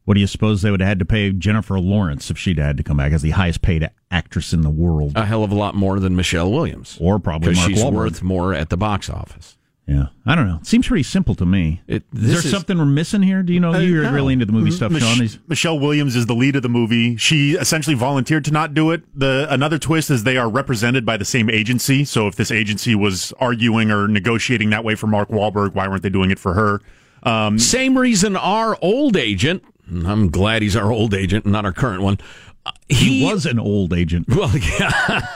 What 0.05 0.15
do 0.15 0.19
you 0.19 0.25
suppose 0.27 0.63
they 0.63 0.71
would 0.71 0.79
have 0.79 0.87
had 0.87 0.99
to 0.99 1.05
pay 1.05 1.31
Jennifer 1.31 1.79
Lawrence 1.79 2.31
if 2.31 2.37
she'd 2.37 2.57
had 2.57 2.75
to 2.77 2.83
come 2.83 2.97
back 2.97 3.11
as 3.11 3.21
the 3.21 3.29
highest 3.31 3.61
paid 3.61 3.87
actress 4.09 4.51
in 4.51 4.61
the 4.61 4.69
world? 4.71 5.13
A 5.15 5.25
hell 5.27 5.43
of 5.43 5.51
a 5.51 5.55
lot 5.55 5.75
more 5.75 5.99
than 5.99 6.15
Michelle 6.15 6.51
Williams, 6.51 6.97
or 6.99 7.19
probably 7.19 7.53
Mark 7.53 7.69
she's 7.69 7.83
Wahlberg. 7.83 7.93
worth 7.93 8.23
more 8.23 8.51
at 8.55 8.69
the 8.69 8.77
box 8.77 9.11
office. 9.11 9.57
Yeah, 9.87 10.05
I 10.25 10.35
don't 10.35 10.47
know. 10.47 10.57
It 10.61 10.67
seems 10.67 10.87
pretty 10.87 11.03
simple 11.03 11.35
to 11.35 11.45
me. 11.45 11.81
It, 11.87 12.03
is 12.13 12.31
there 12.31 12.51
something 12.51 12.77
we're 12.77 12.85
missing 12.85 13.21
here? 13.23 13.43
Do 13.43 13.51
you 13.51 13.59
know? 13.59 13.73
Uh, 13.73 13.79
You're 13.79 14.03
no. 14.03 14.13
really 14.13 14.31
into 14.33 14.45
the 14.45 14.53
movie 14.53 14.71
stuff, 14.71 14.91
Mich- 14.91 15.01
Sean. 15.03 15.21
Is- 15.21 15.39
Michelle 15.47 15.79
Williams 15.79 16.15
is 16.15 16.27
the 16.27 16.35
lead 16.35 16.55
of 16.55 16.61
the 16.61 16.69
movie. 16.69 17.17
She 17.17 17.53
essentially 17.53 17.95
volunteered 17.95 18.45
to 18.45 18.51
not 18.51 18.73
do 18.73 18.91
it. 18.91 19.03
The 19.19 19.47
another 19.49 19.77
twist 19.79 20.09
is 20.09 20.23
they 20.23 20.37
are 20.37 20.47
represented 20.49 21.05
by 21.05 21.17
the 21.17 21.25
same 21.25 21.49
agency. 21.49 22.05
So 22.05 22.27
if 22.27 22.35
this 22.35 22.51
agency 22.51 22.95
was 22.95 23.33
arguing 23.39 23.91
or 23.91 24.07
negotiating 24.07 24.69
that 24.69 24.83
way 24.85 24.95
for 24.95 25.07
Mark 25.07 25.27
Wahlberg, 25.29 25.73
why 25.73 25.87
weren't 25.89 26.03
they 26.03 26.09
doing 26.09 26.31
it 26.31 26.39
for 26.39 26.53
her? 26.53 26.81
Um, 27.23 27.59
Same 27.59 27.97
reason 27.97 28.35
our 28.37 28.77
old 28.81 29.17
agent, 29.17 29.63
I'm 29.91 30.29
glad 30.29 30.61
he's 30.61 30.75
our 30.75 30.91
old 30.91 31.13
agent, 31.13 31.45
not 31.45 31.65
our 31.65 31.73
current 31.73 32.01
one. 32.01 32.17
uh, 32.65 32.71
he, 32.89 33.25
was 33.25 33.45
an 33.45 33.59
old 33.59 33.93
agent. 33.93 34.27
Well, 34.29 34.51
yeah. 34.79 35.27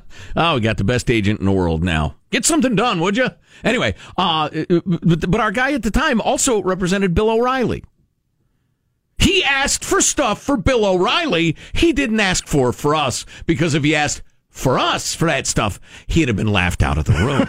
oh, 0.36 0.54
we 0.54 0.60
got 0.60 0.76
the 0.76 0.84
best 0.84 1.10
agent 1.10 1.40
in 1.40 1.46
the 1.46 1.52
world 1.52 1.82
now. 1.82 2.16
Get 2.30 2.44
something 2.44 2.74
done, 2.76 3.00
would 3.00 3.16
you? 3.16 3.28
Anyway, 3.64 3.94
uh, 4.16 4.48
but, 4.86 5.30
but 5.30 5.40
our 5.40 5.50
guy 5.50 5.72
at 5.72 5.82
the 5.82 5.90
time 5.90 6.20
also 6.20 6.62
represented 6.62 7.14
Bill 7.14 7.30
O'Reilly. 7.30 7.84
He 9.18 9.44
asked 9.44 9.84
for 9.84 10.00
stuff 10.00 10.40
for 10.40 10.56
Bill 10.56 10.84
O'Reilly. 10.86 11.56
He 11.74 11.92
didn't 11.92 12.20
ask 12.20 12.46
for 12.46 12.72
for 12.72 12.94
us 12.94 13.26
because 13.46 13.74
if 13.74 13.84
he 13.84 13.94
asked 13.94 14.22
for 14.48 14.78
us 14.78 15.14
for 15.14 15.26
that 15.26 15.46
stuff, 15.46 15.78
he'd 16.06 16.28
have 16.28 16.36
been 16.36 16.52
laughed 16.52 16.82
out 16.82 16.98
of 16.98 17.04
the 17.04 17.12
room. 17.12 17.46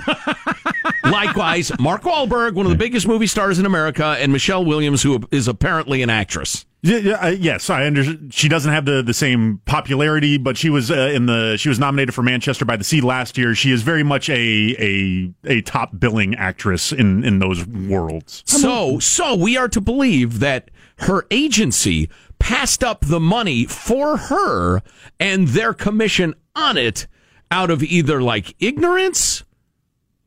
Likewise, 1.12 1.72
Mark 1.80 2.04
Wahlberg, 2.04 2.54
one 2.54 2.66
of 2.66 2.72
the 2.72 2.78
biggest 2.78 3.08
movie 3.08 3.28
stars 3.28 3.58
in 3.58 3.66
America, 3.66 4.18
and 4.20 4.32
Michelle 4.32 4.66
Williams, 4.66 5.02
who 5.02 5.22
is 5.32 5.48
apparently 5.48 6.02
an 6.02 6.10
actress. 6.10 6.66
Yeah, 6.84 7.12
uh, 7.12 7.28
yes, 7.28 7.70
I 7.70 7.86
understand. 7.86 8.34
She 8.34 8.50
doesn't 8.50 8.72
have 8.72 8.86
the, 8.86 9.04
the 9.04 9.14
same 9.14 9.62
popularity, 9.66 10.40
but 10.40 10.58
she 10.58 10.72
was 10.72 10.90
uh, 10.90 11.12
in 11.14 11.28
the 11.28 11.56
she 11.58 11.70
was 11.70 11.78
nominated 11.78 12.16
for 12.16 12.24
Manchester 12.24 12.66
by 12.66 12.76
the 12.76 12.84
Sea 12.84 13.02
last 13.02 13.38
year. 13.38 13.54
She 13.54 13.72
is 13.72 13.84
very 13.84 14.02
much 14.02 14.30
a 14.30 14.76
a 14.80 15.34
a 15.46 15.62
top 15.62 16.00
billing 16.00 16.34
actress 16.36 16.92
in 16.92 17.24
in 17.24 17.38
those 17.38 17.68
worlds. 17.68 18.42
So, 18.48 18.98
so 18.98 19.36
we 19.36 19.58
are 19.58 19.68
to 19.70 19.80
believe 19.80 20.40
that 20.40 20.72
her 21.00 21.28
agency 21.30 22.10
passed 22.40 22.84
up 22.84 23.02
the 23.02 23.20
money 23.20 23.66
for 23.66 24.18
her 24.18 24.82
and 25.20 25.50
their 25.50 25.74
commission 25.74 26.34
on 26.56 26.78
it 26.78 27.06
out 27.52 27.70
of 27.70 27.84
either 27.84 28.24
like 28.24 28.56
ignorance 28.60 29.44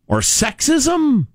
or 0.07 0.21
sexism 0.21 1.27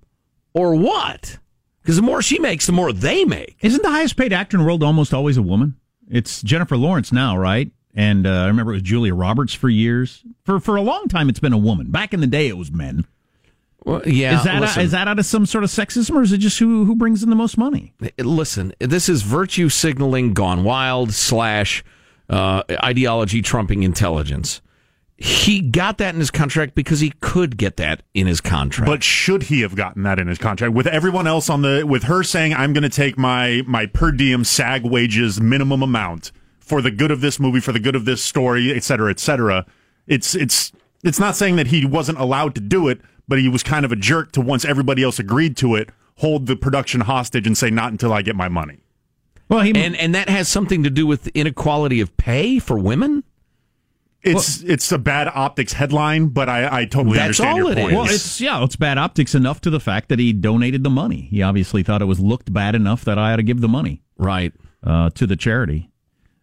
or 0.54 0.76
what? 0.76 1.40
Because 1.82 1.96
the 1.96 2.02
more 2.02 2.22
she 2.22 2.40
makes, 2.40 2.66
the 2.66 2.72
more 2.72 2.92
they 2.94 3.26
make. 3.26 3.58
Isn't 3.62 3.82
the 3.82 3.90
highest 3.90 4.18
paid 4.18 4.34
actor 4.34 4.58
in 4.58 4.62
the 4.62 4.66
world 4.66 4.84
almost 4.84 5.14
always 5.14 5.38
a 5.38 5.42
woman? 5.42 5.76
It's 6.10 6.42
Jennifer 6.42 6.78
Lawrence 6.78 7.12
now, 7.12 7.38
right? 7.38 7.72
And 7.96 8.28
uh, 8.28 8.30
I 8.30 8.48
remember 8.48 8.72
it 8.72 8.76
was 8.76 8.82
Julia 8.84 9.14
Roberts 9.14 9.54
for 9.54 9.70
years. 9.70 10.24
For 10.44 10.60
for 10.60 10.76
a 10.76 10.82
long 10.82 11.08
time, 11.08 11.30
it's 11.30 11.40
been 11.40 11.54
a 11.54 11.58
woman. 11.58 11.92
Back 11.92 12.14
in 12.14 12.20
the 12.20 12.28
day, 12.28 12.48
it 12.48 12.58
was 12.58 12.72
men. 12.72 13.06
Well, 13.84 14.02
yeah, 14.06 14.38
is 14.38 14.44
that 14.44 14.62
listen. 14.62 14.84
is 14.84 14.92
that 14.92 15.08
out 15.08 15.20
of 15.20 15.26
some 15.26 15.46
sort 15.46 15.64
of 15.64 15.70
sexism, 15.70 16.16
or 16.16 16.22
is 16.22 16.32
it 16.32 16.40
just 16.40 16.60
who 16.60 16.86
who 16.86 16.96
brings 16.96 17.24
in 17.24 17.30
the 17.30 17.36
most 17.36 17.58
money? 17.58 17.94
Listen, 18.18 18.74
this 18.80 19.10
is 19.10 19.22
virtue 19.22 19.70
signaling 19.70 20.34
gone 20.34 20.64
wild 20.64 21.14
slash 21.14 21.84
uh, 22.30 22.64
ideology 22.84 23.42
trumping 23.42 23.84
intelligence. 23.84 24.62
He 25.22 25.60
got 25.60 25.98
that 25.98 26.14
in 26.14 26.20
his 26.20 26.32
contract 26.32 26.76
because 26.76 27.02
he 27.02 27.12
could 27.20 27.58
get 27.58 27.76
that 27.76 28.04
in 28.14 28.26
his 28.26 28.40
contract. 28.40 28.90
But 28.90 29.04
should 29.04 29.44
he 29.44 29.62
have 29.62 29.76
gotten 29.76 30.04
that 30.04 30.18
in 30.18 30.28
his 30.28 30.38
contract 30.38 30.74
with 30.74 30.88
everyone 30.88 31.28
else 31.28 31.50
on 31.50 31.62
the 31.62 31.86
with 31.86 32.04
her 32.04 32.24
saying 32.24 32.54
I'm 32.54 32.72
going 32.72 32.84
to 32.84 32.90
take 32.90 33.18
my 33.18 33.62
my 33.68 33.86
per 33.86 34.12
diem 34.12 34.46
SAG 34.46 34.86
wages 34.86 35.42
minimum 35.42 35.84
amount 35.84 36.32
for 36.60 36.82
the 36.82 36.92
good 36.92 37.12
of 37.12 37.20
this 37.20 37.40
movie, 37.40 37.60
for 37.60 37.74
the 37.74 37.80
good 37.80 37.96
of 37.96 38.06
this 38.06 38.24
story, 38.24 38.72
et 38.72 38.84
cetera, 38.84 39.10
et 39.10 39.20
cetera. 39.20 39.66
It's 40.08 40.36
it's 40.36 40.72
it's 41.04 41.20
not 41.20 41.36
saying 41.36 41.58
that 41.58 41.68
he 41.68 41.86
wasn't 41.86 42.20
allowed 42.20 42.56
to 42.56 42.62
do 42.62 42.88
it, 42.88 43.02
but 43.28 43.40
he 43.40 43.50
was 43.50 43.62
kind 43.62 43.84
of 43.84 43.92
a 43.92 43.98
jerk 43.98 44.32
to 44.34 44.42
once 44.42 44.64
everybody 44.64 45.04
else 45.04 45.20
agreed 45.20 45.58
to 45.58 45.76
it, 45.76 45.90
hold 46.18 46.46
the 46.46 46.56
production 46.56 47.02
hostage 47.02 47.46
and 47.46 47.58
say 47.58 47.70
not 47.70 47.92
until 47.92 48.14
I 48.14 48.22
get 48.22 48.36
my 48.36 48.48
money. 48.48 48.80
Well, 49.50 49.62
he 49.62 49.74
and 49.76 49.96
and 49.96 50.16
that 50.16 50.30
has 50.30 50.48
something 50.48 50.84
to 50.84 50.90
do 50.90 51.06
with 51.06 51.28
inequality 51.30 52.00
of 52.00 52.16
pay 52.16 52.60
for 52.60 52.80
women. 52.80 53.24
It's 54.22 54.62
it's 54.64 54.92
a 54.92 54.98
bad 54.98 55.30
optics 55.34 55.74
headline, 55.74 56.28
but 56.28 56.50
I, 56.50 56.82
I 56.82 56.86
totally 56.86 57.18
That's 57.18 57.40
understand 57.40 57.50
all 57.50 57.58
your 57.58 57.72
it 57.72 57.82
point. 57.82 57.96
Well, 57.96 58.06
it's 58.06 58.42
yeah, 58.42 58.64
it's 58.64 58.76
bad 58.76 58.98
optics 58.98 59.34
enough 59.34 59.62
to 59.62 59.70
the 59.70 59.80
fact 59.80 60.10
that 60.10 60.20
he 60.20 60.34
donated 60.34 60.84
the 60.84 60.90
money. 60.90 61.22
He 61.32 61.42
obviously 61.42 61.84
thought 61.84 62.02
it 62.02 62.06
was 62.06 62.20
looked 62.20 62.52
bad 62.52 62.76
enough 62.76 63.06
that 63.06 63.18
I 63.18 63.34
ought 63.34 63.38
to 63.38 63.44
give 63.44 63.62
the 63.62 63.70
money 63.70 64.04
right 64.18 64.54
uh, 64.84 65.10
to 65.12 65.26
the 65.26 65.38
charity. 65.38 65.90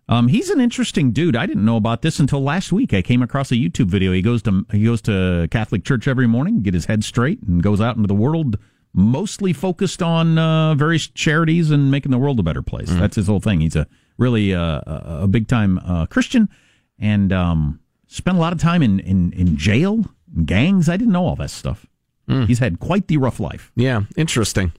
Um, 0.08 0.28
he's 0.28 0.50
an 0.50 0.60
interesting 0.60 1.12
dude. 1.12 1.36
I 1.36 1.46
didn't 1.46 1.64
know 1.64 1.76
about 1.76 2.02
this 2.02 2.20
until 2.20 2.42
last 2.42 2.72
week. 2.72 2.94
I 2.94 3.02
came 3.02 3.22
across 3.22 3.50
a 3.50 3.56
YouTube 3.56 3.86
video. 3.86 4.12
He 4.12 4.22
goes 4.22 4.42
to 4.42 4.64
he 4.72 4.84
goes 4.84 5.02
to 5.02 5.48
Catholic 5.50 5.84
church 5.84 6.06
every 6.08 6.26
morning, 6.26 6.62
get 6.62 6.74
his 6.74 6.86
head 6.86 7.04
straight, 7.04 7.42
and 7.42 7.62
goes 7.62 7.80
out 7.80 7.96
into 7.96 8.06
the 8.06 8.14
world, 8.14 8.56
mostly 8.94 9.52
focused 9.52 10.02
on 10.02 10.38
uh, 10.38 10.74
various 10.74 11.08
charities 11.08 11.70
and 11.70 11.90
making 11.90 12.12
the 12.12 12.18
world 12.18 12.38
a 12.38 12.42
better 12.42 12.62
place. 12.62 12.88
Mm-hmm. 12.88 13.00
That's 13.00 13.16
his 13.16 13.26
whole 13.26 13.40
thing. 13.40 13.60
He's 13.60 13.76
a 13.76 13.86
really 14.16 14.54
uh, 14.54 14.80
a 14.86 15.18
a 15.22 15.28
big 15.28 15.48
time 15.48 15.78
uh, 15.80 16.06
Christian, 16.06 16.48
and 16.98 17.32
um, 17.32 17.80
spent 18.06 18.36
a 18.36 18.40
lot 18.40 18.52
of 18.52 18.60
time 18.60 18.82
in 18.82 19.00
in, 19.00 19.32
in 19.32 19.56
jail, 19.56 20.04
gangs. 20.44 20.88
I 20.88 20.96
didn't 20.96 21.12
know 21.12 21.26
all 21.26 21.36
that 21.36 21.50
stuff. 21.50 21.86
Mm. 22.28 22.46
He's 22.46 22.58
had 22.58 22.80
quite 22.80 23.06
the 23.06 23.18
rough 23.18 23.38
life. 23.40 23.70
Yeah, 23.76 24.02
interesting. 24.16 24.72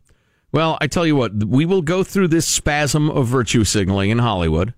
Well, 0.52 0.78
I 0.80 0.88
tell 0.88 1.06
you 1.06 1.16
what, 1.16 1.34
we 1.44 1.66
will 1.66 1.82
go 1.82 2.04
through 2.04 2.30
this 2.30 2.48
spasm 2.48 3.10
of 3.10 3.28
virtue 3.28 3.64
signaling 3.64 4.10
in 4.10 4.20
Hollywood. 4.20 4.74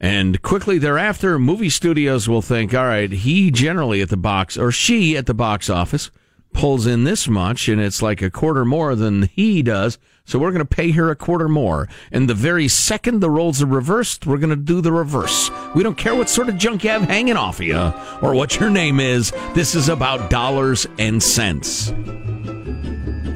And 0.00 0.42
quickly 0.42 0.78
thereafter, 0.78 1.38
movie 1.38 1.70
studios 1.70 2.28
will 2.28 2.42
think, 2.42 2.74
all 2.74 2.86
right, 2.86 3.10
he 3.10 3.50
generally 3.50 4.00
at 4.00 4.08
the 4.08 4.16
box, 4.16 4.56
or 4.56 4.72
she 4.72 5.16
at 5.16 5.26
the 5.26 5.34
box 5.34 5.70
office, 5.70 6.10
pulls 6.52 6.86
in 6.86 7.04
this 7.04 7.28
much, 7.28 7.68
and 7.68 7.80
it's 7.80 8.02
like 8.02 8.20
a 8.20 8.30
quarter 8.30 8.64
more 8.64 8.96
than 8.96 9.22
he 9.34 9.62
does. 9.62 9.98
So 10.24 10.38
we're 10.38 10.52
going 10.52 10.64
to 10.64 10.76
pay 10.76 10.92
her 10.92 11.10
a 11.10 11.16
quarter 11.16 11.48
more. 11.48 11.88
And 12.10 12.28
the 12.28 12.34
very 12.34 12.68
second 12.68 13.20
the 13.20 13.30
roles 13.30 13.60
are 13.60 13.66
reversed, 13.66 14.26
we're 14.26 14.38
going 14.38 14.50
to 14.50 14.56
do 14.56 14.80
the 14.80 14.92
reverse. 14.92 15.50
We 15.74 15.82
don't 15.82 15.98
care 15.98 16.14
what 16.14 16.28
sort 16.28 16.48
of 16.48 16.56
junk 16.56 16.84
you 16.84 16.90
have 16.90 17.02
hanging 17.02 17.36
off 17.36 17.60
of 17.60 17.66
you 17.66 17.92
or 18.22 18.34
what 18.34 18.58
your 18.58 18.70
name 18.70 19.00
is. 19.00 19.32
This 19.54 19.74
is 19.74 19.88
about 19.88 20.30
dollars 20.30 20.86
and 20.98 21.22
cents. 21.22 21.92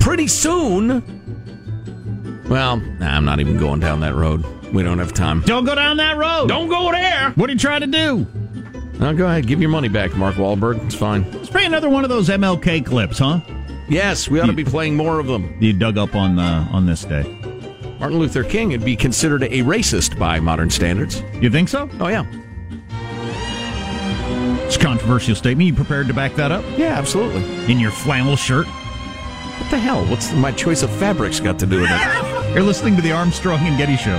Pretty 0.01 0.28
soon, 0.28 1.03
well, 2.49 2.76
nah, 2.76 3.16
I'm 3.16 3.24
not 3.24 3.41
even 3.41 3.59
going 3.59 3.80
down 3.80 4.01
that 4.01 4.14
road. 4.14 4.45
We 4.72 4.82
don't 4.82 4.99
have 4.99 5.12
time. 5.12 5.41
Don't 5.43 5.64
go 5.64 5.74
down 5.74 5.97
that 5.97 6.16
road. 6.16 6.49
Don't 6.49 6.68
go 6.68 6.93
there. 6.93 7.30
What 7.30 7.51
are 7.51 7.53
you 7.53 7.59
trying 7.59 7.80
to 7.80 7.87
do? 7.87 8.26
No, 8.99 9.14
go 9.14 9.26
ahead. 9.26 9.47
Give 9.47 9.61
your 9.61 9.70
money 9.70 9.89
back, 9.89 10.16
Mark 10.16 10.37
Wahlberg. 10.37 10.84
It's 10.87 10.95
fine. 10.95 11.30
Let's 11.32 11.51
play 11.51 11.66
another 11.66 11.91
one 11.91 12.05
of 12.05 12.11
those 12.11 12.28
MLK 12.28 12.87
clips, 12.87 13.18
huh? 13.18 13.41
Yes, 13.89 14.28
we 14.28 14.41
ought 14.41 14.47
to 14.47 14.53
be 14.53 14.64
playing 14.64 14.97
more 14.97 15.20
of 15.20 15.26
them. 15.26 15.57
You 15.61 15.72
dug 15.72 15.97
up 15.99 16.14
on 16.14 16.39
uh, 16.39 16.68
on 16.72 16.87
this 16.87 17.05
day. 17.05 17.22
Martin 18.01 18.18
Luther 18.18 18.45
King 18.45 18.70
would 18.70 18.84
be 18.84 18.97
considered 18.97 19.43
a 19.45 19.62
racist 19.62 20.18
by 20.18 20.41
modern 20.41 20.70
standards. 20.70 21.22
You 21.41 21.51
think 21.51 21.68
so? 21.68 21.89
Oh 22.01 22.09
yeah. 22.09 22.26
It's 24.66 24.76
a 24.76 24.80
controversial 24.80 25.37
statement. 25.37 25.68
You 25.68 25.74
prepared 25.74 26.09
to 26.09 26.14
back 26.14 26.34
that 26.34 26.51
up? 26.51 26.64
Yeah, 26.76 26.99
absolutely. 26.99 27.43
In 27.70 27.78
your 27.78 27.93
flannel 27.93 28.37
shirt? 28.37 28.66
What 28.66 29.70
the 29.70 29.78
hell? 29.78 30.05
What's 30.07 30.32
my 30.32 30.51
choice 30.53 30.82
of 30.82 30.91
fabrics 30.91 31.39
got 31.41 31.59
to 31.61 31.66
do 31.66 31.80
with 31.80 31.91
it? 31.91 32.51
You're 32.55 32.64
listening 32.64 32.97
to 32.97 33.03
the 33.03 33.12
Armstrong 33.12 33.61
and 33.61 33.78
Getty 33.78 33.97
Show. 33.97 34.18